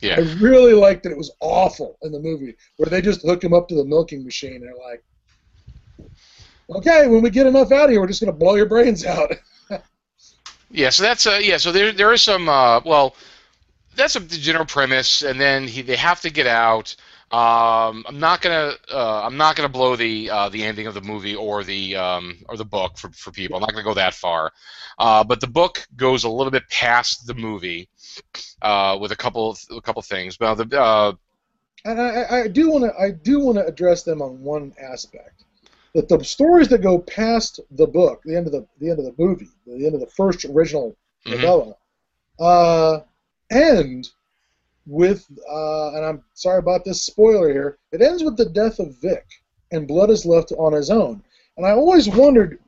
Yeah. 0.01 0.15
I 0.15 0.21
really 0.41 0.73
liked 0.73 1.03
that 1.03 1.11
it 1.11 1.17
was 1.17 1.31
awful 1.39 1.97
in 2.01 2.11
the 2.11 2.19
movie, 2.19 2.55
where 2.77 2.89
they 2.89 2.99
just 2.99 3.21
hook 3.21 3.43
him 3.43 3.53
up 3.53 3.67
to 3.69 3.75
the 3.75 3.85
milking 3.85 4.25
machine 4.25 4.55
and 4.55 4.63
they're 4.63 4.73
like, 4.75 5.03
okay, 6.71 7.07
when 7.07 7.21
we 7.21 7.29
get 7.29 7.45
enough 7.45 7.71
out 7.71 7.85
of 7.85 7.91
here, 7.91 8.01
we're 8.01 8.07
just 8.07 8.19
going 8.19 8.33
to 8.33 8.37
blow 8.37 8.55
your 8.55 8.65
brains 8.65 9.05
out. 9.05 9.31
yeah, 10.71 10.89
so 10.89 11.03
that's 11.03 11.27
uh, 11.27 11.39
yeah, 11.39 11.57
so 11.57 11.71
there 11.71 11.91
there 11.91 12.11
is 12.11 12.23
some 12.23 12.49
uh, 12.49 12.81
well, 12.83 13.15
that's 13.95 14.15
a 14.15 14.19
general 14.19 14.65
premise, 14.65 15.21
and 15.21 15.39
then 15.39 15.67
he 15.67 15.83
they 15.83 15.95
have 15.95 16.21
to 16.21 16.31
get 16.31 16.47
out. 16.47 16.95
Um, 17.29 18.05
I'm 18.07 18.19
not 18.19 18.41
gonna 18.41 18.71
uh, 18.89 19.21
I'm 19.25 19.35
not 19.35 19.57
gonna 19.57 19.67
blow 19.67 19.97
the 19.97 20.29
uh, 20.29 20.49
the 20.49 20.63
ending 20.63 20.87
of 20.87 20.93
the 20.93 21.01
movie 21.01 21.35
or 21.35 21.65
the 21.65 21.97
um, 21.97 22.37
or 22.47 22.55
the 22.55 22.63
book 22.63 22.97
for, 22.97 23.11
for 23.11 23.31
people. 23.31 23.57
I'm 23.57 23.61
not 23.61 23.71
gonna 23.71 23.83
go 23.83 23.95
that 23.95 24.13
far, 24.13 24.53
uh, 24.97 25.25
but 25.25 25.41
the 25.41 25.47
book 25.47 25.85
goes 25.97 26.23
a 26.23 26.29
little 26.29 26.51
bit 26.51 26.69
past 26.69 27.27
the 27.27 27.33
movie 27.33 27.89
uh, 28.61 28.97
with 29.01 29.11
a 29.11 29.17
couple 29.17 29.51
of, 29.51 29.59
a 29.75 29.81
couple 29.81 30.01
things. 30.03 30.39
Well, 30.39 30.55
the 30.55 30.79
uh, 30.79 31.13
and 31.83 32.01
I, 32.01 32.43
I 32.43 32.47
do 32.47 32.69
want 32.69 32.85
to 32.85 32.97
I 32.97 33.11
do 33.11 33.41
want 33.41 33.57
to 33.57 33.65
address 33.65 34.03
them 34.03 34.21
on 34.21 34.41
one 34.41 34.73
aspect 34.81 35.43
that 35.95 36.07
the 36.07 36.23
stories 36.23 36.69
that 36.69 36.81
go 36.81 36.99
past 36.99 37.59
the 37.71 37.87
book, 37.87 38.21
the 38.23 38.37
end 38.37 38.47
of 38.47 38.53
the 38.53 38.65
the 38.79 38.89
end 38.89 38.99
of 38.99 39.05
the 39.05 39.15
movie, 39.17 39.49
the 39.65 39.85
end 39.85 39.95
of 39.95 39.99
the 39.99 40.07
first 40.07 40.45
original 40.45 40.95
mm-hmm. 41.25 41.41
novella, 41.41 41.75
uh, 42.39 42.99
end 43.51 44.07
with, 44.87 45.25
uh, 45.49 45.89
and 45.93 46.05
I'm 46.05 46.23
sorry 46.33 46.59
about 46.59 46.85
this 46.85 47.03
spoiler 47.03 47.51
here, 47.51 47.77
it 47.91 48.01
ends 48.01 48.23
with 48.23 48.37
the 48.37 48.49
death 48.49 48.79
of 48.79 48.95
Vic, 49.01 49.25
and 49.71 49.87
Blood 49.87 50.09
is 50.09 50.25
left 50.25 50.51
on 50.53 50.73
his 50.73 50.89
own. 50.89 51.21
And 51.57 51.65
I 51.65 51.71
always 51.71 52.07
wondered, 52.07 52.59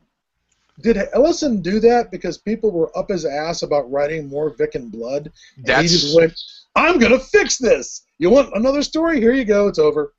did 0.82 0.98
Ellison 1.14 1.62
do 1.62 1.80
that 1.80 2.12
because 2.12 2.38
people 2.38 2.72
were 2.72 2.96
up 2.98 3.10
his 3.10 3.26
ass 3.26 3.64
about 3.64 3.92
writing 3.92 4.28
more 4.28 4.50
Vic 4.50 4.76
and 4.76 4.92
Blood? 4.92 5.32
And 5.58 5.66
That's... 5.66 5.82
he 5.82 5.88
just 5.88 6.16
went, 6.16 6.34
I'm 6.76 7.00
gonna 7.00 7.20
fix 7.20 7.58
this. 7.58 8.06
You 8.18 8.30
want 8.30 8.56
another 8.56 8.84
story? 8.84 9.20
Here 9.20 9.34
you 9.34 9.46
go. 9.46 9.68
It's 9.68 9.80
over. 9.80 10.14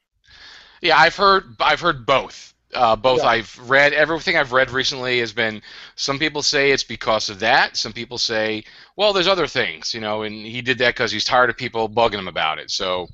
Yeah, 0.80 0.98
I've 0.98 1.16
heard 1.16 1.56
I've 1.60 1.80
heard 1.80 2.06
both. 2.06 2.54
Uh, 2.72 2.94
both 2.94 3.20
yeah. 3.22 3.28
I've 3.28 3.70
read 3.70 3.92
everything 3.92 4.36
I've 4.36 4.52
read 4.52 4.70
recently 4.70 5.18
has 5.18 5.32
been 5.32 5.60
some 5.96 6.20
people 6.20 6.42
say 6.42 6.70
it's 6.70 6.84
because 6.84 7.28
of 7.28 7.40
that. 7.40 7.76
Some 7.76 7.92
people 7.92 8.16
say, 8.16 8.64
well, 8.96 9.12
there's 9.12 9.26
other 9.26 9.48
things, 9.48 9.92
you 9.92 10.00
know, 10.00 10.22
and 10.22 10.34
he 10.46 10.62
did 10.62 10.78
that 10.78 10.94
because 10.94 11.10
he's 11.10 11.24
tired 11.24 11.50
of 11.50 11.56
people 11.56 11.88
bugging 11.88 12.20
him 12.20 12.28
about 12.28 12.60
it. 12.60 12.70
So 12.70 13.08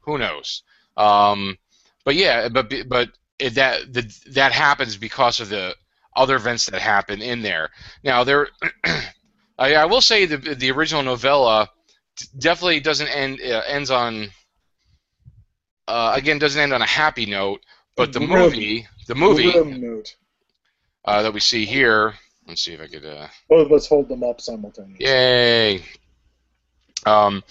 who 0.00 0.18
knows? 0.18 0.62
Um, 0.96 1.56
but 2.04 2.16
yeah, 2.16 2.48
but 2.48 2.72
but 2.88 3.10
it, 3.38 3.54
that 3.54 3.92
the, 3.92 4.02
that 4.30 4.52
happens 4.52 4.96
because 4.96 5.40
of 5.40 5.48
the 5.48 5.74
other 6.14 6.36
events 6.36 6.66
that 6.66 6.80
happen 6.80 7.22
in 7.22 7.42
there. 7.42 7.70
Now 8.04 8.24
there, 8.24 8.48
I, 9.58 9.74
I, 9.74 9.84
will 9.86 10.00
say 10.00 10.26
the 10.26 10.36
the 10.36 10.70
original 10.70 11.02
novella 11.02 11.70
definitely 12.38 12.80
doesn't 12.80 13.08
end 13.08 13.40
uh, 13.40 13.62
ends 13.66 13.90
on 13.90 14.28
uh, 15.88 16.12
again 16.16 16.38
doesn't 16.38 16.60
end 16.60 16.72
on 16.72 16.82
a 16.82 16.86
happy 16.86 17.26
note 17.26 17.60
but 17.96 18.12
the 18.12 18.20
movie, 18.20 18.86
the 19.06 19.14
movie 19.14 19.52
uh, 21.04 21.22
that 21.22 21.32
we 21.32 21.40
see 21.40 21.64
here, 21.64 22.14
let's 22.46 22.62
see 22.62 22.72
if 22.74 22.80
I 22.80 22.86
could. 22.86 23.04
Uh, 23.04 23.28
Both 23.48 23.66
of 23.66 23.72
us 23.72 23.88
hold 23.88 24.08
them 24.08 24.22
up 24.22 24.40
simultaneously. 24.40 25.04
Yay! 25.06 25.84
Um, 27.06 27.42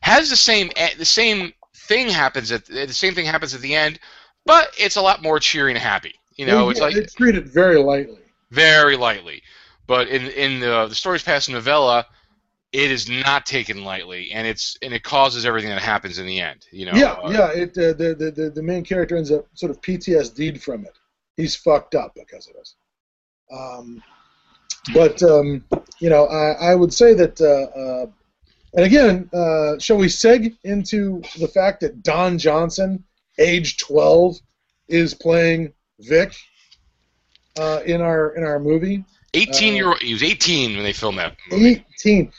has 0.00 0.28
the 0.30 0.36
same 0.36 0.70
the 0.98 1.04
same 1.04 1.52
thing 1.74 2.08
happens 2.08 2.52
at 2.52 2.66
the 2.66 2.88
same 2.88 3.14
thing 3.14 3.26
happens 3.26 3.54
at 3.54 3.60
the 3.60 3.74
end, 3.74 3.98
but 4.44 4.72
it's 4.78 4.96
a 4.96 5.02
lot 5.02 5.22
more 5.22 5.38
cheery 5.38 5.70
and 5.70 5.78
happy. 5.78 6.14
You 6.36 6.46
know, 6.46 6.64
yeah, 6.64 6.70
it's 6.70 6.80
like 6.80 6.96
it's 6.96 7.14
treated 7.14 7.48
very 7.48 7.78
lightly. 7.78 8.18
Very 8.50 8.96
lightly, 8.96 9.42
but 9.86 10.08
in 10.08 10.28
in 10.30 10.60
the 10.60 10.86
the 10.88 10.94
stories 10.94 11.22
past 11.22 11.48
novella, 11.48 12.06
it 12.72 12.90
is 12.90 13.08
not 13.08 13.44
taken 13.44 13.84
lightly, 13.84 14.32
and 14.32 14.46
it's 14.46 14.76
and 14.82 14.94
it 14.94 15.02
causes 15.02 15.44
everything 15.44 15.70
that 15.70 15.82
happens 15.82 16.18
in 16.18 16.26
the 16.26 16.40
end. 16.40 16.66
You 16.72 16.86
know. 16.86 16.92
Yeah, 16.94 17.12
uh, 17.12 17.30
yeah. 17.30 17.52
It 17.52 17.70
uh, 17.76 17.92
the, 17.92 18.32
the 18.34 18.50
the 18.50 18.62
main 18.62 18.82
character 18.82 19.16
ends 19.16 19.30
up 19.30 19.46
sort 19.54 19.70
of 19.70 19.80
PTSD'd 19.82 20.62
from 20.62 20.84
it. 20.86 20.98
He's 21.36 21.54
fucked 21.54 21.94
up 21.94 22.14
because 22.14 22.48
of 22.48 22.54
this. 22.54 22.74
Um, 23.52 24.02
but 24.94 25.22
um, 25.22 25.64
you 25.98 26.08
know, 26.08 26.26
I, 26.26 26.72
I 26.72 26.74
would 26.74 26.94
say 26.94 27.12
that, 27.14 27.40
uh, 27.40 27.78
uh, 27.78 28.06
and 28.74 28.86
again, 28.86 29.28
uh, 29.34 29.78
shall 29.78 29.98
we 29.98 30.06
seg 30.06 30.56
into 30.64 31.22
the 31.38 31.48
fact 31.48 31.80
that 31.80 32.02
Don 32.02 32.38
Johnson, 32.38 33.04
age 33.38 33.76
12, 33.76 34.38
is 34.88 35.12
playing 35.12 35.74
Vic 36.00 36.34
uh, 37.58 37.82
in 37.84 38.00
our 38.00 38.34
in 38.34 38.44
our 38.44 38.58
movie. 38.58 39.04
18 39.34 39.74
year 39.74 39.88
old. 39.88 40.00
He 40.00 40.14
was 40.14 40.22
18 40.22 40.74
when 40.74 40.84
they 40.84 40.92
filmed 40.94 41.18
that. 41.18 41.36
Movie. 41.50 41.84
18 41.94 42.32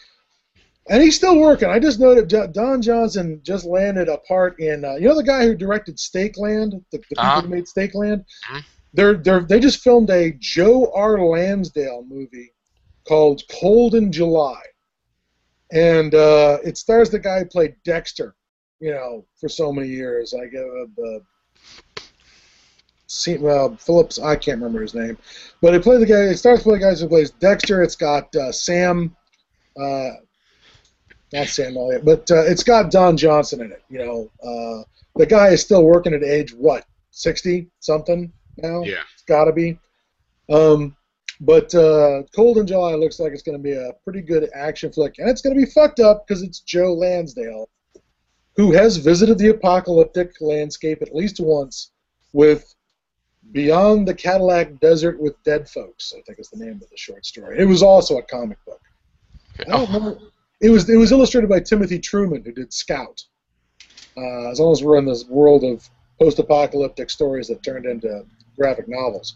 and 0.89 1.01
he's 1.01 1.15
still 1.15 1.39
working. 1.39 1.69
I 1.69 1.79
just 1.79 1.99
noted 1.99 2.53
Don 2.53 2.81
Johnson 2.81 3.39
just 3.43 3.65
landed 3.65 4.09
a 4.09 4.17
part 4.17 4.59
in. 4.59 4.83
Uh, 4.83 4.95
you 4.95 5.07
know 5.07 5.15
the 5.15 5.23
guy 5.23 5.45
who 5.45 5.55
directed 5.55 5.97
Stakeland, 5.97 6.71
the, 6.91 6.97
the 6.97 6.99
people 6.99 7.23
uh-huh. 7.23 7.41
who 7.41 7.47
made 7.47 7.65
Stakeland. 7.65 8.25
Mm-hmm. 8.49 8.59
They're 8.93 9.15
they're 9.15 9.41
they 9.41 9.59
just 9.59 9.81
filmed 9.81 10.09
a 10.09 10.33
Joe 10.39 10.91
R. 10.93 11.19
Lansdale 11.19 12.05
movie 12.07 12.51
called 13.07 13.41
Cold 13.49 13.95
in 13.95 14.11
July, 14.11 14.61
and 15.71 16.13
uh, 16.13 16.59
it 16.63 16.77
stars 16.77 17.09
the 17.09 17.19
guy 17.19 17.39
who 17.39 17.45
played 17.45 17.75
Dexter. 17.83 18.35
You 18.79 18.91
know, 18.91 19.25
for 19.39 19.47
so 19.47 19.71
many 19.71 19.87
years. 19.87 20.33
I 20.33 20.47
get 20.47 20.65
uh, 20.65 21.99
uh, 23.47 23.75
Phillips. 23.77 24.19
I 24.19 24.35
can't 24.35 24.57
remember 24.57 24.81
his 24.81 24.93
name, 24.93 25.17
but 25.61 25.73
he 25.73 25.79
played 25.79 26.01
the 26.01 26.05
guy. 26.05 26.23
It 26.23 26.37
stars 26.37 26.65
with 26.65 26.75
the 26.75 26.85
guy 26.85 26.93
who 26.93 27.07
plays 27.07 27.31
Dexter. 27.31 27.81
It's 27.81 27.95
got 27.95 28.35
uh, 28.35 28.51
Sam. 28.51 29.15
Uh, 29.79 30.09
not 31.33 31.47
Sam 31.47 31.75
Elliott, 31.75 32.05
but 32.05 32.29
uh, 32.31 32.43
it's 32.43 32.63
got 32.63 32.91
Don 32.91 33.17
Johnson 33.17 33.61
in 33.61 33.71
it. 33.71 33.83
You 33.89 33.99
know, 33.99 34.31
uh, 34.41 34.83
the 35.15 35.25
guy 35.25 35.49
is 35.49 35.61
still 35.61 35.83
working 35.83 36.13
at 36.13 36.23
age 36.23 36.53
what, 36.53 36.85
sixty 37.11 37.67
something 37.79 38.31
now? 38.57 38.83
Yeah, 38.83 39.01
it's 39.13 39.23
got 39.23 39.45
to 39.45 39.51
be. 39.51 39.77
Um, 40.49 40.95
but 41.41 41.73
uh, 41.73 42.23
Cold 42.35 42.59
in 42.59 42.67
July 42.67 42.93
looks 42.93 43.19
like 43.19 43.33
it's 43.33 43.41
going 43.41 43.57
to 43.57 43.63
be 43.63 43.73
a 43.73 43.91
pretty 44.03 44.21
good 44.21 44.49
action 44.53 44.93
flick, 44.93 45.15
and 45.17 45.29
it's 45.29 45.41
going 45.41 45.55
to 45.57 45.65
be 45.65 45.69
fucked 45.71 45.99
up 45.99 46.25
because 46.25 46.43
it's 46.43 46.59
Joe 46.59 46.93
Lansdale, 46.93 47.67
who 48.55 48.71
has 48.71 48.97
visited 48.97 49.37
the 49.39 49.49
apocalyptic 49.49 50.35
landscape 50.39 51.01
at 51.01 51.15
least 51.15 51.39
once 51.39 51.91
with 52.31 52.73
Beyond 53.51 54.07
the 54.07 54.13
Cadillac 54.13 54.79
Desert 54.79 55.19
with 55.19 55.41
Dead 55.43 55.67
Folks. 55.67 56.13
I 56.15 56.21
think 56.21 56.39
is 56.39 56.49
the 56.49 56.63
name 56.63 56.75
of 56.75 56.89
the 56.89 56.97
short 56.97 57.25
story. 57.25 57.59
It 57.59 57.65
was 57.65 57.83
also 57.83 58.19
a 58.19 58.23
comic 58.23 58.63
book. 58.65 58.81
I 59.59 59.63
don't 59.63 59.91
remember. 59.91 60.19
It 60.61 60.69
was 60.69 60.89
it 60.89 60.97
was 60.97 61.11
illustrated 61.11 61.49
by 61.49 61.59
Timothy 61.59 61.99
Truman, 61.99 62.43
who 62.43 62.51
did 62.51 62.73
Scout. 62.73 63.23
Uh, 64.15 64.49
as 64.51 64.59
long 64.59 64.71
as 64.71 64.83
we're 64.83 64.97
in 64.97 65.05
this 65.05 65.25
world 65.25 65.63
of 65.63 65.89
post-apocalyptic 66.19 67.09
stories 67.09 67.47
that 67.47 67.63
turned 67.63 67.85
into 67.85 68.23
graphic 68.55 68.87
novels. 68.87 69.35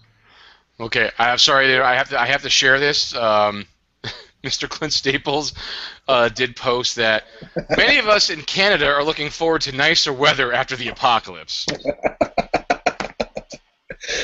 Okay, 0.80 1.09
I'm 1.18 1.39
sorry. 1.39 1.80
I 1.80 1.95
have 1.95 2.09
to 2.09 2.22
I 2.22 2.28
have 2.28 2.43
to 2.43 2.49
share 2.49 2.80
this. 2.80 3.15
Um, 3.15 3.65
Mr. 4.43 4.70
Clint 4.70 4.93
Staples 4.93 5.53
uh, 6.07 6.30
did 6.30 6.55
post 6.55 6.95
that 6.97 7.26
many 7.76 7.97
of 7.97 8.07
us 8.07 8.30
in 8.30 8.41
Canada 8.43 8.86
are 8.88 9.03
looking 9.03 9.30
forward 9.30 9.61
to 9.61 9.72
nicer 9.72 10.13
weather 10.13 10.53
after 10.53 10.76
the 10.76 10.89
apocalypse. 10.89 11.65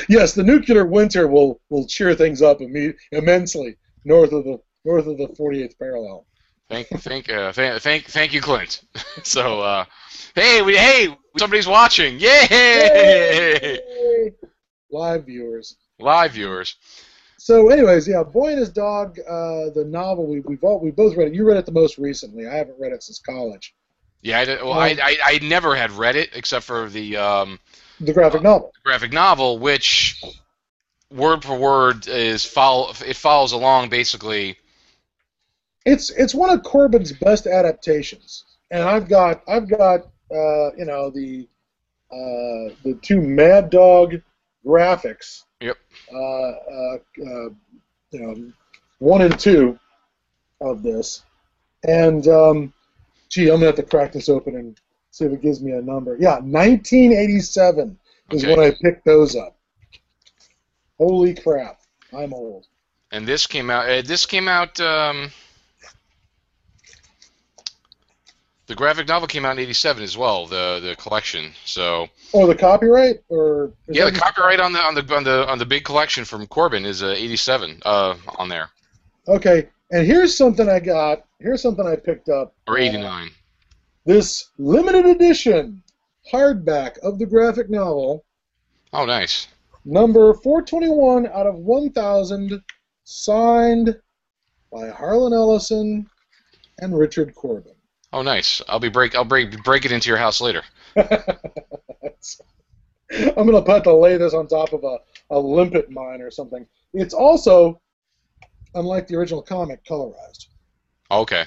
yes, 0.07 0.33
the 0.33 0.43
nuclear 0.43 0.85
winter 0.85 1.27
will 1.27 1.59
will 1.69 1.87
cheer 1.87 2.13
things 2.13 2.43
up 2.43 2.61
immensely 3.11 3.75
north 4.05 4.31
of 4.31 4.43
the 4.43 4.59
north 4.85 5.07
of 5.07 5.17
the 5.17 5.27
48th 5.27 5.77
parallel. 5.79 6.25
Thank, 6.69 6.87
thank, 6.87 7.29
uh, 7.29 7.51
thank, 7.51 7.81
thank, 7.81 8.05
thank 8.05 8.33
you, 8.33 8.41
Clint. 8.41 8.81
so, 9.23 9.61
uh, 9.61 9.85
hey, 10.35 10.61
we, 10.61 10.75
hey, 10.75 11.15
somebody's 11.37 11.67
watching! 11.67 12.19
Yay! 12.19 12.47
Yay! 12.49 14.31
Live 14.91 15.25
viewers. 15.25 15.75
Live 15.99 16.33
viewers. 16.33 16.75
So, 17.37 17.69
anyways, 17.69 18.07
yeah, 18.07 18.23
Boy 18.23 18.51
and 18.51 18.59
His 18.59 18.69
Dog, 18.69 19.19
uh, 19.19 19.69
the 19.75 19.85
novel 19.85 20.27
we 20.27 20.39
we've 20.39 20.63
all 20.63 20.79
we 20.79 20.91
both 20.91 21.17
read 21.17 21.27
it. 21.27 21.33
You 21.33 21.45
read 21.45 21.57
it 21.57 21.65
the 21.65 21.73
most 21.73 21.97
recently. 21.97 22.47
I 22.47 22.55
haven't 22.55 22.79
read 22.79 22.93
it 22.93 23.03
since 23.03 23.19
college. 23.19 23.75
Yeah, 24.21 24.39
I, 24.39 24.45
well, 24.63 24.71
um, 24.71 24.79
I, 24.79 24.97
I, 25.03 25.17
I 25.25 25.39
never 25.43 25.75
had 25.75 25.91
read 25.91 26.15
it 26.15 26.29
except 26.33 26.63
for 26.63 26.87
the 26.87 27.17
um, 27.17 27.59
the 27.99 28.13
graphic 28.13 28.39
uh, 28.39 28.43
novel. 28.43 28.71
graphic 28.85 29.11
novel, 29.11 29.59
which 29.59 30.23
word 31.11 31.43
for 31.43 31.57
word 31.57 32.07
is 32.07 32.45
follow. 32.45 32.93
It 33.05 33.17
follows 33.17 33.51
along 33.51 33.89
basically 33.89 34.57
it's 35.85 36.09
it's 36.11 36.33
one 36.33 36.49
of 36.49 36.63
Corben's 36.63 37.11
best 37.11 37.47
adaptations, 37.47 38.45
and 38.71 38.83
I've 38.83 39.07
got 39.07 39.43
I've 39.47 39.69
got 39.69 40.01
uh, 40.31 40.73
you 40.77 40.85
know 40.85 41.09
the 41.09 41.47
uh, 42.11 42.73
the 42.83 42.97
two 43.01 43.21
Mad 43.21 43.69
Dog 43.69 44.15
graphics. 44.65 45.43
Yep. 45.59 45.77
Uh, 46.13 46.17
uh, 46.17 46.95
uh, 46.95 47.49
you 48.11 48.19
know, 48.19 48.51
one 48.99 49.21
and 49.21 49.37
two 49.39 49.77
of 50.61 50.83
this, 50.83 51.23
and 51.87 52.27
um, 52.27 52.73
gee, 53.29 53.49
I'm 53.49 53.55
gonna 53.55 53.67
have 53.67 53.75
to 53.75 53.83
crack 53.83 54.11
this 54.13 54.29
open 54.29 54.55
and 54.55 54.79
see 55.11 55.25
if 55.25 55.31
it 55.33 55.41
gives 55.41 55.61
me 55.61 55.71
a 55.71 55.81
number. 55.81 56.17
Yeah, 56.19 56.39
1987 56.39 57.97
is 58.31 58.43
Okay. 58.43 58.55
when 58.55 58.65
I 58.67 58.75
picked 58.81 59.05
those 59.05 59.35
up. 59.35 59.57
Holy 60.97 61.33
crap, 61.33 61.81
I'm 62.15 62.33
old. 62.33 62.67
And 63.11 63.27
this 63.27 63.45
came 63.47 63.69
out. 63.69 63.89
Uh, 63.89 64.01
this 64.01 64.25
came 64.25 64.47
out. 64.47 64.79
Um, 64.79 65.31
the 68.73 68.77
graphic 68.77 69.07
novel 69.07 69.27
came 69.27 69.45
out 69.45 69.51
in 69.51 69.59
'87 69.59 70.01
as 70.01 70.17
well. 70.17 70.47
The 70.47 70.79
the 70.81 70.95
collection. 70.95 71.53
So 71.63 72.07
Oh, 72.33 72.47
the 72.47 72.55
copyright 72.55 73.17
or 73.29 73.71
yeah, 73.87 74.05
the 74.05 74.11
copyright 74.19 74.59
on 74.59 74.73
the 74.73 74.79
on 74.79 74.95
the 74.95 75.15
on 75.15 75.23
the 75.23 75.47
on 75.47 75.59
the 75.59 75.65
big 75.65 75.83
collection 75.83 76.25
from 76.25 76.47
Corben 76.47 76.83
is 76.83 77.03
uh, 77.03 77.09
'87 77.15 77.83
uh, 77.85 78.15
on 78.39 78.49
there 78.49 78.71
Okay, 79.27 79.69
and 79.91 80.07
here's 80.07 80.35
something 80.35 80.67
I 80.67 80.79
got. 80.79 81.23
Here's 81.39 81.61
something 81.61 81.85
I 81.85 81.95
picked 81.95 82.29
up. 82.29 82.55
or 82.67 82.79
Uh, 82.79 82.81
'89. 82.81 83.29
this 84.05 84.49
limited 84.57 85.05
edition 85.05 85.83
hardback 86.33 86.97
of 86.99 87.19
the 87.19 87.27
graphic 87.27 87.69
novel, 87.69 88.25
Oh, 88.91 89.05
nice. 89.05 89.49
number 89.85 90.33
421 90.33 91.27
out 91.27 91.45
of 91.45 91.55
1,000, 91.55 92.59
signed 93.03 93.95
by 94.71 94.89
Harlan 94.89 95.33
Ellison 95.33 96.09
and 96.79 96.97
Richard 96.97 97.35
Corben. 97.35 97.72
Oh, 98.13 98.21
nice. 98.21 98.61
I'll 98.69 98.79
be 98.79 98.89
break. 98.89 99.15
I'll 99.15 99.25
break 99.25 99.61
break 99.63 99.85
it 99.85 99.91
into 99.91 100.07
your 100.07 100.17
house 100.17 100.39
later. 100.39 100.61
I'm 100.95 101.07
gonna 103.45 103.61
put 103.61 103.83
to 103.83 103.93
lay 103.93 104.17
this 104.17 104.33
on 104.33 104.47
top 104.47 104.73
of 104.73 104.83
a, 104.83 104.97
a 105.31 105.39
limpet 105.39 105.91
mine 105.91 106.21
or 106.21 106.31
something. 106.31 106.65
It's 106.93 107.13
also, 107.13 107.81
unlike 108.75 109.07
the 109.07 109.15
original 109.15 109.41
comic, 109.41 109.83
colorized. 109.85 110.45
Okay. 111.11 111.45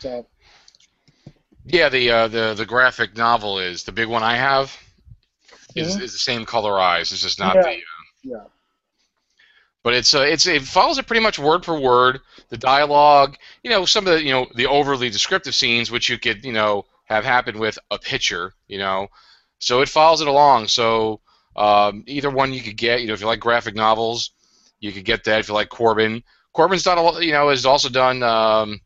So 0.00 0.26
Yeah, 1.64 1.88
the 1.88 2.10
uh, 2.10 2.28
the 2.28 2.54
the 2.54 2.66
graphic 2.66 3.16
novel 3.16 3.58
is 3.58 3.84
the 3.84 3.92
big 3.92 4.08
one 4.08 4.22
I 4.22 4.36
have. 4.36 4.76
Is, 5.76 5.96
Mhm. 5.96 6.02
is 6.02 6.12
the 6.12 6.18
same 6.18 6.46
colorized. 6.46 7.12
It's 7.12 7.22
just 7.22 7.38
not 7.38 7.56
Yeah. 7.56 7.62
the. 7.62 7.68
Uh, 7.68 7.72
yeah, 8.22 8.44
but 9.86 9.94
it's 9.94 10.16
uh, 10.16 10.22
it's 10.22 10.48
it 10.48 10.62
follows 10.62 10.98
it 10.98 11.06
pretty 11.06 11.22
much 11.22 11.38
word 11.38 11.64
for 11.64 11.78
word. 11.78 12.18
The 12.48 12.56
dialogue, 12.56 13.36
you 13.62 13.70
know, 13.70 13.84
some 13.84 14.04
of 14.04 14.14
the 14.14 14.20
you 14.24 14.32
know 14.32 14.48
the 14.56 14.66
overly 14.66 15.10
descriptive 15.10 15.54
scenes, 15.54 15.92
which 15.92 16.08
you 16.08 16.18
could 16.18 16.44
you 16.44 16.52
know 16.52 16.86
have 17.04 17.24
happened 17.24 17.60
with 17.60 17.78
a 17.92 17.96
picture, 17.96 18.52
you 18.66 18.78
know, 18.78 19.06
so 19.60 19.82
it 19.82 19.88
follows 19.88 20.20
it 20.20 20.26
along. 20.26 20.66
So 20.66 21.20
um, 21.54 22.02
either 22.08 22.30
one 22.30 22.52
you 22.52 22.62
could 22.62 22.76
get, 22.76 23.00
you 23.00 23.06
know, 23.06 23.12
if 23.12 23.20
you 23.20 23.28
like 23.28 23.38
graphic 23.38 23.76
novels, 23.76 24.32
you 24.80 24.90
could 24.90 25.04
get 25.04 25.22
that. 25.22 25.38
If 25.38 25.46
you 25.46 25.54
like 25.54 25.68
Corben, 25.68 26.24
Corben's 26.52 26.82
done 26.82 26.98
a 26.98 27.02
lot, 27.02 27.22
you 27.22 27.30
know, 27.30 27.50
has 27.50 27.64
also 27.64 27.88
done. 27.88 28.24
Um, 28.24 28.80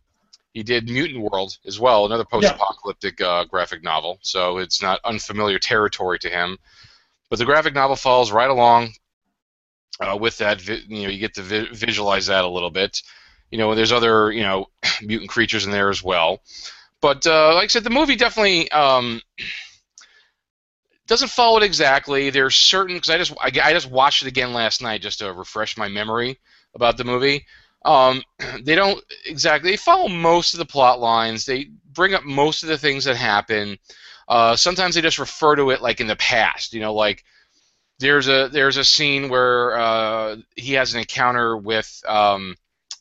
he 0.52 0.62
did 0.62 0.90
Mutant 0.90 1.22
World 1.22 1.56
as 1.64 1.80
well, 1.80 2.04
another 2.04 2.26
post-apocalyptic 2.26 3.22
uh, 3.22 3.44
graphic 3.44 3.82
novel. 3.82 4.18
So 4.20 4.58
it's 4.58 4.82
not 4.82 5.00
unfamiliar 5.02 5.58
territory 5.58 6.18
to 6.18 6.28
him. 6.28 6.58
But 7.30 7.38
the 7.38 7.46
graphic 7.46 7.72
novel 7.72 7.96
follows 7.96 8.30
right 8.32 8.50
along 8.50 8.92
uh, 10.00 10.16
with 10.16 10.38
that. 10.38 10.66
You 10.66 11.04
know, 11.04 11.08
you 11.08 11.18
get 11.18 11.34
to 11.34 11.42
vi- 11.42 11.68
visualize 11.72 12.26
that 12.26 12.44
a 12.44 12.48
little 12.48 12.70
bit. 12.70 13.02
You 13.50 13.58
know, 13.58 13.74
there's 13.74 13.92
other 13.92 14.32
you 14.32 14.42
know 14.42 14.66
mutant 15.02 15.30
creatures 15.30 15.66
in 15.66 15.72
there 15.72 15.90
as 15.90 16.02
well. 16.02 16.40
But 17.00 17.26
uh, 17.26 17.54
like 17.54 17.64
I 17.64 17.68
said, 17.68 17.84
the 17.84 17.90
movie 17.90 18.16
definitely 18.16 18.70
um, 18.72 19.22
doesn't 21.06 21.28
follow 21.28 21.56
it 21.56 21.64
exactly. 21.64 22.30
There's 22.30 22.54
certain 22.54 22.96
because 22.96 23.10
I 23.10 23.18
just 23.18 23.32
I, 23.40 23.50
I 23.62 23.72
just 23.72 23.90
watched 23.90 24.22
it 24.22 24.28
again 24.28 24.52
last 24.52 24.82
night 24.82 25.02
just 25.02 25.18
to 25.18 25.32
refresh 25.32 25.76
my 25.76 25.88
memory 25.88 26.38
about 26.74 26.96
the 26.96 27.04
movie. 27.04 27.46
Um, 27.84 28.22
they 28.62 28.74
don't 28.74 29.02
exactly 29.26 29.70
they 29.70 29.76
follow 29.76 30.08
most 30.08 30.54
of 30.54 30.58
the 30.58 30.66
plot 30.66 31.00
lines. 31.00 31.44
They 31.44 31.70
bring 31.92 32.14
up 32.14 32.24
most 32.24 32.62
of 32.62 32.68
the 32.68 32.78
things 32.78 33.04
that 33.04 33.16
happen. 33.16 33.78
Uh, 34.28 34.54
sometimes 34.54 34.94
they 34.94 35.00
just 35.00 35.18
refer 35.18 35.56
to 35.56 35.70
it 35.70 35.82
like 35.82 36.00
in 36.00 36.06
the 36.06 36.16
past. 36.16 36.72
You 36.72 36.80
know, 36.80 36.94
like 36.94 37.24
there's 38.00 38.28
a 38.28 38.48
there's 38.48 38.78
a 38.78 38.84
scene 38.84 39.28
where 39.28 39.78
uh, 39.78 40.36
he 40.56 40.72
has 40.74 40.94
an 40.94 41.00
encounter 41.00 41.56
with 41.56 42.02
um, 42.08 42.56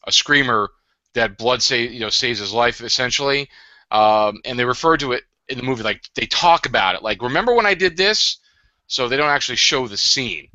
a 0.05 0.11
screamer 0.11 0.69
that 1.15 1.37
blood 1.37 1.63
save 1.63 1.91
you 1.93 2.01
know 2.01 2.09
saves 2.09 2.39
his 2.39 2.53
life 2.53 2.81
essentially, 2.81 3.49
um, 3.91 4.41
and 4.45 4.59
they 4.59 4.65
refer 4.65 4.97
to 4.97 5.13
it 5.13 5.23
in 5.47 5.57
the 5.57 5.63
movie 5.63 5.83
like 5.83 6.01
they 6.15 6.25
talk 6.25 6.65
about 6.65 6.95
it. 6.95 7.01
Like 7.01 7.21
remember 7.21 7.55
when 7.55 7.65
I 7.65 7.73
did 7.73 7.97
this, 7.97 8.37
so 8.87 9.07
they 9.07 9.17
don't 9.17 9.29
actually 9.29 9.55
show 9.55 9.87
the 9.87 9.97
scene, 9.97 10.49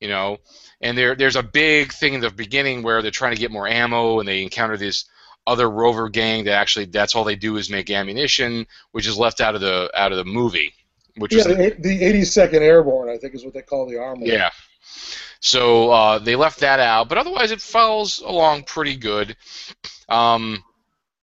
you 0.00 0.08
know. 0.08 0.38
And 0.80 0.96
there 0.96 1.16
there's 1.16 1.36
a 1.36 1.42
big 1.42 1.92
thing 1.92 2.14
in 2.14 2.20
the 2.20 2.30
beginning 2.30 2.82
where 2.82 3.02
they're 3.02 3.10
trying 3.10 3.34
to 3.34 3.40
get 3.40 3.50
more 3.50 3.66
ammo 3.66 4.20
and 4.20 4.28
they 4.28 4.42
encounter 4.42 4.76
this 4.76 5.06
other 5.44 5.68
rover 5.68 6.08
gang 6.08 6.44
that 6.44 6.52
actually 6.52 6.84
that's 6.84 7.16
all 7.16 7.24
they 7.24 7.34
do 7.34 7.56
is 7.56 7.68
make 7.68 7.90
ammunition, 7.90 8.64
which 8.92 9.08
is 9.08 9.18
left 9.18 9.40
out 9.40 9.56
of 9.56 9.60
the 9.60 9.90
out 9.94 10.12
of 10.12 10.18
the 10.18 10.24
movie, 10.24 10.72
which 11.18 11.32
yeah, 11.32 11.38
was 11.38 11.46
the, 11.46 11.76
the 11.78 12.00
82nd 12.02 12.60
Airborne, 12.60 13.08
I 13.10 13.16
think, 13.18 13.34
is 13.34 13.44
what 13.44 13.54
they 13.54 13.62
call 13.62 13.86
the 13.86 13.98
army. 13.98 14.28
yeah. 14.28 14.50
So 15.40 15.90
uh, 15.90 16.18
they 16.18 16.34
left 16.34 16.60
that 16.60 16.80
out, 16.80 17.08
but 17.08 17.16
otherwise 17.18 17.52
it 17.52 17.60
follows 17.60 18.18
along 18.18 18.64
pretty 18.64 18.96
good. 18.96 19.36
Um, 20.08 20.64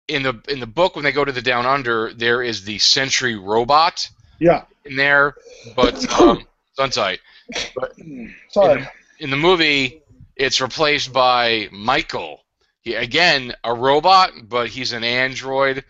in 0.09 0.23
the 0.23 0.41
in 0.49 0.59
the 0.59 0.67
book, 0.67 0.95
when 0.95 1.05
they 1.05 1.13
go 1.13 1.23
to 1.23 1.31
the 1.31 1.41
Down 1.41 1.65
Under, 1.65 2.13
there 2.13 2.43
is 2.43 2.65
the 2.65 2.79
Sentry 2.79 3.35
robot 3.35 4.09
Yeah. 4.39 4.63
in 4.83 4.97
there, 4.97 5.35
but 5.75 6.19
um, 6.19 6.45
Sunsight. 6.77 7.19
Sorry. 8.49 8.85
In 9.19 9.29
the 9.29 9.37
movie, 9.37 10.01
it's 10.35 10.59
replaced 10.59 11.13
by 11.13 11.69
Michael. 11.71 12.41
He, 12.81 12.95
again, 12.95 13.53
a 13.63 13.73
robot, 13.73 14.31
but 14.49 14.67
he's 14.67 14.91
an 14.91 15.05
android, 15.05 15.85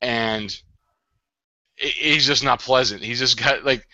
and 0.00 0.52
he's 1.76 2.26
just 2.26 2.44
not 2.44 2.60
pleasant. 2.60 3.02
He's 3.02 3.18
just 3.18 3.42
got 3.42 3.64
like 3.64 3.86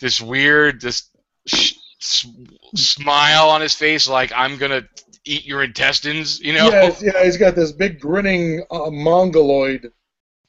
this 0.00 0.20
weird, 0.20 0.80
this 0.80 1.10
sh- 1.46 1.74
smile 2.00 3.48
on 3.48 3.60
his 3.60 3.74
face, 3.74 4.08
like 4.08 4.32
I'm 4.34 4.56
gonna 4.56 4.82
eat 5.24 5.44
your 5.44 5.62
intestines, 5.62 6.40
you 6.40 6.52
know? 6.52 6.70
Yeah, 6.70 6.94
yeah, 7.00 7.24
he's 7.24 7.36
got 7.36 7.54
this 7.54 7.72
big 7.72 8.00
grinning 8.00 8.64
uh, 8.70 8.90
mongoloid 8.90 9.92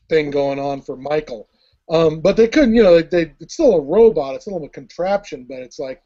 thing 0.08 0.32
going 0.32 0.60
on 0.60 0.82
for 0.82 0.96
Michael. 0.96 1.50
Um, 1.90 2.22
but 2.22 2.38
they 2.38 2.48
couldn't, 2.48 2.76
you 2.76 2.84
know, 2.84 3.02
they, 3.02 3.26
they, 3.26 3.34
it's 3.40 3.56
still 3.56 3.74
a 3.74 3.82
robot, 3.82 4.36
it's 4.36 4.46
still 4.46 4.64
a 4.64 4.70
contraption, 4.70 5.46
but 5.50 5.60
it's 5.60 5.80
like 5.80 6.04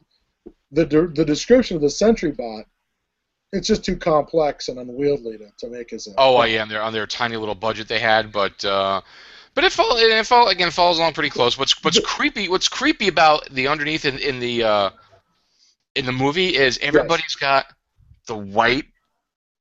the 0.72 0.86
de- 0.86 1.08
the 1.08 1.24
description 1.24 1.76
of 1.76 1.82
the 1.82 1.90
Sentry 1.90 2.32
bot. 2.32 2.64
It's 3.52 3.68
just 3.68 3.84
too 3.84 3.96
complex 3.96 4.68
and 4.68 4.78
unwieldy 4.78 5.38
to, 5.38 5.52
to 5.58 5.68
make 5.68 5.92
as 5.92 6.08
a. 6.08 6.14
Oh, 6.18 6.40
uh, 6.40 6.44
yeah, 6.44 6.62
on 6.62 6.68
their 6.68 6.82
on 6.82 6.92
their 6.92 7.06
tiny 7.06 7.36
little 7.36 7.54
budget 7.54 7.86
they 7.86 8.00
had, 8.00 8.32
but 8.32 8.64
uh, 8.64 9.02
but 9.54 9.64
it 9.64 9.72
fall 9.72 9.96
it 9.96 10.26
fall 10.26 10.48
again 10.48 10.70
falls 10.70 10.98
along 10.98 11.14
pretty 11.14 11.30
close. 11.30 11.58
What's 11.58 11.82
what's 11.84 12.00
creepy 12.00 12.48
what's 12.48 12.68
creepy 12.68 13.08
about 13.08 13.48
the 13.50 13.68
underneath 13.68 14.04
in, 14.04 14.18
in 14.18 14.40
the 14.40 14.64
uh, 14.64 14.90
in 15.94 16.06
the 16.06 16.12
movie 16.12 16.56
is 16.56 16.78
everybody's 16.82 17.36
got 17.36 17.66
the 18.26 18.36
white 18.36 18.86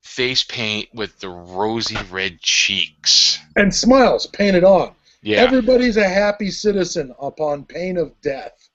face 0.01 0.43
paint 0.43 0.89
with 0.93 1.19
the 1.19 1.29
rosy 1.29 1.97
red 2.11 2.39
cheeks. 2.41 3.39
And 3.55 3.73
smiles 3.73 4.27
painted 4.27 4.63
on. 4.63 4.93
Yeah, 5.21 5.37
Everybody's 5.37 5.95
a 5.95 6.07
happy 6.07 6.51
citizen 6.51 7.15
upon 7.19 7.63
pain 7.63 7.97
of 7.97 8.19
death. 8.21 8.69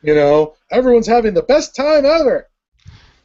You 0.00 0.14
know, 0.14 0.54
everyone's 0.70 1.06
having 1.06 1.34
the 1.34 1.42
best 1.42 1.76
time 1.76 2.06
ever. 2.06 2.48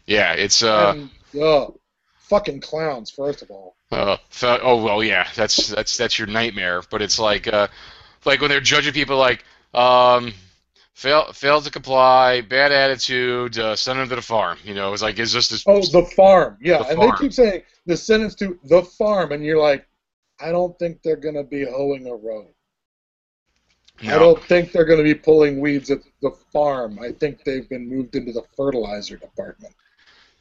yeah, 0.05 0.33
it's 0.33 0.61
uh, 0.61 0.93
and, 0.95 1.09
oh, 1.41 1.79
fucking 2.19 2.59
clowns, 2.59 3.09
first 3.09 3.41
of 3.41 3.49
all. 3.49 3.76
Uh 3.91 4.17
oh 4.43 4.83
well, 4.83 5.03
yeah, 5.03 5.27
that's 5.35 5.67
that's 5.67 5.97
that's 5.97 6.17
your 6.19 6.27
nightmare. 6.27 6.81
But 6.89 7.01
it's 7.01 7.19
like 7.19 7.47
uh, 7.47 7.67
like 8.25 8.41
when 8.41 8.49
they're 8.49 8.59
judging 8.61 8.93
people 8.93 9.17
like 9.17 9.43
um. 9.73 10.33
Fail, 10.93 11.31
failed 11.31 11.63
to 11.65 11.69
comply, 11.69 12.41
bad 12.41 12.71
attitude, 12.71 13.59
uh, 13.59 13.75
send 13.75 13.99
him 13.99 14.09
to 14.09 14.15
the 14.15 14.21
farm. 14.23 14.57
You 14.63 14.73
know, 14.73 14.93
it's 14.93 15.03
like 15.03 15.19
it's 15.19 15.31
just 15.31 15.51
this. 15.51 15.63
Oh, 15.67 15.79
the 15.79 16.03
farm. 16.15 16.57
Yeah, 16.59 16.79
The 16.79 16.85
and 16.87 16.97
farm. 16.97 17.11
they 17.11 17.17
keep 17.21 17.33
saying 17.33 17.61
the 17.85 17.95
sentence 17.95 18.33
to 18.37 18.57
the 18.63 18.81
farm, 18.81 19.31
and 19.31 19.45
you're 19.45 19.61
like, 19.61 19.85
I 20.39 20.51
don't 20.51 20.75
think 20.79 21.03
they're 21.03 21.15
going 21.15 21.35
to 21.35 21.43
be 21.43 21.65
hoeing 21.65 22.07
a 22.07 22.15
row. 22.15 22.47
I 24.01 24.17
don't 24.17 24.41
think 24.45 24.71
they're 24.71 24.85
going 24.85 24.97
to 24.97 25.03
be 25.03 25.13
pulling 25.13 25.59
weeds 25.59 25.91
at 25.91 25.99
the 26.23 26.31
farm. 26.51 26.97
I 26.99 27.11
think 27.11 27.43
they've 27.43 27.69
been 27.69 27.87
moved 27.87 28.15
into 28.15 28.31
the 28.31 28.41
fertilizer 28.55 29.17
department. 29.17 29.75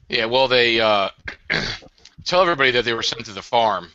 Yeah, 0.09 0.25
well, 0.25 0.49
they 0.49 0.81
uh, 0.81 1.11
tell 2.27 2.43
everybody 2.43 2.71
that 2.73 2.85
they 2.85 2.93
were 2.93 3.03
sent 3.03 3.25
to 3.27 3.33
the 3.33 3.43
farm. 3.43 3.89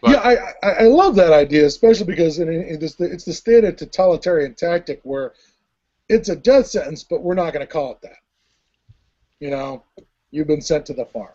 But- 0.00 0.10
yeah, 0.12 0.18
I, 0.18 0.68
I 0.68 0.70
I 0.70 0.82
love 0.82 1.16
that 1.16 1.32
idea, 1.32 1.66
especially 1.66 2.06
because 2.06 2.38
it, 2.38 2.48
it 2.48 2.82
is 2.82 2.94
the, 2.94 3.10
it's 3.10 3.24
the 3.24 3.32
standard 3.32 3.76
totalitarian 3.78 4.54
tactic 4.54 5.00
where 5.02 5.32
it's 6.08 6.28
a 6.28 6.36
death 6.36 6.68
sentence, 6.68 7.02
but 7.02 7.22
we're 7.22 7.34
not 7.34 7.52
going 7.52 7.66
to 7.66 7.72
call 7.72 7.92
it 7.92 8.00
that. 8.02 8.18
You 9.40 9.50
know, 9.50 9.82
you've 10.30 10.46
been 10.46 10.60
sent 10.60 10.86
to 10.86 10.94
the 10.94 11.04
farm. 11.06 11.32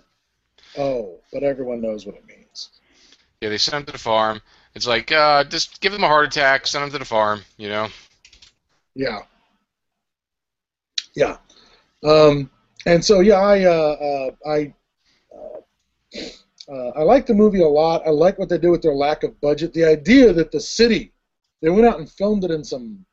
Oh, 0.77 1.19
but 1.31 1.43
everyone 1.43 1.81
knows 1.81 2.05
what 2.05 2.15
it 2.15 2.25
means. 2.25 2.69
Yeah, 3.41 3.49
they 3.49 3.57
sent 3.57 3.81
him 3.81 3.85
to 3.87 3.91
the 3.91 3.97
farm. 3.97 4.41
It's 4.75 4.87
like, 4.87 5.11
uh, 5.11 5.43
just 5.43 5.81
give 5.81 5.91
them 5.91 6.03
a 6.03 6.07
heart 6.07 6.27
attack, 6.27 6.65
send 6.65 6.83
them 6.83 6.91
to 6.91 6.97
the 6.99 7.05
farm. 7.05 7.41
You 7.57 7.69
know. 7.69 7.89
Yeah. 8.95 9.19
Yeah. 11.15 11.37
Um, 12.03 12.49
and 12.85 13.03
so 13.03 13.19
yeah, 13.19 13.35
I 13.39 13.65
uh, 13.65 13.71
uh, 13.71 14.31
I 14.49 14.73
uh, 16.69 16.89
I 16.89 17.03
like 17.03 17.25
the 17.25 17.33
movie 17.33 17.61
a 17.61 17.67
lot. 17.67 18.05
I 18.05 18.09
like 18.09 18.39
what 18.39 18.49
they 18.49 18.57
do 18.57 18.71
with 18.71 18.81
their 18.81 18.93
lack 18.93 19.23
of 19.23 19.39
budget. 19.41 19.73
The 19.73 19.83
idea 19.83 20.31
that 20.33 20.51
the 20.51 20.59
city, 20.59 21.11
they 21.61 21.69
went 21.69 21.85
out 21.85 21.99
and 21.99 22.09
filmed 22.09 22.43
it 22.43 22.51
in 22.51 22.63
some 22.63 23.05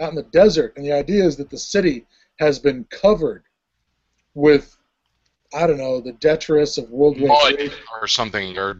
out 0.00 0.10
in 0.10 0.16
the 0.16 0.22
desert, 0.24 0.74
and 0.76 0.84
the 0.84 0.92
idea 0.92 1.24
is 1.24 1.36
that 1.36 1.50
the 1.50 1.58
city 1.58 2.06
has 2.38 2.58
been 2.58 2.84
covered 2.90 3.44
with 4.34 4.76
I 5.52 5.66
don't 5.66 5.78
know 5.78 6.00
the 6.00 6.12
detritus 6.12 6.78
of 6.78 6.90
World 6.90 7.20
War 7.20 7.28
Mud 7.28 7.58
II. 7.58 7.70
or 8.00 8.06
something, 8.06 8.56
or, 8.56 8.76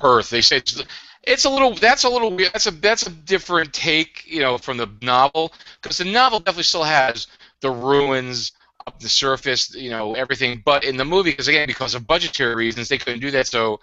Earth. 0.00 0.30
They 0.30 0.40
say 0.40 0.56
it's, 0.56 0.82
it's 1.22 1.44
a 1.44 1.50
little. 1.50 1.74
That's 1.74 2.04
a 2.04 2.08
little 2.08 2.34
weird. 2.34 2.52
That's 2.52 2.66
a 2.66 2.72
that's 2.72 3.06
a 3.06 3.10
different 3.10 3.72
take, 3.72 4.24
you 4.26 4.40
know, 4.40 4.58
from 4.58 4.78
the 4.78 4.88
novel, 5.02 5.52
because 5.80 5.98
the 5.98 6.04
novel 6.04 6.40
definitely 6.40 6.64
still 6.64 6.84
has 6.84 7.28
the 7.60 7.70
ruins 7.70 8.52
up 8.86 9.00
the 9.00 9.08
surface, 9.08 9.74
you 9.74 9.90
know, 9.90 10.14
everything. 10.14 10.62
But 10.64 10.84
in 10.84 10.96
the 10.96 11.04
movie, 11.04 11.30
because 11.30 11.48
again, 11.48 11.66
because 11.66 11.94
of 11.94 12.06
budgetary 12.06 12.54
reasons, 12.54 12.88
they 12.88 12.98
couldn't 12.98 13.20
do 13.20 13.30
that. 13.32 13.46
So 13.46 13.80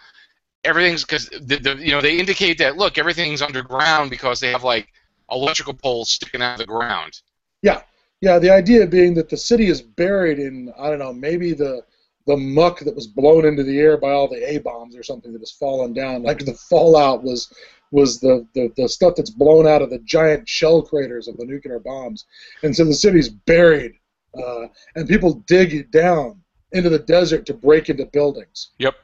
everything's 0.63 1.03
because 1.03 1.29
the, 1.29 1.57
the 1.57 1.75
you 1.75 1.91
know 1.91 2.01
they 2.01 2.17
indicate 2.17 2.57
that 2.59 2.77
look, 2.77 2.97
everything's 2.97 3.41
underground 3.41 4.09
because 4.09 4.39
they 4.39 4.51
have 4.51 4.63
like 4.63 4.87
electrical 5.31 5.73
poles 5.73 6.11
sticking 6.11 6.41
out 6.41 6.53
of 6.53 6.59
the 6.59 6.65
ground. 6.65 7.21
Yeah, 7.61 7.81
yeah. 8.21 8.39
the 8.39 8.49
idea 8.49 8.87
being 8.87 9.13
that 9.15 9.29
the 9.29 9.37
city 9.37 9.67
is 9.67 9.81
buried 9.81 10.39
in 10.39 10.73
I 10.77 10.89
don't 10.89 10.99
know 10.99 11.13
maybe 11.13 11.53
the 11.53 11.83
the 12.25 12.37
muck 12.37 12.79
that 12.79 12.95
was 12.95 13.07
blown 13.07 13.45
into 13.45 13.63
the 13.63 13.77
air 13.79 13.97
by 13.97 14.11
all 14.11 14.29
the 14.29 14.49
A 14.49 14.59
bombs 14.59 14.95
or 14.95 15.03
something 15.03 15.33
that 15.33 15.41
has 15.41 15.51
fallen 15.51 15.93
down. 15.93 16.23
Like 16.23 16.39
the 16.39 16.53
fallout 16.53 17.23
was 17.23 17.53
was 17.91 18.19
the, 18.19 18.47
the, 18.55 18.73
the 18.75 18.89
stuff 18.89 19.13
that's 19.15 19.29
blown 19.29 19.67
out 19.67 19.83
of 19.83 19.91
the 19.91 19.99
giant 19.99 20.49
shell 20.49 20.81
craters 20.81 21.27
of 21.27 21.37
the 21.37 21.45
nuclear 21.45 21.77
bombs, 21.77 22.25
and 22.63 22.75
so 22.75 22.83
the 22.85 22.93
city's 22.93 23.29
buried, 23.29 23.93
uh, 24.37 24.67
and 24.95 25.07
people 25.07 25.35
dig 25.47 25.91
down 25.91 26.41
into 26.71 26.89
the 26.89 26.99
desert 26.99 27.45
to 27.45 27.53
break 27.53 27.89
into 27.89 28.05
buildings. 28.05 28.71
Yep. 28.79 28.95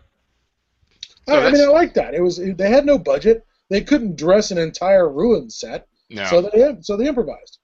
So 1.28 1.40
I, 1.40 1.48
I 1.48 1.52
mean, 1.52 1.62
I 1.64 1.68
like 1.68 1.94
that. 1.94 2.14
It 2.14 2.22
was 2.22 2.38
they 2.38 2.70
had 2.70 2.86
no 2.86 2.98
budget. 2.98 3.46
They 3.70 3.82
couldn't 3.82 4.16
dress 4.16 4.52
an 4.52 4.58
entire 4.58 5.10
ruin 5.10 5.50
set, 5.50 5.88
No. 6.10 6.26
so 6.26 6.42
they 6.42 6.76
so 6.82 6.98
they 6.98 7.08
improvised. 7.08 7.60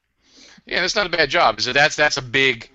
Yeah, 0.65 0.81
that's 0.81 0.95
not 0.95 1.07
a 1.07 1.09
bad 1.09 1.29
job. 1.29 1.61
So 1.61 1.73
that's 1.73 1.95
that's 1.95 2.17
a 2.17 2.21
big 2.21 2.69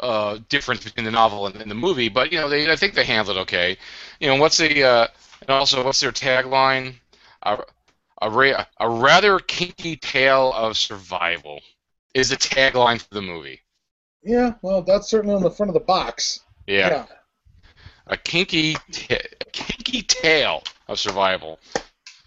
uh, 0.00 0.38
difference 0.48 0.84
between 0.84 1.04
the 1.04 1.10
novel 1.10 1.46
and, 1.46 1.56
and 1.56 1.70
the 1.70 1.74
movie. 1.74 2.08
But 2.08 2.32
you 2.32 2.38
know, 2.38 2.48
they 2.48 2.70
I 2.70 2.76
think 2.76 2.94
they 2.94 3.04
handled 3.04 3.36
it 3.36 3.40
okay. 3.40 3.76
You 4.20 4.28
know, 4.28 4.36
what's 4.36 4.56
the 4.58 4.84
uh, 4.84 5.06
and 5.40 5.50
also 5.50 5.84
what's 5.84 6.00
their 6.00 6.12
tagline? 6.12 6.94
A, 7.42 7.58
a, 8.22 8.30
ra- 8.30 8.64
a 8.80 8.88
rather 8.88 9.38
kinky 9.38 9.96
tale 9.96 10.52
of 10.54 10.76
survival 10.76 11.60
is 12.14 12.30
the 12.30 12.36
tagline 12.36 13.00
for 13.00 13.14
the 13.14 13.22
movie. 13.22 13.60
Yeah, 14.26 14.54
well, 14.62 14.82
that's 14.82 15.08
certainly 15.08 15.34
on 15.36 15.42
the 15.42 15.50
front 15.50 15.70
of 15.70 15.74
the 15.74 15.80
box. 15.80 16.40
Yeah, 16.66 17.06
a 18.08 18.16
kinky 18.16 18.74
ta- 18.92 19.16
kinky 19.52 20.02
tale 20.02 20.62
of 20.88 20.98
survival. 20.98 21.58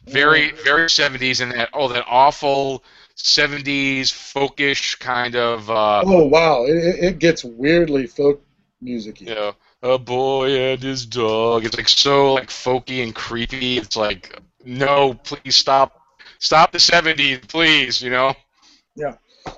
Very 0.08 0.52
very 0.64 0.90
70s 0.90 1.42
and 1.42 1.52
that 1.52 1.70
oh 1.74 1.88
that 1.90 2.06
awful 2.08 2.84
70s 3.16 4.12
folkish 4.12 4.98
kind 5.00 5.36
of 5.36 5.70
uh, 5.70 6.04
Oh 6.06 6.26
wow, 6.28 6.66
it, 6.66 6.76
it- 7.04 7.20
gets 7.20 7.44
weirdly 7.44 8.08
folk 8.08 8.42
music. 8.82 9.22
you 9.22 9.36
know, 9.36 9.54
a 9.84 9.98
boy 9.98 10.50
and 10.58 10.82
his 10.82 11.06
dog. 11.06 11.66
It's 11.66 11.78
like 11.78 11.90
so 11.90 12.34
like 12.34 12.48
folky 12.50 13.04
and 13.04 13.14
creepy. 13.14 13.78
It's 13.78 13.98
like, 13.98 14.40
no, 14.66 15.16
please 15.24 15.56
stop, 15.56 15.92
stop 16.40 16.72
the 16.72 16.80
'70s, 16.80 17.40
please. 17.48 18.02
You 18.02 18.12
know. 18.12 18.34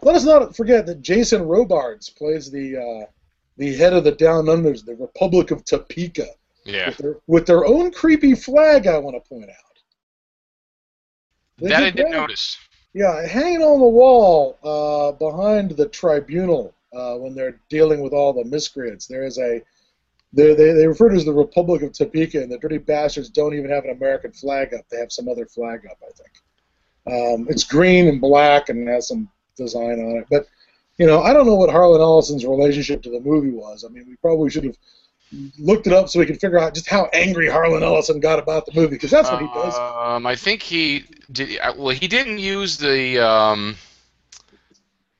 Let 0.02 0.16
us 0.16 0.24
not 0.24 0.56
forget 0.56 0.86
that 0.86 1.02
Jason 1.02 1.44
Robards 1.44 2.10
plays 2.10 2.52
the 2.52 2.78
uh, 2.78 3.06
the 3.58 3.76
head 3.76 3.94
of 3.94 4.04
the 4.04 4.12
Down 4.12 4.46
Unders, 4.46 4.84
the 4.86 4.96
Republic 4.96 5.52
of 5.52 5.64
Topeka, 5.66 6.28
Yeah. 6.66 6.88
with, 6.88 6.98
their, 6.98 7.16
with 7.28 7.46
their 7.46 7.66
own 7.66 7.92
creepy 7.92 8.34
flag. 8.34 8.88
I 8.88 8.98
want 8.98 9.16
to 9.22 9.30
point 9.30 9.50
out. 9.50 9.56
They 11.58 11.70
that 11.70 11.84
I 11.84 11.86
did 11.86 11.96
didn't 11.98 12.12
notice. 12.14 12.58
Yeah, 12.94 13.26
hanging 13.28 13.62
on 13.62 13.80
the 13.80 13.88
wall 13.88 14.58
uh, 14.64 15.12
behind 15.14 15.72
the 15.72 15.88
tribunal 15.88 16.74
uh, 16.94 17.16
when 17.16 17.34
they're 17.36 17.60
dealing 17.70 18.02
with 18.02 18.14
all 18.14 18.34
the 18.34 18.44
miscreants, 18.46 19.08
there 19.08 19.24
is 19.24 19.38
a. 19.38 19.62
They, 20.34 20.54
they, 20.56 20.72
they 20.72 20.88
refer 20.88 21.10
to 21.10 21.16
it 21.16 21.18
as 21.18 21.26
the 21.26 21.34
Republic 21.34 21.82
of 21.82 21.92
Topeka, 21.92 22.42
and 22.42 22.50
the 22.50 22.58
dirty 22.58 22.78
bastards 22.78 23.30
don't 23.30 23.54
even 23.54 23.70
have 23.70 23.84
an 23.84 23.89
American 23.92 24.32
flag 24.32 24.74
up. 24.74 24.86
They 24.89 24.98
have 24.98 25.12
some 25.12 25.28
other 25.28 25.46
flag 25.46 25.86
up, 25.89 25.98
I 26.02 26.12
think. 26.14 26.32
Um, 27.06 27.48
it's 27.50 27.66
green 27.66 28.08
and 28.08 28.22
black 28.22 28.70
and 28.70 28.88
has 28.88 29.10
some 29.10 29.30
design 29.56 29.99
on 29.99 30.18
it. 30.18 30.26
But, 30.30 30.47
you 30.97 31.06
know, 31.06 31.22
I 31.22 31.34
don't 31.34 31.45
know 31.45 31.56
what 31.56 31.70
Harlan 31.70 32.02
Ellison's 32.02 32.45
relationship 32.45 33.02
to 33.04 33.10
the 33.10 33.20
movie 33.20 33.52
was. 33.52 33.84
I 33.84 33.89
mean, 33.89 34.06
we 34.08 34.16
probably 34.18 34.49
should 34.49 34.64
have 34.66 34.78
looked 35.58 35.88
it 35.88 35.93
up 35.93 36.10
so 36.10 36.20
we 36.20 36.26
could 36.26 36.39
figure 36.41 36.60
out 36.60 36.74
just 36.74 36.89
how 36.89 37.10
angry 37.14 37.47
Harlan 37.49 37.84
Ellison 37.84 38.20
got 38.20 38.38
about 38.39 38.66
the 38.66 38.74
movie, 38.74 38.95
because 38.95 39.12
that's 39.12 39.30
what 39.32 39.41
he 39.41 39.47
does. 39.47 39.76
Um, 39.76 40.26
I 40.26 40.36
think 40.36 40.62
he 40.62 41.06
did. 41.32 41.60
uh, 41.60 41.74
Well, 41.78 41.95
he 41.95 42.08
didn't 42.08 42.39
use 42.39 42.78
the 42.78 43.20
um, 43.26 43.76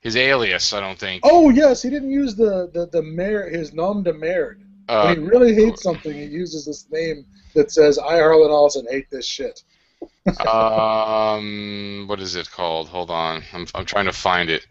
his 0.02 0.16
alias. 0.18 0.74
I 0.74 0.82
don't 0.82 1.00
think. 1.00 1.22
Oh 1.24 1.50
yes, 1.50 1.82
he 1.82 1.90
didn't 1.90 2.12
use 2.12 2.36
the 2.36 2.70
the, 2.74 2.88
the 2.88 3.02
mayor 3.02 3.50
his 3.50 3.74
nom 3.74 4.04
de 4.04 4.14
merde. 4.14 4.62
Uh, 4.90 5.06
when 5.06 5.18
he 5.20 5.24
really 5.24 5.54
hates 5.54 5.82
something, 5.82 6.14
he 6.14 6.26
uses 6.26 6.66
this 6.66 6.88
name 6.92 7.26
that 7.56 7.72
says 7.72 7.98
I 7.98 8.18
Harlan 8.18 8.50
Ellison 8.50 8.86
hate 8.90 9.10
this 9.10 9.26
shit. 9.26 9.64
Um, 10.48 12.06
what 12.08 12.20
is 12.20 12.36
it 12.36 12.50
called? 12.52 12.88
Hold 12.90 13.10
on, 13.10 13.44
I'm 13.54 13.66
I'm 13.74 13.86
trying 13.86 14.06
to 14.06 14.14
find 14.14 14.50
it. 14.50 14.66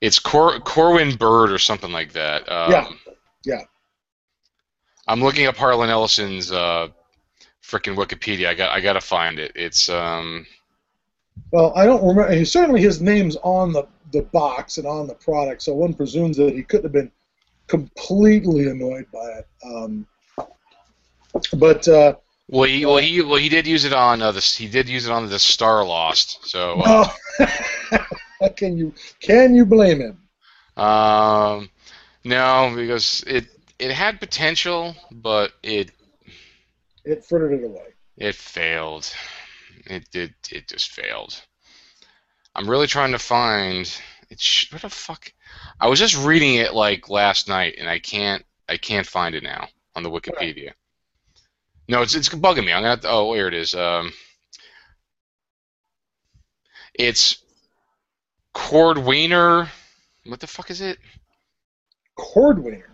It's 0.00 0.18
Cor- 0.18 0.58
Corwin 0.60 1.16
Bird 1.16 1.50
or 1.52 1.58
something 1.58 1.92
like 1.92 2.12
that. 2.12 2.50
Um, 2.50 2.70
Yeah. 2.72 2.88
Yeah. 3.44 3.62
I'm 5.06 5.20
looking 5.22 5.46
up 5.46 5.56
Harlan 5.56 5.90
Ellison's 5.90 6.52
uh, 6.52 6.88
freaking 7.62 7.96
Wikipedia. 7.96 8.48
I 8.48 8.54
got 8.54 8.70
I 8.70 8.80
gotta 8.80 9.00
find 9.00 9.38
it. 9.38 9.52
It's 9.54 9.88
um. 9.88 10.46
Well, 11.50 11.72
I 11.74 11.86
don't 11.86 12.02
remember. 12.06 12.32
He, 12.32 12.44
certainly, 12.44 12.80
his 12.82 13.00
name's 13.00 13.36
on 13.36 13.72
the 13.72 13.86
the 14.12 14.22
box 14.22 14.76
and 14.78 14.86
on 14.86 15.06
the 15.06 15.14
product, 15.14 15.62
so 15.62 15.74
one 15.74 15.94
presumes 15.94 16.36
that 16.36 16.54
he 16.54 16.62
couldn't 16.62 16.84
have 16.84 16.92
been 16.92 17.10
completely 17.68 18.68
annoyed 18.68 19.06
by 19.12 19.26
it. 19.38 19.48
Um, 19.64 20.06
but 21.54 21.88
uh, 21.88 22.16
Well, 22.52 22.64
he 22.68 22.84
well 22.84 22.98
he 22.98 23.22
well 23.22 23.36
he 23.38 23.48
did 23.48 23.66
use 23.66 23.84
it 23.86 23.94
on 23.94 24.20
uh, 24.22 24.30
this. 24.32 24.54
He 24.54 24.68
did 24.68 24.88
use 24.88 25.06
it 25.06 25.12
on 25.12 25.26
the 25.28 25.36
Starlost. 25.36 26.36
So 26.44 26.80
uh, 26.80 27.00
no, 28.40 28.48
can 28.56 28.76
you 28.76 28.94
can 29.20 29.54
you 29.54 29.64
blame 29.64 30.00
him? 30.00 30.18
um, 30.76 31.70
no, 32.24 32.72
because 32.76 33.24
it 33.26 33.46
it 33.78 33.90
had 33.90 34.20
potential, 34.20 34.94
but 35.10 35.52
it 35.62 35.92
It 37.04 37.24
frittered 37.24 37.52
it 37.60 37.64
away. 37.64 37.94
it 38.18 38.34
failed. 38.34 39.12
It 39.86 40.10
did. 40.10 40.34
It 40.50 40.68
just 40.68 40.90
failed. 40.90 41.40
I'm 42.54 42.68
really 42.68 42.86
trying 42.86 43.12
to 43.12 43.18
find. 43.18 43.90
It's 44.30 44.70
what 44.72 44.82
the 44.82 44.90
fuck. 44.90 45.32
I 45.80 45.88
was 45.88 45.98
just 45.98 46.16
reading 46.16 46.56
it 46.56 46.74
like 46.74 47.08
last 47.08 47.48
night, 47.48 47.76
and 47.78 47.88
I 47.88 47.98
can't. 47.98 48.44
I 48.68 48.76
can't 48.76 49.06
find 49.06 49.34
it 49.34 49.42
now 49.42 49.68
on 49.96 50.02
the 50.02 50.10
Wikipedia. 50.10 50.72
No, 51.88 52.02
it's 52.02 52.14
it's 52.14 52.28
bugging 52.28 52.64
me. 52.64 52.72
I'm 52.72 52.78
gonna. 52.82 52.88
Have 52.90 53.00
to, 53.00 53.10
oh, 53.10 53.34
here 53.34 53.48
it 53.48 53.54
is. 53.54 53.74
Um, 53.74 54.12
it's 56.94 57.42
Cordwainer. 58.54 59.68
What 60.26 60.40
the 60.40 60.46
fuck 60.46 60.70
is 60.70 60.80
it? 60.80 60.98
Cordwainer. 62.18 62.84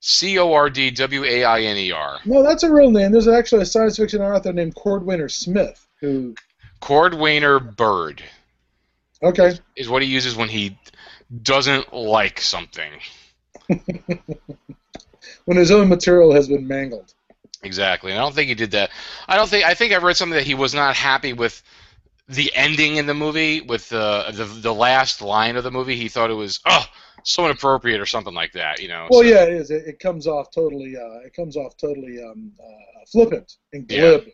C 0.00 0.38
O 0.38 0.52
R 0.52 0.68
D 0.68 0.90
W 0.90 1.24
A 1.24 1.44
I 1.44 1.60
N 1.60 1.76
E 1.76 1.92
R. 1.92 2.18
No, 2.24 2.42
that's 2.42 2.64
a 2.64 2.72
real 2.72 2.90
name. 2.90 3.12
There's 3.12 3.28
actually 3.28 3.62
a 3.62 3.66
science 3.66 3.96
fiction 3.96 4.20
author 4.20 4.52
named 4.52 4.74
Cordwainer 4.74 5.30
Smith 5.30 5.86
who. 6.00 6.34
Cordwainer 6.80 7.76
Bird 7.76 8.22
Okay. 9.22 9.52
is 9.76 9.88
what 9.88 10.02
he 10.02 10.08
uses 10.08 10.34
when 10.34 10.48
he 10.48 10.76
doesn't 11.42 11.92
like 11.94 12.40
something. 12.40 12.90
When 15.44 15.56
his 15.56 15.70
own 15.70 15.88
material 15.88 16.32
has 16.34 16.48
been 16.48 16.66
mangled. 16.68 17.14
Exactly. 17.62 18.10
And 18.10 18.18
I 18.18 18.22
don't 18.22 18.34
think 18.34 18.48
he 18.48 18.54
did 18.54 18.72
that. 18.72 18.90
I 19.28 19.36
don't 19.36 19.48
think. 19.48 19.64
I 19.64 19.74
think 19.74 19.92
I 19.92 19.98
read 19.98 20.16
something 20.16 20.36
that 20.36 20.46
he 20.46 20.54
was 20.54 20.74
not 20.74 20.96
happy 20.96 21.32
with 21.32 21.62
the 22.28 22.50
ending 22.54 22.96
in 22.96 23.06
the 23.06 23.14
movie, 23.14 23.60
with 23.60 23.88
the 23.88 24.26
the, 24.32 24.44
the 24.44 24.74
last 24.74 25.22
line 25.22 25.56
of 25.56 25.64
the 25.64 25.70
movie. 25.70 25.96
He 25.96 26.08
thought 26.08 26.30
it 26.30 26.34
was 26.34 26.60
oh 26.66 26.84
so 27.24 27.44
inappropriate 27.44 28.00
or 28.00 28.06
something 28.06 28.34
like 28.34 28.52
that. 28.52 28.80
You 28.80 28.88
know. 28.88 29.06
Well, 29.10 29.20
so- 29.22 29.26
yeah, 29.28 29.44
it 29.44 29.52
is. 29.52 29.70
It, 29.70 29.86
it 29.86 29.98
comes 30.00 30.26
off 30.26 30.50
totally. 30.50 30.96
Uh, 30.96 31.20
it 31.24 31.34
comes 31.34 31.56
off 31.56 31.76
totally 31.76 32.22
um, 32.22 32.52
uh, 32.60 33.04
flippant 33.10 33.52
and 33.72 33.88
Yeah. 33.90 34.00
glib 34.00 34.24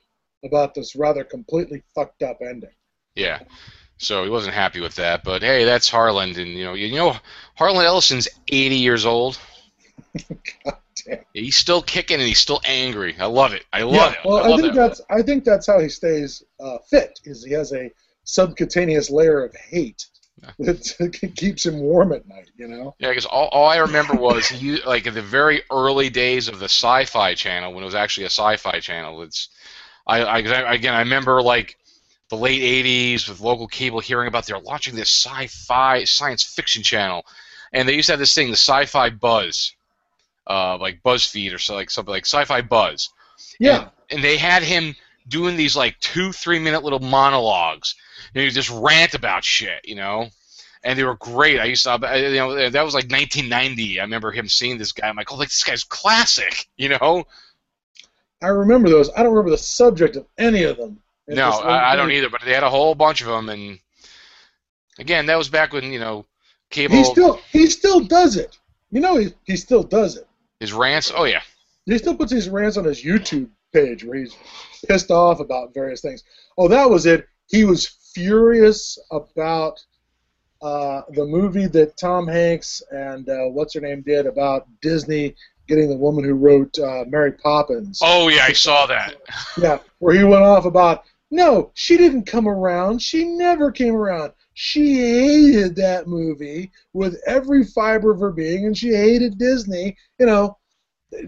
about 0.45 0.75
this 0.75 0.97
rather 0.97 1.25
completely 1.25 1.83
fucked 1.95 2.23
up 2.23 2.39
ending. 2.41 2.71
Yeah. 3.15 3.41
So 3.99 4.23
he 4.23 4.31
wasn't 4.31 4.55
happy 4.55 4.81
with 4.81 4.95
that. 4.95 5.25
But 5.25 5.43
hey, 5.43 5.65
that's 5.65 5.91
Harlan, 5.91 6.31
and 6.39 6.51
you 6.51 6.65
know, 6.65 6.75
you 6.75 6.95
know, 6.95 7.17
Harlan 7.57 7.85
Ellison's 7.85 8.29
80 8.51 8.77
years 8.77 9.05
old. 9.05 9.39
He's 11.35 11.57
still 11.57 11.83
kicking 11.83 12.19
and 12.19 12.27
he's 12.27 12.39
still 12.39 12.61
angry. 12.65 13.17
I 13.19 13.27
love 13.27 13.53
it. 13.53 13.65
I 13.73 13.83
love 13.83 13.95
yeah, 13.95 14.13
it. 14.13 14.19
well, 14.25 14.39
I, 14.39 14.55
I, 14.55 14.57
think 14.57 14.75
that. 14.75 14.89
that's 14.89 15.01
I 15.11 15.23
think 15.23 15.45
that's 15.45 15.67
how 15.67 15.81
he 15.81 15.89
stays 15.89 16.43
uh, 16.61 16.79
fit. 16.91 17.21
Is 17.25 17.45
he 17.45 17.53
has 17.53 17.73
a 17.73 17.91
subcutaneous 18.25 19.11
layer 19.11 19.45
of 19.45 19.55
hate 19.55 20.07
that 20.59 21.33
keeps 21.37 21.67
him 21.67 21.81
warm 21.81 22.13
at 22.13 22.27
night. 22.29 22.51
You 22.57 22.69
know. 22.69 22.95
Yeah, 22.99 23.11
because 23.11 23.27
all, 23.27 23.49
all 23.49 23.69
I 23.69 23.79
remember 23.79 24.15
was 24.15 24.49
he 24.49 24.81
like 24.83 25.07
in 25.07 25.15
the 25.15 25.23
very 25.23 25.63
early 25.71 26.11
days 26.11 26.49
of 26.49 26.59
the 26.59 26.67
Sci-Fi 26.67 27.35
Channel 27.35 27.73
when 27.73 27.83
it 27.83 27.87
was 27.87 27.95
actually 27.95 28.25
a 28.25 28.31
Sci-Fi 28.31 28.81
Channel. 28.81 29.23
It's 29.23 29.49
I, 30.07 30.23
I 30.23 30.39
again 30.75 30.95
I 30.95 31.01
remember 31.01 31.43
like 31.43 31.77
the 32.31 32.37
late 32.37 32.63
'80s 32.63 33.29
with 33.29 33.41
local 33.41 33.67
cable 33.67 34.01
hearing 34.01 34.29
about 34.29 34.47
they're 34.47 34.59
launching 34.59 34.95
this 34.95 35.11
sci-fi 35.11 36.05
science 36.05 36.43
fiction 36.43 36.83
channel, 36.83 37.25
and 37.73 37.89
they 37.89 37.95
used 37.95 38.07
to 38.07 38.13
have 38.13 38.21
this 38.21 38.35
thing, 38.35 38.49
the 38.49 38.53
Sci-Fi 38.55 39.11
Buzz, 39.11 39.75
uh, 40.49 40.79
like 40.79 41.03
BuzzFeed 41.03 41.55
or 41.55 41.59
so, 41.59 41.75
like 41.75 41.91
something 41.91 42.13
like 42.13 42.27
Sci-Fi 42.27 42.63
Buzz. 42.63 43.11
Yeah. 43.59 43.83
And, 43.83 43.91
and 44.11 44.25
they 44.25 44.37
had 44.37 44.63
him 44.63 44.95
doing 45.29 45.57
these 45.57 45.77
like 45.77 45.99
two, 46.01 46.33
three 46.33 46.59
minute 46.59 46.83
little 46.83 47.01
monologues. 47.01 47.95
And 48.35 48.43
he 48.43 48.51
just 48.51 48.71
rant 48.71 49.15
about 49.15 49.45
shit, 49.45 49.81
you 49.85 49.95
know. 49.95 50.29
And 50.85 50.99
they 50.99 51.05
were 51.05 51.17
great. 51.17 51.61
I 51.61 51.65
used 51.65 51.85
to, 51.85 51.91
I- 51.91 52.17
you 52.17 52.37
know, 52.37 52.71
that 52.71 52.85
was 52.85 52.95
like 52.95 53.11
1990. 53.11 54.01
I 54.01 54.05
remember 54.05 54.31
him 54.31 54.49
seeing 54.49 54.79
this 54.79 54.93
guy. 54.93 55.09
I'm 55.09 55.17
like, 55.17 55.33
oh, 55.33 55.37
like 55.37 55.49
this 55.49 55.65
guy's 55.65 55.85
classic, 55.85 56.69
you 56.77 56.89
know. 56.91 57.25
I 58.41 58.49
remember 58.49 58.89
those. 58.89 59.11
I 59.17 59.23
don't 59.23 59.33
remember 59.33 59.51
the 59.51 59.59
subject 59.59 60.17
of 60.17 60.27
any 60.39 60.63
of 60.63 60.77
them. 60.77 61.01
It 61.27 61.35
No, 61.35 61.51
I, 61.51 61.93
I 61.93 61.97
don't 61.97 62.13
either. 62.13 62.31
But 62.31 62.43
they 62.45 62.55
had 62.55 62.63
a 62.63 62.71
whole 62.71 62.95
bunch 62.95 63.21
of 63.21 63.27
them, 63.27 63.49
and 63.49 63.81
again, 64.99 65.27
that 65.27 65.37
was 65.37 65.49
back 65.49 65.73
when 65.73 65.93
you 65.93 65.99
know 65.99 66.25
cable. 66.71 66.95
He 66.95 67.03
still 67.03 67.41
he 67.51 67.67
still 67.67 68.01
does 68.01 68.37
it. 68.37 68.57
You 68.93 69.01
know 69.01 69.17
he 69.17 69.35
he 69.45 69.57
still 69.57 69.83
does 69.83 70.17
it. 70.17 70.28
His 70.61 70.73
rants. 70.73 71.13
Oh 71.15 71.25
yeah, 71.25 71.43
He 71.87 71.97
still 71.99 72.17
puts 72.17 72.33
these 72.33 72.49
rants 72.49 72.77
on 72.77 72.85
his 72.85 73.03
YouTube 73.03 73.49
page 73.73 74.05
where 74.05 74.19
he's 74.19 74.35
pissed 74.87 75.11
off 75.11 75.41
about 75.41 75.75
various 75.75 76.01
things. 76.01 76.25
Oh, 76.57 76.69
that 76.69 76.89
was 76.89 77.07
it. 77.07 77.27
He 77.49 77.65
was 77.65 77.87
furious 78.15 78.99
about 79.11 79.79
uh, 80.61 81.03
the 81.11 81.25
movie 81.25 81.67
that 81.67 81.97
Tom 81.97 82.27
Hanks 82.27 82.83
and 82.91 83.29
uh, 83.29 83.45
what's 83.45 83.75
her 83.75 83.81
name 83.81 84.03
did 84.03 84.27
about 84.27 84.67
Disney 84.83 85.37
getting 85.69 85.89
the 85.89 85.97
woman 85.97 86.25
who 86.25 86.35
wrote 86.35 86.79
uh, 86.79 87.05
Mary 87.07 87.33
Poppins. 87.33 88.01
oh 88.03 88.29
yeah, 88.29 88.45
I 88.45 88.53
saw 88.53 88.87
that. 88.87 89.17
Yeah, 89.57 89.79
where 89.99 90.17
he 90.17 90.25
went 90.25 90.43
off 90.43 90.65
about 90.65 91.05
no, 91.31 91.71
she 91.75 91.97
didn't 91.99 92.25
come 92.25 92.49
around. 92.49 93.03
She 93.03 93.25
never 93.25 93.71
came 93.71 93.95
around. 93.95 94.33
She 94.61 94.97
hated 94.97 95.77
that 95.77 96.09
movie 96.09 96.73
with 96.93 97.23
every 97.29 97.63
fiber 97.63 98.11
of 98.11 98.19
her 98.19 98.33
being, 98.33 98.67
and 98.67 98.77
she 98.77 98.89
hated 98.89 99.39
Disney. 99.39 99.97
You 100.19 100.27
know, 100.27 100.59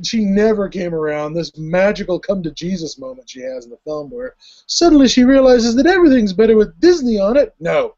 she 0.03 0.25
never 0.25 0.69
came 0.69 0.93
around. 0.93 1.35
This 1.35 1.57
magical 1.57 2.19
come 2.19 2.43
to 2.43 2.51
Jesus 2.51 2.99
moment 2.99 3.31
she 3.31 3.41
has 3.43 3.67
in 3.67 3.71
the 3.71 3.79
film, 3.85 4.11
where 4.11 4.35
suddenly 4.67 5.07
she 5.07 5.23
realizes 5.23 5.77
that 5.77 5.87
everything's 5.87 6.33
better 6.33 6.57
with 6.57 6.81
Disney 6.81 7.21
on 7.21 7.37
it. 7.37 7.55
No, 7.61 7.95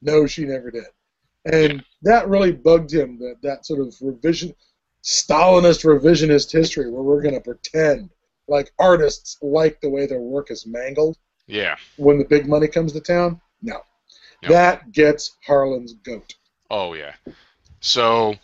no, 0.00 0.26
she 0.26 0.46
never 0.46 0.70
did, 0.70 0.86
and 1.44 1.84
that 2.00 2.28
really 2.28 2.52
bugged 2.52 2.94
him. 2.94 3.18
That 3.18 3.42
that 3.42 3.66
sort 3.66 3.80
of 3.80 3.94
revision, 4.00 4.54
Stalinist 5.04 5.84
revisionist 5.84 6.50
history, 6.50 6.90
where 6.90 7.02
we're 7.02 7.20
going 7.20 7.34
to 7.34 7.42
pretend 7.42 8.08
like 8.48 8.72
artists 8.78 9.36
like 9.42 9.82
the 9.82 9.90
way 9.90 10.06
their 10.06 10.20
work 10.22 10.50
is 10.50 10.66
mangled 10.66 11.18
Yeah. 11.46 11.76
when 11.98 12.16
the 12.16 12.24
big 12.24 12.48
money 12.48 12.68
comes 12.68 12.94
to 12.94 13.00
town. 13.00 13.38
No, 13.60 13.82
No. 14.42 14.48
that 14.48 14.92
gets 14.92 15.36
Harlan's 15.46 15.92
goat. 15.92 16.34
Oh 16.70 16.94
yeah. 16.94 17.14
So, 17.80 18.34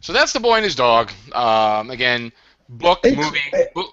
so 0.00 0.12
that's 0.12 0.32
the 0.32 0.40
boy 0.40 0.56
and 0.56 0.64
his 0.64 0.74
dog. 0.74 1.10
Um, 1.32 1.90
again, 1.90 2.32
book, 2.68 3.04
movie, 3.04 3.40
book, 3.74 3.92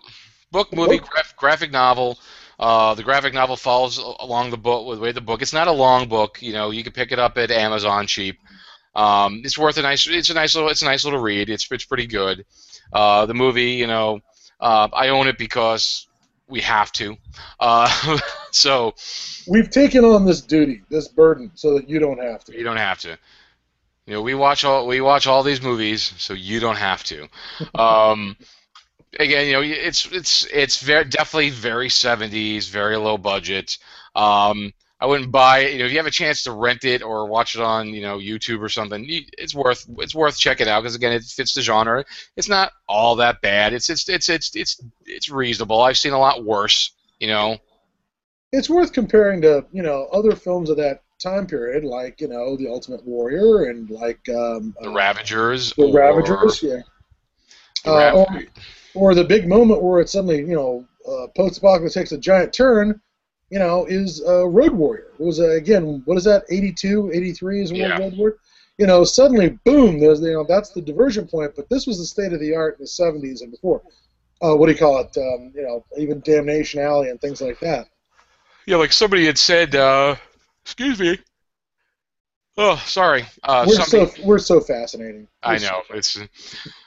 book, 0.52 0.74
movie, 0.74 1.00
graphic 1.38 1.72
novel. 1.72 2.20
Uh, 2.60 2.94
the 2.94 3.04
graphic 3.04 3.34
novel 3.34 3.58
follows 3.58 3.98
along 3.98 4.52
the 4.52 4.58
book 4.58 4.88
with 4.88 5.00
the 5.00 5.04
way 5.04 5.12
the 5.12 5.22
book. 5.22 5.42
It's 5.42 5.54
not 5.54 5.68
a 5.68 5.72
long 5.72 6.08
book. 6.08 6.42
You 6.42 6.54
know, 6.54 6.72
you 6.72 6.84
can 6.84 6.94
pick 6.94 7.12
it 7.12 7.20
up 7.20 7.38
at 7.38 7.52
Amazon 7.52 8.08
cheap. 8.08 8.40
Um, 8.96 9.42
it's 9.44 9.58
worth 9.58 9.78
a 9.78 9.82
nice. 9.82 10.08
It's 10.08 10.30
a 10.30 10.34
nice 10.34 10.56
little. 10.56 10.70
It's 10.70 10.82
a 10.82 10.86
nice 10.86 11.04
little 11.04 11.20
read. 11.20 11.50
It's 11.50 11.68
it's 11.72 11.86
pretty 11.86 12.08
good. 12.08 12.46
Uh, 12.92 13.26
the 13.26 13.34
movie, 13.34 13.72
you 13.72 13.88
know, 13.88 14.20
uh, 14.60 14.88
I 14.94 15.10
own 15.10 15.28
it 15.28 15.38
because 15.38 16.08
we 16.54 16.62
have 16.62 16.92
to. 16.92 17.18
Uh, 17.60 18.20
so 18.52 18.94
We've 19.48 19.70
taken 19.70 20.06
on 20.06 20.24
this 20.26 20.40
duty, 20.40 20.84
this 20.88 21.08
burden, 21.08 21.52
so 21.56 21.74
that 21.74 21.90
you 21.90 21.98
don't 22.00 22.20
have 22.20 22.46
to. 22.46 22.56
You 22.56 22.64
don't 22.64 22.78
have 22.78 23.00
to. 23.00 23.18
You 24.06 24.14
know, 24.14 24.22
we 24.22 24.36
watch 24.36 24.64
all 24.64 24.86
we 24.86 25.02
watch 25.02 25.26
all 25.26 25.42
these 25.42 25.62
movies, 25.64 26.14
so 26.18 26.34
you 26.34 26.60
don't 26.60 26.78
have 26.78 27.04
to. 27.06 27.28
Um, 27.74 28.38
again, 29.20 29.48
you 29.48 29.54
know, 29.54 29.62
it's 29.62 30.06
it's 30.12 30.46
it's 30.54 30.80
very 30.82 31.06
definitely 31.06 31.50
very 31.50 31.90
70s, 31.90 32.70
very 32.70 32.98
low 32.98 33.18
budget. 33.18 33.80
Um, 34.16 34.74
I 35.04 35.06
wouldn't 35.06 35.32
buy 35.34 35.60
it. 35.60 35.74
You 35.74 35.80
know, 35.80 35.86
if 35.86 35.92
you 35.92 35.98
have 35.98 36.08
a 36.08 36.12
chance 36.12 36.44
to 36.44 36.54
rent 36.54 36.86
it 36.86 37.02
or 37.04 37.28
watch 37.28 37.56
it 37.56 37.62
on, 37.62 37.90
you 37.90 38.02
know, 38.02 38.20
YouTube 38.20 38.62
or 38.62 38.70
something, 38.70 39.06
it's 39.10 39.54
worth 39.54 39.86
it's 39.98 40.16
worth 40.16 40.38
checking 40.40 40.70
out 40.70 40.80
because 40.80 40.96
again, 40.96 41.12
it 41.12 41.24
fits 41.24 41.54
the 41.54 41.62
genre. 41.62 42.06
It's 42.38 42.48
not 42.48 42.72
all 42.88 43.18
that 43.18 43.42
bad. 43.42 43.74
It's 43.74 43.90
it's 43.90 44.08
it's 44.08 44.30
it's 44.30 44.56
it's 44.56 44.82
it's 45.06 45.28
reasonable. 45.28 45.82
I've 45.82 45.98
seen 45.98 46.14
a 46.14 46.18
lot 46.18 46.46
worse. 46.46 46.92
You 47.20 47.28
know, 47.28 47.58
It's 48.54 48.70
worth 48.70 48.94
comparing 48.94 49.42
to 49.42 49.66
you 49.74 49.84
know 49.84 50.08
other 50.14 50.38
films 50.38 50.70
of 50.70 50.78
that 50.78 51.02
time 51.22 51.48
period, 51.48 51.84
like 51.84 52.22
you 52.22 52.30
know 52.30 52.56
The 52.56 52.70
Ultimate 52.70 53.06
Warrior 53.06 53.70
and 53.72 53.90
like 53.90 54.22
um, 54.30 54.74
the 54.82 54.90
Ravagers. 54.90 55.74
The 55.74 55.84
or- 55.84 55.94
Ravagers, 55.94 56.64
yeah. 56.64 56.80
the 57.84 57.92
Uh, 57.92 57.96
Rav- 57.98 58.16
or, 58.16 58.44
or 59.12 59.16
the 59.16 59.26
big 59.26 59.50
moment 59.50 59.84
where 59.84 60.00
it 60.00 60.08
suddenly, 60.10 60.38
you 60.38 60.56
know, 60.56 60.86
uh, 61.06 61.28
post-apocalypse 61.36 61.94
takes 61.94 62.14
a 62.14 62.18
giant 62.18 62.54
turn, 62.54 63.02
you 63.54 63.60
know, 63.60 63.86
is 63.86 64.20
uh, 64.28 64.48
Road 64.48 64.72
Warrior. 64.72 65.10
It 65.20 65.24
was, 65.24 65.40
uh, 65.40 65.52
again, 65.52 66.02
what 66.06 66.18
is 66.18 66.24
that, 66.24 66.44
82, 66.50 67.12
83 67.14 67.62
is 67.62 67.72
Yeah. 67.72 68.00
Road 68.00 68.18
Warrior? 68.18 68.38
You 68.80 68.88
know, 68.88 69.04
suddenly, 69.04 69.60
boom, 69.64 70.00
there's, 70.00 70.22
you 70.22 70.34
know, 70.34 70.44
that's 70.44 70.72
the 70.72 70.82
diversion 70.82 71.28
point, 71.28 71.52
but 71.56 71.70
this 71.70 71.86
was 71.86 72.00
the 72.00 72.06
state 72.06 72.34
of 72.34 72.40
the 72.40 72.56
art 72.56 72.80
in 72.80 72.86
the 72.86 72.90
70s 72.90 73.44
and 73.44 73.52
before. 73.52 73.84
Uh, 74.42 74.56
what 74.56 74.66
do 74.66 74.72
you 74.72 74.80
call 74.80 75.00
it? 75.02 75.16
Um, 75.16 75.52
you 75.54 75.62
know, 75.62 75.86
even 76.00 76.20
Damnation 76.22 76.82
Alley 76.82 77.10
and 77.10 77.22
things 77.22 77.42
like 77.44 77.60
that. 77.60 77.90
Yeah, 78.66 78.78
like 78.78 78.92
somebody 78.92 79.28
had 79.28 79.38
said, 79.38 79.76
uh, 79.76 80.16
excuse 80.66 81.00
me. 81.00 81.20
Oh, 82.56 82.82
sorry. 82.86 83.26
Uh, 83.42 83.66
we're 83.68 83.76
somebody, 83.84 84.12
so 84.22 84.28
we're 84.28 84.38
so 84.40 84.60
fascinating. 84.60 85.28
I 85.42 85.54
We're 85.54 85.60
so- 85.60 85.68
know 85.68 85.82
it's. 85.92 86.18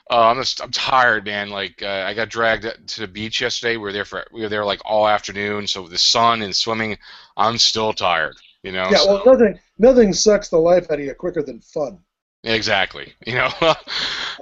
Uh, 0.09 0.29
I'm 0.29 0.37
just, 0.37 0.63
I'm 0.63 0.71
tired, 0.71 1.25
man. 1.25 1.51
Like 1.51 1.83
uh, 1.83 2.05
I 2.07 2.15
got 2.15 2.29
dragged 2.29 2.67
to 2.89 3.01
the 3.01 3.09
beach 3.09 3.41
yesterday. 3.41 3.73
We 3.77 3.83
were 3.83 3.93
there 3.93 4.05
for 4.05 4.25
we 4.33 4.43
were 4.43 4.49
there 4.49 4.65
like 4.65 4.81
all 4.85 5.09
afternoon. 5.09 5.67
So 5.67 5.83
with 5.83 5.91
the 5.91 5.99
sun 5.99 6.43
and 6.43 6.55
swimming, 6.55 6.97
I'm 7.37 7.59
still 7.59 7.93
tired. 7.93 8.37
You 8.63 8.71
know. 8.73 8.89
Yeah, 8.91 8.99
so- 8.99 9.25
well, 9.25 9.35
nothing 9.35 9.59
nothing 9.79 10.13
sucks 10.13 10.49
the 10.49 10.59
life 10.59 10.89
out 10.91 11.01
of 11.01 11.05
you 11.05 11.13
quicker 11.15 11.43
than 11.43 11.61
fun. 11.61 11.99
Exactly. 12.45 13.13
You 13.27 13.35
know, 13.35 13.49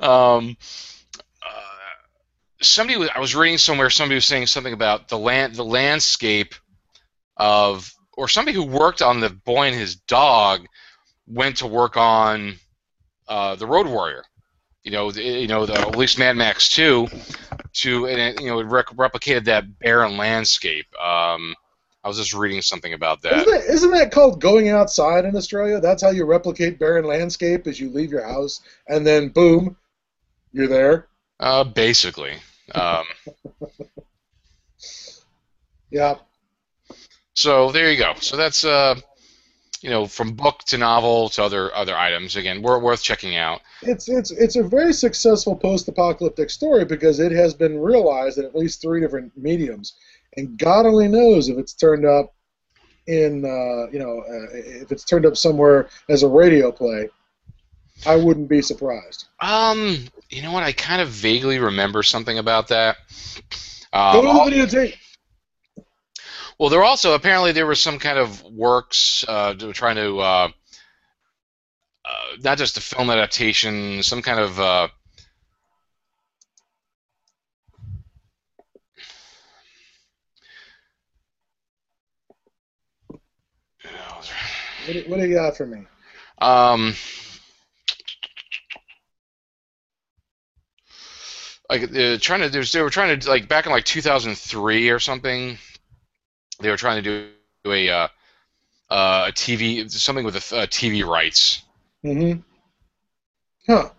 um, 0.03 0.57
uh, 1.43 1.61
somebody 2.61 2.99
was, 2.99 3.09
I 3.15 3.19
was 3.21 3.35
reading 3.35 3.57
somewhere. 3.57 3.89
Somebody 3.89 4.17
was 4.17 4.27
saying 4.27 4.49
something 4.49 4.75
about 4.75 5.09
the 5.09 5.17
land, 5.19 5.55
the 5.55 5.65
landscape 5.65 6.55
of, 7.39 7.91
or 8.19 8.29
somebody 8.29 8.55
who 8.55 8.65
worked 8.65 9.01
on 9.01 9.21
the 9.21 9.31
boy 9.31 9.69
and 9.69 9.75
his 9.75 9.97
dog 9.97 10.67
went 11.27 11.57
to 11.59 11.67
work 11.67 11.97
on 11.97 12.55
uh, 13.29 13.55
the 13.57 13.67
Road 13.67 13.87
Warrior. 13.87 14.23
You 14.83 14.91
know, 14.91 15.11
the, 15.11 15.23
you 15.23 15.47
know, 15.47 15.65
the, 15.65 15.75
at 15.75 15.97
least 15.97 16.19
Mad 16.19 16.37
Max 16.37 16.69
Two, 16.69 17.09
to 17.75 18.07
and 18.07 18.21
it, 18.21 18.41
you 18.41 18.49
know, 18.49 18.61
it 18.61 18.67
rec- 18.67 18.89
replicated 18.89 19.45
that 19.45 19.79
barren 19.79 20.17
landscape. 20.17 20.87
Um, 21.01 21.55
I 22.03 22.09
was 22.09 22.19
just 22.19 22.35
reading 22.35 22.61
something 22.61 22.93
about 22.93 23.23
that. 23.23 23.33
Isn't 23.33 23.51
that, 23.51 23.65
isn't 23.65 23.91
that 23.93 24.13
called 24.13 24.43
going 24.43 24.69
outside 24.69 25.25
in 25.25 25.35
Australia? 25.37 25.81
That's 25.81 26.03
how 26.03 26.11
you 26.11 26.27
replicate 26.27 26.79
barren 26.79 27.07
landscape 27.07 27.67
is 27.67 27.81
you 27.81 27.89
leave 27.89 28.11
your 28.11 28.27
house 28.27 28.61
and 28.89 29.07
then 29.07 29.31
boom, 29.31 29.75
you're 30.53 30.69
there. 30.69 31.09
Uh, 31.41 31.65
basically. 31.65 32.35
Um, 32.75 33.05
Yeah. 35.95 36.17
So 37.35 37.71
there 37.71 37.93
you 37.93 37.97
go. 37.97 38.15
So 38.19 38.37
that's 38.37 38.65
uh, 38.65 38.97
you 39.85 39.91
know, 39.91 40.07
from 40.07 40.33
book 40.33 40.61
to 40.65 40.79
novel 40.79 41.29
to 41.29 41.43
other 41.45 41.75
other 41.77 41.95
items. 41.95 42.37
Again, 42.37 42.63
wor- 42.63 42.79
worth 42.81 43.03
checking 43.03 43.37
out. 43.37 43.61
It's 43.83 44.09
it's 44.09 44.31
it's 44.31 44.57
a 44.57 44.63
very 44.63 44.95
successful 44.95 45.55
post-apocalyptic 45.55 46.49
story 46.49 46.87
because 46.87 47.21
it 47.21 47.33
has 47.33 47.53
been 47.53 47.79
realized 47.79 48.39
in 48.39 48.47
at 48.47 48.57
least 48.57 48.81
three 48.81 49.03
different 49.03 49.37
mediums, 49.37 49.93
and 50.39 50.59
God 50.59 50.87
only 50.87 51.07
knows 51.07 51.51
if 51.51 51.59
it's 51.59 51.75
turned 51.75 52.07
up 52.07 52.33
in 53.07 53.45
uh, 53.45 53.91
you 53.93 53.99
know 53.99 54.21
uh, 54.21 54.57
if 54.83 54.91
it's 54.91 55.05
turned 55.05 55.27
up 55.27 55.37
somewhere 55.37 55.91
as 56.09 56.23
a 56.23 56.29
radio 56.29 56.73
play. 56.73 57.11
I 58.07 58.17
wouldn't 58.17 58.49
be 58.49 58.63
surprised. 58.63 59.27
Um, 59.41 59.99
you 60.31 60.43
know 60.43 60.53
what? 60.53 60.63
I 60.63 60.73
kind 60.73 61.01
of 61.03 61.09
vaguely 61.11 61.59
remember 61.59 62.03
something 62.03 62.39
about 62.39 62.69
that. 62.69 62.97
Go 63.93 63.99
Um, 63.99 64.51
to 64.51 64.57
the 64.57 64.67
videotape. 64.67 64.97
Well, 66.65 66.71
there 66.71 66.83
also 66.83 67.13
apparently 67.13 67.53
there 67.53 67.67
was 67.67 67.79
some 67.79 67.99
kind 67.99 68.17
of 68.17 68.43
works 68.43 69.23
uh, 69.29 69.53
trying 69.75 69.97
to 69.97 70.19
uh, 70.19 70.49
uh, 72.07 72.37
not 72.41 72.57
just 72.57 72.79
a 72.79 72.81
film 72.81 73.11
adaptation, 73.11 74.03
some 74.03 74.23
kind 74.23 74.41
of 74.41 74.59
uh, 74.59 74.89
What, 84.87 85.09
what 85.09 85.21
do 85.21 85.27
you 85.29 85.35
got 85.35 85.59
for 85.59 85.67
me? 85.67 85.85
Um, 86.41 86.95
like 91.69 91.95
uh, 91.95 92.17
trying 92.23 92.41
to, 92.41 92.49
they 92.49 92.81
were 92.81 92.89
trying 92.89 93.21
to 93.21 93.29
like 93.29 93.49
back 93.49 93.67
in 93.67 93.73
like 93.73 93.85
2003 93.85 94.89
or 94.89 94.99
something. 94.99 95.59
They 96.65 96.71
were 96.71 96.79
trying 96.79 97.03
to 97.03 97.29
do 97.65 97.71
a 97.71 97.91
uh, 97.91 98.09
uh, 98.91 99.27
a 99.29 99.33
TV 99.33 99.91
something 99.91 100.25
with 100.25 100.37
a, 100.37 100.57
uh, 100.57 100.67
TV 100.67 101.07
rights. 101.07 101.63
Mm-hmm. 102.03 102.41
Huh. 103.67 103.91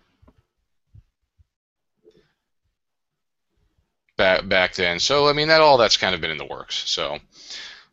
back 4.16 4.48
back 4.48 4.74
then. 4.74 4.98
So 4.98 5.28
I 5.28 5.32
mean 5.32 5.48
that 5.48 5.60
all 5.60 5.76
that's 5.76 5.96
kind 5.96 6.14
of 6.14 6.20
been 6.20 6.30
in 6.30 6.38
the 6.38 6.44
works. 6.44 6.88
So 6.88 7.18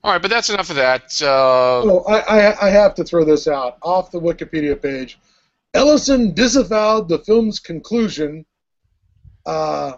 all 0.04 0.12
right, 0.12 0.22
but 0.22 0.32
that's 0.32 0.50
enough 0.50 0.70
of 0.70 0.76
that. 0.78 1.04
Uh, 1.22 1.84
Oh, 1.84 2.04
I, 2.08 2.20
I, 2.20 2.68
I 2.68 2.70
have 2.72 2.96
to 2.96 3.04
throw 3.04 3.24
this 3.24 3.48
out 3.48 3.78
off 3.82 4.12
the 4.12 4.20
Wikipedia 4.20 4.82
page. 4.82 5.20
Ellison 5.74 6.34
disavowed 6.34 7.10
the 7.10 7.20
film's 7.20 7.60
conclusion 7.60 8.46
uh, 9.46 9.94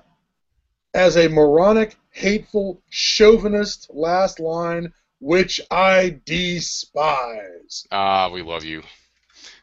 as 0.94 1.18
a 1.18 1.28
moronic, 1.28 1.98
hateful, 2.16 2.82
chauvinist 2.90 3.88
last 3.94 4.40
line, 4.40 4.92
which 5.20 5.60
I 5.70 6.20
despise. 6.26 7.86
ah, 7.92 8.30
we 8.30 8.42
love 8.42 8.64
you. 8.64 8.82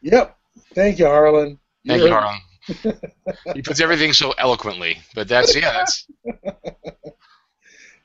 Yep. 0.03 0.36
Thank 0.74 0.98
you, 0.98 1.07
Harlan. 1.07 1.59
Thank 1.86 2.03
You're- 2.03 2.11
you, 2.11 2.16
Harlan. 2.16 2.40
he 3.55 3.62
puts 3.62 3.80
everything 3.80 4.12
so 4.12 4.32
eloquently, 4.38 4.98
but 5.16 5.26
that's 5.26 5.57
yeah, 5.57 5.72
that's 5.72 6.07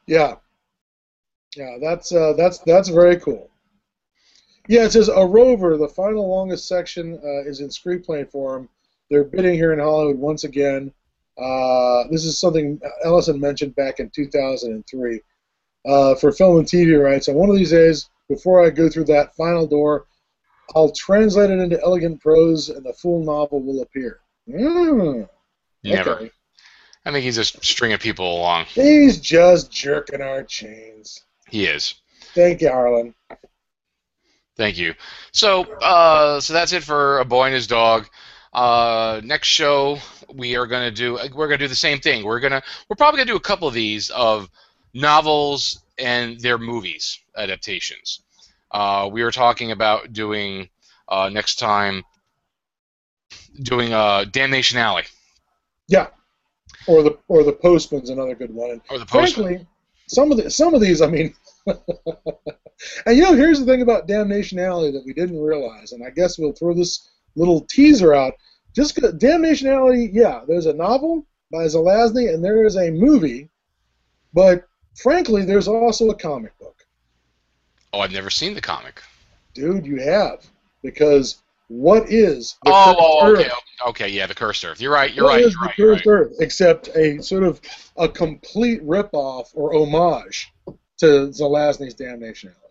Yeah. 0.08 0.36
Yeah, 1.56 1.78
that's 1.82 2.12
uh, 2.12 2.34
that's 2.34 2.60
that's 2.60 2.90
very 2.90 3.18
cool. 3.20 3.50
Yeah, 4.68 4.86
it 4.86 4.92
says 4.92 5.10
a 5.10 5.26
rover. 5.26 5.78
The 5.78 5.88
final 5.88 6.28
longest 6.30 6.68
section 6.68 7.20
uh, 7.24 7.48
is 7.50 7.60
in 7.62 7.70
screenplay 7.70 8.30
form. 8.30 8.68
They're 9.10 9.24
bidding 9.24 9.54
here 9.54 9.74
in 9.74 9.80
Hollywood 9.80 10.18
once 10.18 10.44
again. 10.44 10.92
Uh, 11.38 12.04
this 12.10 12.26
is 12.26 12.40
something 12.40 12.80
Ellison 13.04 13.40
mentioned 13.40 13.76
back 13.76 14.00
in 14.00 14.10
2003 14.10 15.22
uh, 15.88 16.16
for 16.16 16.32
film 16.32 16.58
and 16.58 16.68
TV 16.68 17.02
rights. 17.02 17.28
And 17.28 17.38
one 17.38 17.50
of 17.50 17.56
these 17.56 17.72
days, 17.72 18.10
before 18.28 18.66
I 18.66 18.70
go 18.70 18.90
through 18.90 19.06
that 19.06 19.36
final 19.36 19.68
door, 19.68 20.06
I'll 20.76 20.92
translate 20.92 21.50
it 21.50 21.60
into 21.60 21.82
elegant 21.82 22.20
prose, 22.20 22.70
and 22.70 22.86
the 22.86 22.94
full 22.94 23.24
novel 23.24 23.62
will 23.62 23.82
appear. 23.82 24.20
Mm, 24.50 25.30
never. 25.84 26.12
okay. 26.12 26.32
I 27.06 27.12
think 27.12 27.24
he's 27.24 27.38
just 27.38 27.64
stringing 27.64 27.98
people 28.00 28.38
along. 28.38 28.66
He's 28.66 29.20
just 29.20 29.72
jerking 29.72 30.22
our 30.22 30.44
chains. 30.44 31.24
He 31.50 31.66
is. 31.66 31.96
Thank 32.34 32.62
you, 32.62 32.70
Harlan. 32.70 33.16
Thank 34.58 34.78
you. 34.78 34.94
So, 35.32 35.64
uh, 35.76 36.42
so 36.42 36.52
that's 36.52 36.74
it 36.74 36.84
for 36.84 37.20
a 37.20 37.26
boy 37.26 37.46
and 37.46 37.56
his 37.56 37.68
dog. 37.68 38.10
Uh, 38.54 39.22
next 39.24 39.48
show 39.48 40.00
we 40.34 40.56
are 40.56 40.66
gonna 40.68 40.92
do. 40.92 41.20
We're 41.34 41.48
gonna 41.48 41.58
do 41.58 41.68
the 41.68 41.76
same 41.76 42.00
thing. 42.00 42.24
We're 42.24 42.40
gonna. 42.40 42.62
We're 42.90 42.96
probably 42.96 43.20
gonna 43.20 43.32
do 43.32 43.36
a 43.36 43.42
couple 43.42 43.68
of 43.68 43.74
these 43.74 44.10
of 44.10 44.50
novels 44.94 45.84
and 45.98 46.40
their 46.40 46.58
movies 46.58 47.20
adaptations. 47.38 48.22
Uh, 48.72 49.10
we 49.12 49.24
were 49.24 49.32
talking 49.32 49.72
about 49.72 50.14
doing 50.14 50.70
uh, 51.08 51.30
next 51.30 51.56
time 51.56 52.04
doing 53.62 53.94
uh, 53.94 54.26
Damnation 54.26 54.78
Alley 54.78 55.04
Yeah. 55.88 56.08
Or 56.88 57.04
the 57.04 57.18
or 57.28 57.44
the 57.44 57.54
Postman's 57.54 58.10
another 58.10 58.36
good 58.36 58.54
one. 58.54 58.72
And 58.72 58.82
or 58.90 59.00
the 59.00 59.06
Postman. 59.06 59.46
frankly, 59.46 59.68
some 60.08 60.32
of 60.32 60.38
the 60.38 60.50
some 60.50 60.74
of 60.74 60.82
these, 60.82 61.02
I 61.02 61.08
mean, 61.08 61.34
and 61.68 63.18
you 63.18 63.24
know, 63.24 63.34
here's 63.34 63.60
the 63.60 63.66
thing 63.66 63.82
about 63.82 64.08
Damnation 64.08 64.60
Alley 64.60 64.92
that 64.92 65.04
we 65.06 65.14
didn't 65.14 65.42
realize, 65.42 65.92
and 65.92 66.04
I 66.04 66.12
guess 66.12 66.38
we'll 66.38 66.54
throw 66.54 66.74
this 66.74 67.10
little 67.38 67.62
teaser 67.62 68.14
out. 68.14 68.34
Just 68.76 69.00
Damnation 69.18 69.70
Alley, 69.70 70.10
yeah, 70.12 70.42
there's 70.48 70.66
a 70.66 70.74
novel 70.74 71.26
by 71.52 71.64
Zelazny, 71.66 72.34
and 72.34 72.44
there 72.44 72.66
is 72.66 72.76
a 72.76 72.92
movie, 72.92 73.50
but 74.34 74.68
frankly, 74.96 75.46
there's 75.46 75.68
also 75.68 76.10
a 76.10 76.16
comic 76.16 76.58
book. 76.60 76.76
Oh, 77.94 78.02
I've 78.02 78.12
never 78.12 78.30
seen 78.30 78.54
the 78.54 78.62
comic. 78.62 79.02
Dude, 79.54 79.86
you 79.86 79.98
have 80.02 80.46
because 80.84 81.38
what 81.70 82.10
is 82.12 82.58
the 82.64 82.72
Oh, 82.72 82.86
Cursed 82.86 83.00
oh, 83.02 83.28
Earth? 83.28 83.40
okay, 83.40 83.52
okay, 83.90 84.10
yeah, 84.10 84.28
the 84.28 84.36
Cursed 84.36 84.64
Earth. 84.66 84.80
You're 84.80 84.94
right. 84.94 85.14
You're 85.14 85.26
What 85.26 85.36
right. 85.38 85.46
is 85.46 85.54
You're 85.54 85.62
the 85.62 85.68
right. 85.68 85.78
You're 85.78 85.94
right. 85.94 86.28
Earth 86.28 86.36
except 86.40 86.90
a 86.96 87.22
sort 87.24 87.44
of 87.44 87.60
a 87.96 88.08
complete 88.08 88.84
ripoff 88.86 89.48
or 89.54 89.74
homage 89.74 90.52
to 90.98 91.06
Zelazny's 91.30 91.94
Damnation 91.94 92.50
Alley? 92.50 92.67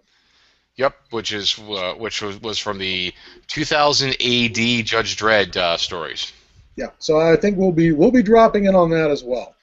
Yep, 0.76 0.94
which 1.10 1.32
is 1.32 1.58
uh, 1.58 1.94
which 1.94 2.20
was, 2.20 2.40
was 2.42 2.58
from 2.58 2.78
the 2.78 3.14
2000 3.48 4.10
AD 4.10 4.84
Judge 4.84 5.16
Dredd 5.16 5.56
uh, 5.56 5.76
stories. 5.78 6.32
Yeah, 6.76 6.90
so 6.98 7.18
I 7.18 7.36
think 7.36 7.56
we'll 7.56 7.72
be 7.72 7.92
we'll 7.92 8.10
be 8.10 8.22
dropping 8.22 8.66
in 8.66 8.74
on 8.74 8.90
that 8.90 9.10
as 9.10 9.24
well. 9.24 9.54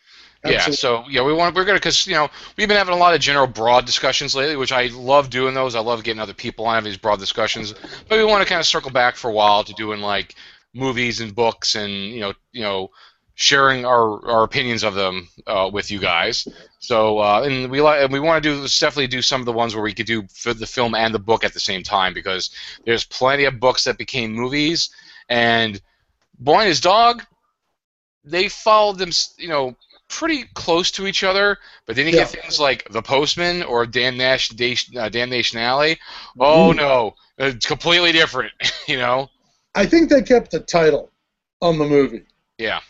Yeah, 0.45 0.72
so 0.72 1.05
yeah, 1.09 1.24
we 1.24 1.32
want 1.32 1.55
we're 1.55 1.64
gonna 1.64 1.78
because 1.78 2.05
you 2.05 2.16
know 2.16 2.30
we've 2.57 2.68
been 2.68 2.78
having 2.78 2.93
a 2.93 2.97
lot 2.97 3.14
of 3.14 3.22
general 3.22 3.47
broad 3.47 3.86
discussions 3.86 4.36
lately, 4.36 4.57
which 4.57 4.74
I 4.74 4.88
love 4.88 5.30
doing 5.30 5.53
those. 5.53 5.74
I 5.74 5.80
love 5.80 6.03
getting 6.03 6.20
other 6.20 6.34
people 6.34 6.66
on 6.66 6.76
having 6.76 6.91
these 6.91 6.97
broad 6.97 7.20
discussions, 7.20 7.74
but 8.09 8.18
we 8.18 8.26
want 8.26 8.43
to 8.43 8.49
kind 8.49 8.59
of 8.59 8.68
circle 8.68 8.91
back 8.91 9.16
for 9.16 9.30
a 9.30 9.34
while 9.34 9.64
to 9.64 9.74
doing 9.74 10.01
like 10.01 10.36
movies 10.74 11.22
and 11.22 11.34
books 11.34 11.76
and 11.76 11.93
you 11.93 12.20
know 12.20 12.34
you 12.51 12.64
know 12.64 12.89
sharing 13.36 13.86
our, 13.86 14.25
our 14.29 14.43
opinions 14.43 14.84
of 14.84 14.93
them 14.93 15.27
uh, 15.47 15.69
with 15.71 15.89
you 15.89 15.99
guys. 15.99 16.47
So 16.79 17.19
uh, 17.19 17.43
and 17.45 17.71
we 17.71 17.81
like 17.81 18.03
and 18.03 18.13
we 18.13 18.19
want 18.19 18.43
to 18.43 18.49
do 18.49 18.61
definitely 18.61 19.07
do 19.07 19.21
some 19.21 19.41
of 19.41 19.45
the 19.45 19.53
ones 19.53 19.73
where 19.73 19.84
we 19.84 19.93
could 19.93 20.05
do 20.05 20.23
the 20.43 20.67
film 20.67 20.95
and 20.95 21.13
the 21.13 21.19
book 21.19 21.43
at 21.43 21.53
the 21.53 21.59
same 21.59 21.84
time 21.84 22.13
because 22.13 22.51
there's 22.86 23.05
plenty 23.05 23.45
of 23.45 23.59
books 23.59 23.86
that 23.86 23.97
became 23.97 24.34
movies 24.34 24.89
and 25.29 25.81
Boy 26.39 26.59
and 26.59 26.67
His 26.67 26.81
Dog 26.81 27.23
they 28.25 28.47
followed 28.47 28.97
them 28.97 29.11
you 29.38 29.49
know 29.49 29.75
pretty 30.07 30.43
close 30.53 30.91
to 30.91 31.07
each 31.07 31.23
other, 31.23 31.57
but 31.86 31.95
then 31.95 32.05
you 32.05 32.11
get 32.11 32.29
things 32.29 32.59
like 32.59 32.88
The 32.91 33.01
Postman 33.01 33.63
or 33.63 33.86
Damn 33.86 34.17
Nash, 34.17 34.51
uh, 34.51 35.09
Damnation 35.09 35.59
Alley. 35.59 35.99
Oh 36.39 36.71
Ooh. 36.71 36.73
no, 36.73 37.15
it's 37.38 37.65
completely 37.65 38.11
different. 38.11 38.51
you 38.88 38.97
know? 38.97 39.29
I 39.75 39.86
think 39.86 40.09
they 40.09 40.21
kept 40.21 40.51
the 40.51 40.59
title 40.59 41.11
on 41.61 41.79
the 41.79 41.86
movie. 41.86 42.25
Yeah. 42.57 42.81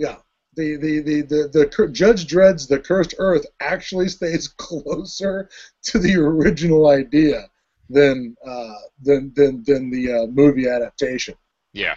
Yeah. 0.00 0.16
The 0.56 0.76
the, 0.76 1.00
the, 1.00 1.22
the, 1.22 1.48
the 1.52 1.88
Judge 1.92 2.26
Dredd's 2.26 2.66
The 2.66 2.80
Cursed 2.80 3.14
Earth 3.18 3.46
actually 3.60 4.08
stays 4.18 4.48
closer 4.48 5.48
to 5.84 5.98
the 5.98 6.16
original 6.16 6.88
idea 6.88 7.48
than 7.90 8.34
uh, 8.44 8.72
than, 9.02 9.32
than 9.36 9.62
than 9.64 9.90
the 9.90 10.12
uh, 10.22 10.26
movie 10.26 10.68
adaptation. 10.68 11.34
Yeah. 11.72 11.94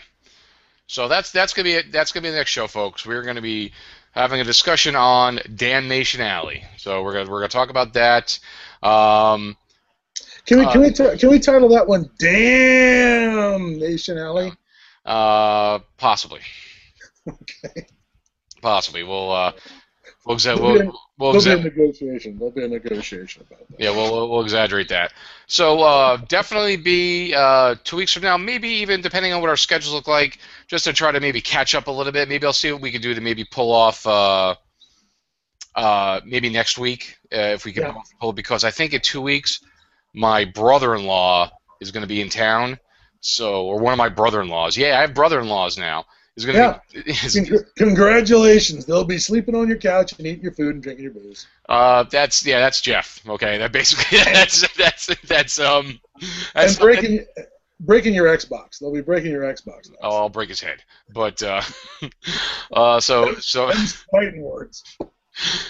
So 0.87 1.07
that's 1.07 1.31
that's 1.31 1.53
gonna 1.53 1.63
be 1.63 1.73
it. 1.73 1.91
That's 1.91 2.11
gonna 2.11 2.23
be 2.25 2.29
the 2.29 2.35
next 2.37 2.51
show, 2.51 2.67
folks. 2.67 3.05
We're 3.05 3.23
gonna 3.23 3.41
be 3.41 3.71
having 4.11 4.41
a 4.41 4.43
discussion 4.43 4.95
on 4.95 5.39
Damnation 5.55 6.21
Alley. 6.21 6.63
So 6.77 7.01
we're 7.03 7.13
gonna 7.13 7.31
we're 7.31 7.39
gonna 7.39 7.47
talk 7.49 7.69
about 7.69 7.93
that. 7.93 8.37
Um, 8.83 9.55
Can 10.45 10.59
we 10.59 10.65
can 10.65 10.77
Uh, 10.77 10.81
we 10.81 10.91
ti- 10.91 11.17
can 11.17 11.29
we 11.29 11.39
title 11.39 11.69
that 11.69 11.87
one 11.87 12.09
Damn 12.19 13.79
Nation 13.79 14.17
Alley? 14.17 14.51
uh, 15.05 15.79
possibly. 15.97 16.41
Okay. 17.27 17.87
Possibly. 18.61 19.03
We'll 19.03 19.31
uh, 19.31 19.51
we'll 20.25 20.37
exa- 20.37 20.57
a- 20.57 20.61
we'll, 20.61 20.93
we'll 21.17 21.39
There'll 21.41 21.61
be 21.61 21.67
a 21.67 21.71
negotiation. 21.71 22.37
There'll 22.37 22.51
be 22.53 22.63
a 22.63 22.67
negotiation 22.67 23.43
about 23.47 23.67
that. 23.69 23.79
yeah 23.79 23.91
we'll, 23.91 24.11
we'll 24.11 24.29
we'll 24.29 24.41
exaggerate 24.41 24.89
that. 24.89 25.13
So 25.47 25.81
uh, 25.81 26.17
definitely 26.27 26.77
be 26.77 27.33
uh, 27.35 27.75
two 27.83 27.97
weeks 27.97 28.13
from 28.13 28.23
now, 28.23 28.37
maybe 28.37 28.67
even 28.69 29.01
depending 29.01 29.33
on 29.33 29.41
what 29.41 29.49
our 29.49 29.57
schedules 29.57 29.93
look 29.93 30.07
like, 30.07 30.39
just 30.67 30.85
to 30.85 30.93
try 30.93 31.11
to 31.11 31.19
maybe 31.19 31.41
catch 31.41 31.75
up 31.75 31.87
a 31.87 31.91
little 31.91 32.11
bit. 32.13 32.29
Maybe 32.29 32.45
I'll 32.45 32.53
see 32.53 32.71
what 32.71 32.81
we 32.81 32.91
can 32.91 33.01
do 33.01 33.13
to 33.13 33.21
maybe 33.21 33.43
pull 33.43 33.71
off. 33.71 34.05
Uh, 34.07 34.55
uh, 35.75 36.21
maybe 36.23 36.49
next 36.51 36.77
week 36.77 37.17
uh, 37.33 37.37
if 37.57 37.65
we 37.65 37.73
can 37.73 37.83
Yeah. 37.83 37.95
pull 38.21 38.31
because 38.31 38.63
I 38.63 38.69
think 38.71 38.93
in 38.93 39.01
two 39.01 39.21
weeks 39.21 39.59
my 40.13 40.45
brother-in-law 40.45 41.49
is 41.81 41.89
going 41.91 42.03
to 42.03 42.07
be 42.07 42.21
in 42.21 42.29
town. 42.29 42.77
So 43.21 43.65
or 43.65 43.79
one 43.79 43.91
of 43.93 43.97
my 43.97 44.09
brother-in-laws. 44.09 44.77
Yeah, 44.77 44.97
I 44.97 45.01
have 45.01 45.13
brother-in-laws 45.15 45.77
now. 45.79 46.05
Is 46.35 46.45
going 46.45 46.57
to 46.57 46.81
be. 46.91 46.99
is- 47.11 47.35
Congr- 47.35 47.75
Congratulations! 47.77 48.85
They'll 48.85 49.03
be 49.03 49.19
sleeping 49.19 49.55
on 49.55 49.67
your 49.67 49.77
couch 49.77 50.13
and 50.17 50.25
eating 50.25 50.41
your 50.41 50.53
food 50.53 50.75
and 50.75 50.83
drinking 50.83 51.03
your 51.03 51.13
booze. 51.13 51.45
Uh, 51.69 52.03
that's 52.03 52.45
yeah, 52.45 52.59
that's 52.59 52.81
Jeff. 52.81 53.21
Okay, 53.27 53.57
that 53.59 53.71
basically 53.71 54.17
that's 54.23 54.67
that's 54.75 55.07
that's 55.27 55.59
um. 55.59 55.99
That's 56.55 56.73
and 56.73 56.79
breaking 56.79 57.25
breaking 57.79 58.13
your 58.15 58.25
Xbox. 58.35 58.79
They'll 58.79 58.93
be 58.93 59.01
breaking 59.01 59.31
your 59.31 59.43
Xbox. 59.43 59.89
Now. 59.91 59.97
Oh, 60.01 60.17
I'll 60.17 60.29
break 60.29 60.49
his 60.49 60.59
head. 60.59 60.83
But 61.13 61.41
uh, 61.43 61.61
uh, 62.73 62.99
so 62.99 63.35
so 63.35 63.71
fighting 64.11 64.41
words. 64.41 64.83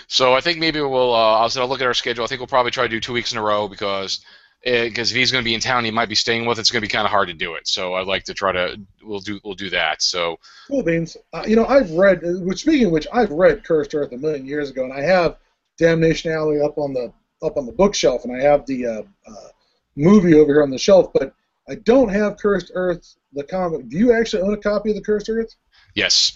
so 0.07 0.33
I 0.33 0.39
think 0.41 0.59
maybe 0.59 0.79
we'll. 0.79 1.13
Uh, 1.13 1.39
I'll, 1.39 1.51
I'll 1.57 1.67
look 1.67 1.81
at 1.81 1.87
our 1.87 1.93
schedule. 1.93 2.23
I 2.23 2.27
think 2.27 2.39
we'll 2.39 2.47
probably 2.47 2.71
try 2.71 2.83
to 2.83 2.89
do 2.89 2.99
two 3.01 3.13
weeks 3.13 3.33
in 3.33 3.37
a 3.37 3.41
row 3.41 3.67
because 3.67 4.23
because 4.63 5.11
if 5.11 5.17
he's 5.17 5.31
going 5.31 5.43
to 5.43 5.47
be 5.47 5.53
in 5.53 5.59
town, 5.59 5.83
he 5.83 5.91
might 5.91 6.09
be 6.09 6.15
staying 6.15 6.45
with. 6.45 6.57
It's 6.59 6.71
going 6.71 6.81
to 6.81 6.87
be 6.87 6.91
kind 6.91 7.05
of 7.05 7.11
hard 7.11 7.27
to 7.27 7.33
do 7.33 7.55
it. 7.55 7.67
So 7.67 7.95
I'd 7.95 8.07
like 8.07 8.23
to 8.25 8.33
try 8.33 8.51
to. 8.51 8.79
We'll 9.03 9.19
do 9.19 9.39
we'll 9.43 9.55
do 9.55 9.69
that. 9.71 10.01
So 10.01 10.37
Cool 10.67 10.83
beans. 10.83 11.17
Uh, 11.33 11.43
you 11.47 11.55
know, 11.55 11.65
I've 11.65 11.91
read. 11.91 12.23
uh, 12.23 12.39
Which 12.41 12.61
speaking 12.61 12.87
of 12.87 12.91
which, 12.91 13.07
I've 13.11 13.31
read 13.31 13.63
Cursed 13.63 13.93
Earth 13.93 14.11
a 14.13 14.17
million 14.17 14.45
years 14.45 14.69
ago, 14.69 14.83
and 14.85 14.93
I 14.93 15.01
have 15.01 15.37
Damnation 15.77 16.31
Alley 16.31 16.61
up 16.61 16.77
on 16.77 16.93
the 16.93 17.11
up 17.41 17.57
on 17.57 17.65
the 17.65 17.73
bookshelf, 17.73 18.23
and 18.23 18.35
I 18.35 18.41
have 18.41 18.65
the 18.65 18.85
uh, 18.85 19.01
uh, 19.27 19.47
movie 19.95 20.33
over 20.35 20.53
here 20.53 20.63
on 20.63 20.69
the 20.71 20.77
shelf. 20.77 21.11
But 21.13 21.33
I 21.67 21.75
don't 21.75 22.09
have 22.09 22.37
Cursed 22.37 22.71
Earth, 22.73 23.15
the 23.33 23.43
comic. 23.43 23.89
Do 23.89 23.97
you 23.97 24.13
actually 24.13 24.43
own 24.43 24.53
a 24.53 24.57
copy 24.57 24.91
of 24.91 24.95
the 24.95 25.01
Cursed 25.01 25.29
Earth? 25.29 25.53
Yes. 25.95 26.33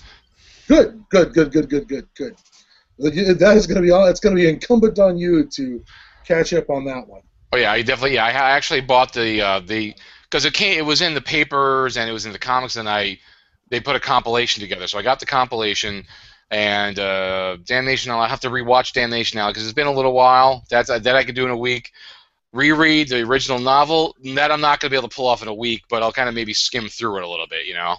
Good, 0.67 1.03
good, 1.09 1.34
good, 1.34 1.51
good, 1.53 1.69
good, 1.69 1.88
good, 1.88 2.07
good. 2.15 2.36
That 2.97 3.53
is 3.55 3.67
going 3.67 3.75
to 3.75 3.82
be 3.82 3.91
all. 3.91 4.05
It's 4.07 4.19
going 4.19 4.36
to 4.36 4.41
be 4.41 4.49
incumbent 4.49 4.99
on 4.99 5.17
you 5.17 5.45
to 5.45 5.84
catch 6.25 6.51
up 6.53 6.69
on 6.69 6.84
that 6.86 7.07
one. 7.07 7.21
Oh 7.54 7.58
yeah, 7.58 7.72
I 7.72 7.82
definitely. 7.82 8.16
Yeah, 8.16 8.26
I 8.26 8.52
actually 8.52 8.82
bought 8.82 9.14
the 9.14 9.41
uh, 9.41 9.60
the 9.62 9.95
because 10.24 10.45
it 10.45 10.54
came. 10.54 10.78
It 10.78 10.86
was 10.86 11.02
in 11.02 11.14
the 11.14 11.22
papers 11.22 11.98
and 11.98 12.10
it 12.10 12.14
was 12.14 12.26
in 12.26 12.34
the 12.34 12.39
comics, 12.39 12.76
and 12.76 12.89
I 12.89 13.20
they 13.70 13.80
put 13.80 13.95
a 13.95 14.00
compilation 14.00 14.62
together. 14.62 14.88
So 14.88 15.00
I 15.00 15.02
got 15.02 15.20
the 15.20 15.26
compilation, 15.26 16.06
and 16.52 17.00
uh, 17.00 17.58
Damnation. 17.66 18.12
Alley 18.12 18.24
I'll 18.24 18.30
have 18.30 18.41
to 18.41 18.50
rewatch 18.50 18.93
Damnation 18.93 19.38
now 19.38 19.50
because 19.50 19.64
it's 19.64 19.74
been 19.74 19.88
a 19.88 19.93
little 19.93 20.14
while. 20.14 20.66
That's 20.70 20.89
that 20.89 21.08
I 21.08 21.24
could 21.24 21.36
do 21.36 21.45
in 21.45 21.52
a 21.52 21.58
week. 21.58 21.91
Reread 22.54 23.10
the 23.10 23.22
original 23.22 23.60
novel. 23.60 24.16
That 24.36 24.52
I'm 24.52 24.62
not 24.62 24.80
going 24.80 24.89
to 24.89 24.93
be 24.93 24.98
able 24.98 25.10
to 25.10 25.16
pull 25.16 25.28
off 25.28 25.41
in 25.41 25.48
a 25.48 25.54
week, 25.54 25.84
but 25.89 26.04
I'll 26.04 26.14
kind 26.14 26.28
of 26.28 26.36
maybe 26.36 26.54
skim 26.54 26.89
through 26.89 27.18
it 27.18 27.24
a 27.24 27.30
little 27.30 27.48
bit. 27.48 27.66
You 27.66 27.76
know. 27.76 27.95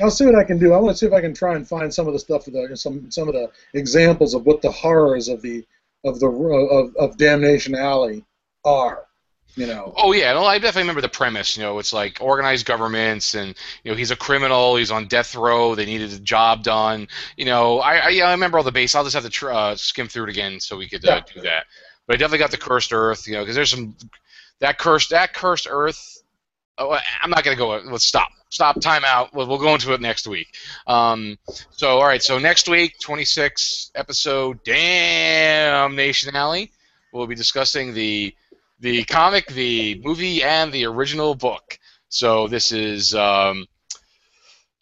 I'll 0.00 0.10
see 0.10 0.24
what 0.26 0.36
I 0.36 0.44
can 0.44 0.58
do. 0.58 0.72
I 0.72 0.78
want 0.78 0.94
to 0.94 0.98
see 0.98 1.06
if 1.06 1.12
I 1.12 1.20
can 1.20 1.34
try 1.34 1.56
and 1.56 1.66
find 1.66 1.92
some 1.92 2.06
of 2.06 2.12
the 2.12 2.18
stuff, 2.18 2.44
the, 2.44 2.76
some 2.76 3.10
some 3.10 3.28
of 3.28 3.34
the 3.34 3.50
examples 3.74 4.34
of 4.34 4.44
what 4.44 4.60
the 4.60 4.70
horrors 4.70 5.28
of 5.28 5.40
the 5.40 5.64
of 6.04 6.20
the 6.20 6.28
of, 6.28 6.96
of 6.96 7.16
Damnation 7.16 7.74
Alley 7.74 8.24
are. 8.64 9.06
You 9.54 9.66
know. 9.66 9.92
Oh 9.98 10.12
yeah, 10.12 10.32
no, 10.32 10.44
I 10.44 10.58
definitely 10.58 10.84
remember 10.84 11.02
the 11.02 11.10
premise. 11.10 11.58
You 11.58 11.62
know, 11.62 11.78
it's 11.78 11.92
like 11.92 12.18
organized 12.22 12.64
governments, 12.64 13.34
and 13.34 13.54
you 13.84 13.90
know 13.90 13.96
he's 13.96 14.10
a 14.10 14.16
criminal. 14.16 14.76
He's 14.76 14.90
on 14.90 15.08
death 15.08 15.34
row. 15.34 15.74
They 15.74 15.84
needed 15.84 16.10
a 16.12 16.18
job 16.18 16.62
done. 16.62 17.08
You 17.36 17.44
know, 17.44 17.78
I 17.78 17.96
I, 17.96 18.08
yeah, 18.08 18.28
I 18.28 18.30
remember 18.30 18.56
all 18.56 18.64
the 18.64 18.72
base. 18.72 18.94
I'll 18.94 19.04
just 19.04 19.14
have 19.14 19.24
to 19.24 19.30
tr- 19.30 19.52
uh, 19.52 19.76
skim 19.76 20.08
through 20.08 20.24
it 20.24 20.30
again 20.30 20.58
so 20.58 20.78
we 20.78 20.88
could 20.88 21.06
uh, 21.06 21.16
yeah. 21.26 21.34
do 21.34 21.40
that. 21.42 21.66
But 22.06 22.14
I 22.14 22.16
definitely 22.16 22.38
got 22.38 22.50
the 22.50 22.56
cursed 22.56 22.94
earth. 22.94 23.26
You 23.26 23.34
know, 23.34 23.40
because 23.40 23.54
there's 23.54 23.70
some 23.70 23.94
that 24.60 24.78
cursed 24.78 25.10
that 25.10 25.34
cursed 25.34 25.66
earth. 25.68 26.22
Oh, 26.78 26.98
I'm 27.22 27.28
not 27.28 27.44
gonna 27.44 27.56
go. 27.56 27.76
Let's 27.76 28.06
stop. 28.06 28.28
Stop. 28.48 28.80
Time 28.80 29.02
out. 29.04 29.34
We'll, 29.34 29.46
we'll 29.48 29.58
go 29.58 29.74
into 29.74 29.92
it 29.92 30.00
next 30.00 30.26
week. 30.26 30.56
Um, 30.86 31.36
so 31.72 31.98
all 31.98 32.06
right. 32.06 32.22
So 32.22 32.38
next 32.38 32.70
week, 32.70 32.98
26 33.00 33.92
episode, 33.94 34.64
Damn 34.64 35.94
Nation 35.94 36.34
Alley. 36.34 36.72
We'll 37.12 37.26
be 37.26 37.34
discussing 37.34 37.92
the 37.92 38.34
the 38.82 39.04
comic, 39.04 39.46
the 39.46 40.00
movie, 40.04 40.42
and 40.42 40.72
the 40.72 40.84
original 40.84 41.34
book. 41.34 41.78
So 42.08 42.48
this 42.48 42.72
is 42.72 43.14
um, 43.14 43.64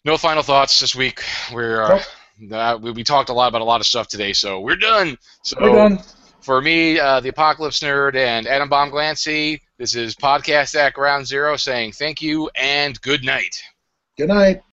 no 0.03 0.17
final 0.17 0.43
thoughts 0.43 0.79
this 0.79 0.95
week. 0.95 1.23
We're 1.53 1.83
uh, 1.83 2.03
uh, 2.51 2.79
we, 2.81 2.91
we 2.91 3.03
talked 3.03 3.29
a 3.29 3.33
lot 3.33 3.47
about 3.47 3.61
a 3.61 3.65
lot 3.65 3.79
of 3.79 3.87
stuff 3.87 4.07
today, 4.07 4.33
so 4.33 4.59
we're 4.59 4.75
done. 4.75 5.17
So 5.43 5.57
we're 5.61 5.75
done. 5.75 5.99
For 6.41 6.59
me, 6.59 6.99
uh, 6.99 7.19
the 7.19 7.29
Apocalypse 7.29 7.79
Nerd, 7.81 8.15
and 8.15 8.47
Adam 8.47 8.67
Bomb 8.67 8.89
Glancy, 8.89 9.61
this 9.77 9.93
is 9.95 10.15
Podcast 10.15 10.73
at 10.75 10.93
Ground 10.93 11.27
Zero 11.27 11.55
saying 11.55 11.91
thank 11.91 12.19
you 12.19 12.49
and 12.55 12.99
good 13.01 13.23
night. 13.23 13.61
Good 14.17 14.29
night. 14.29 14.63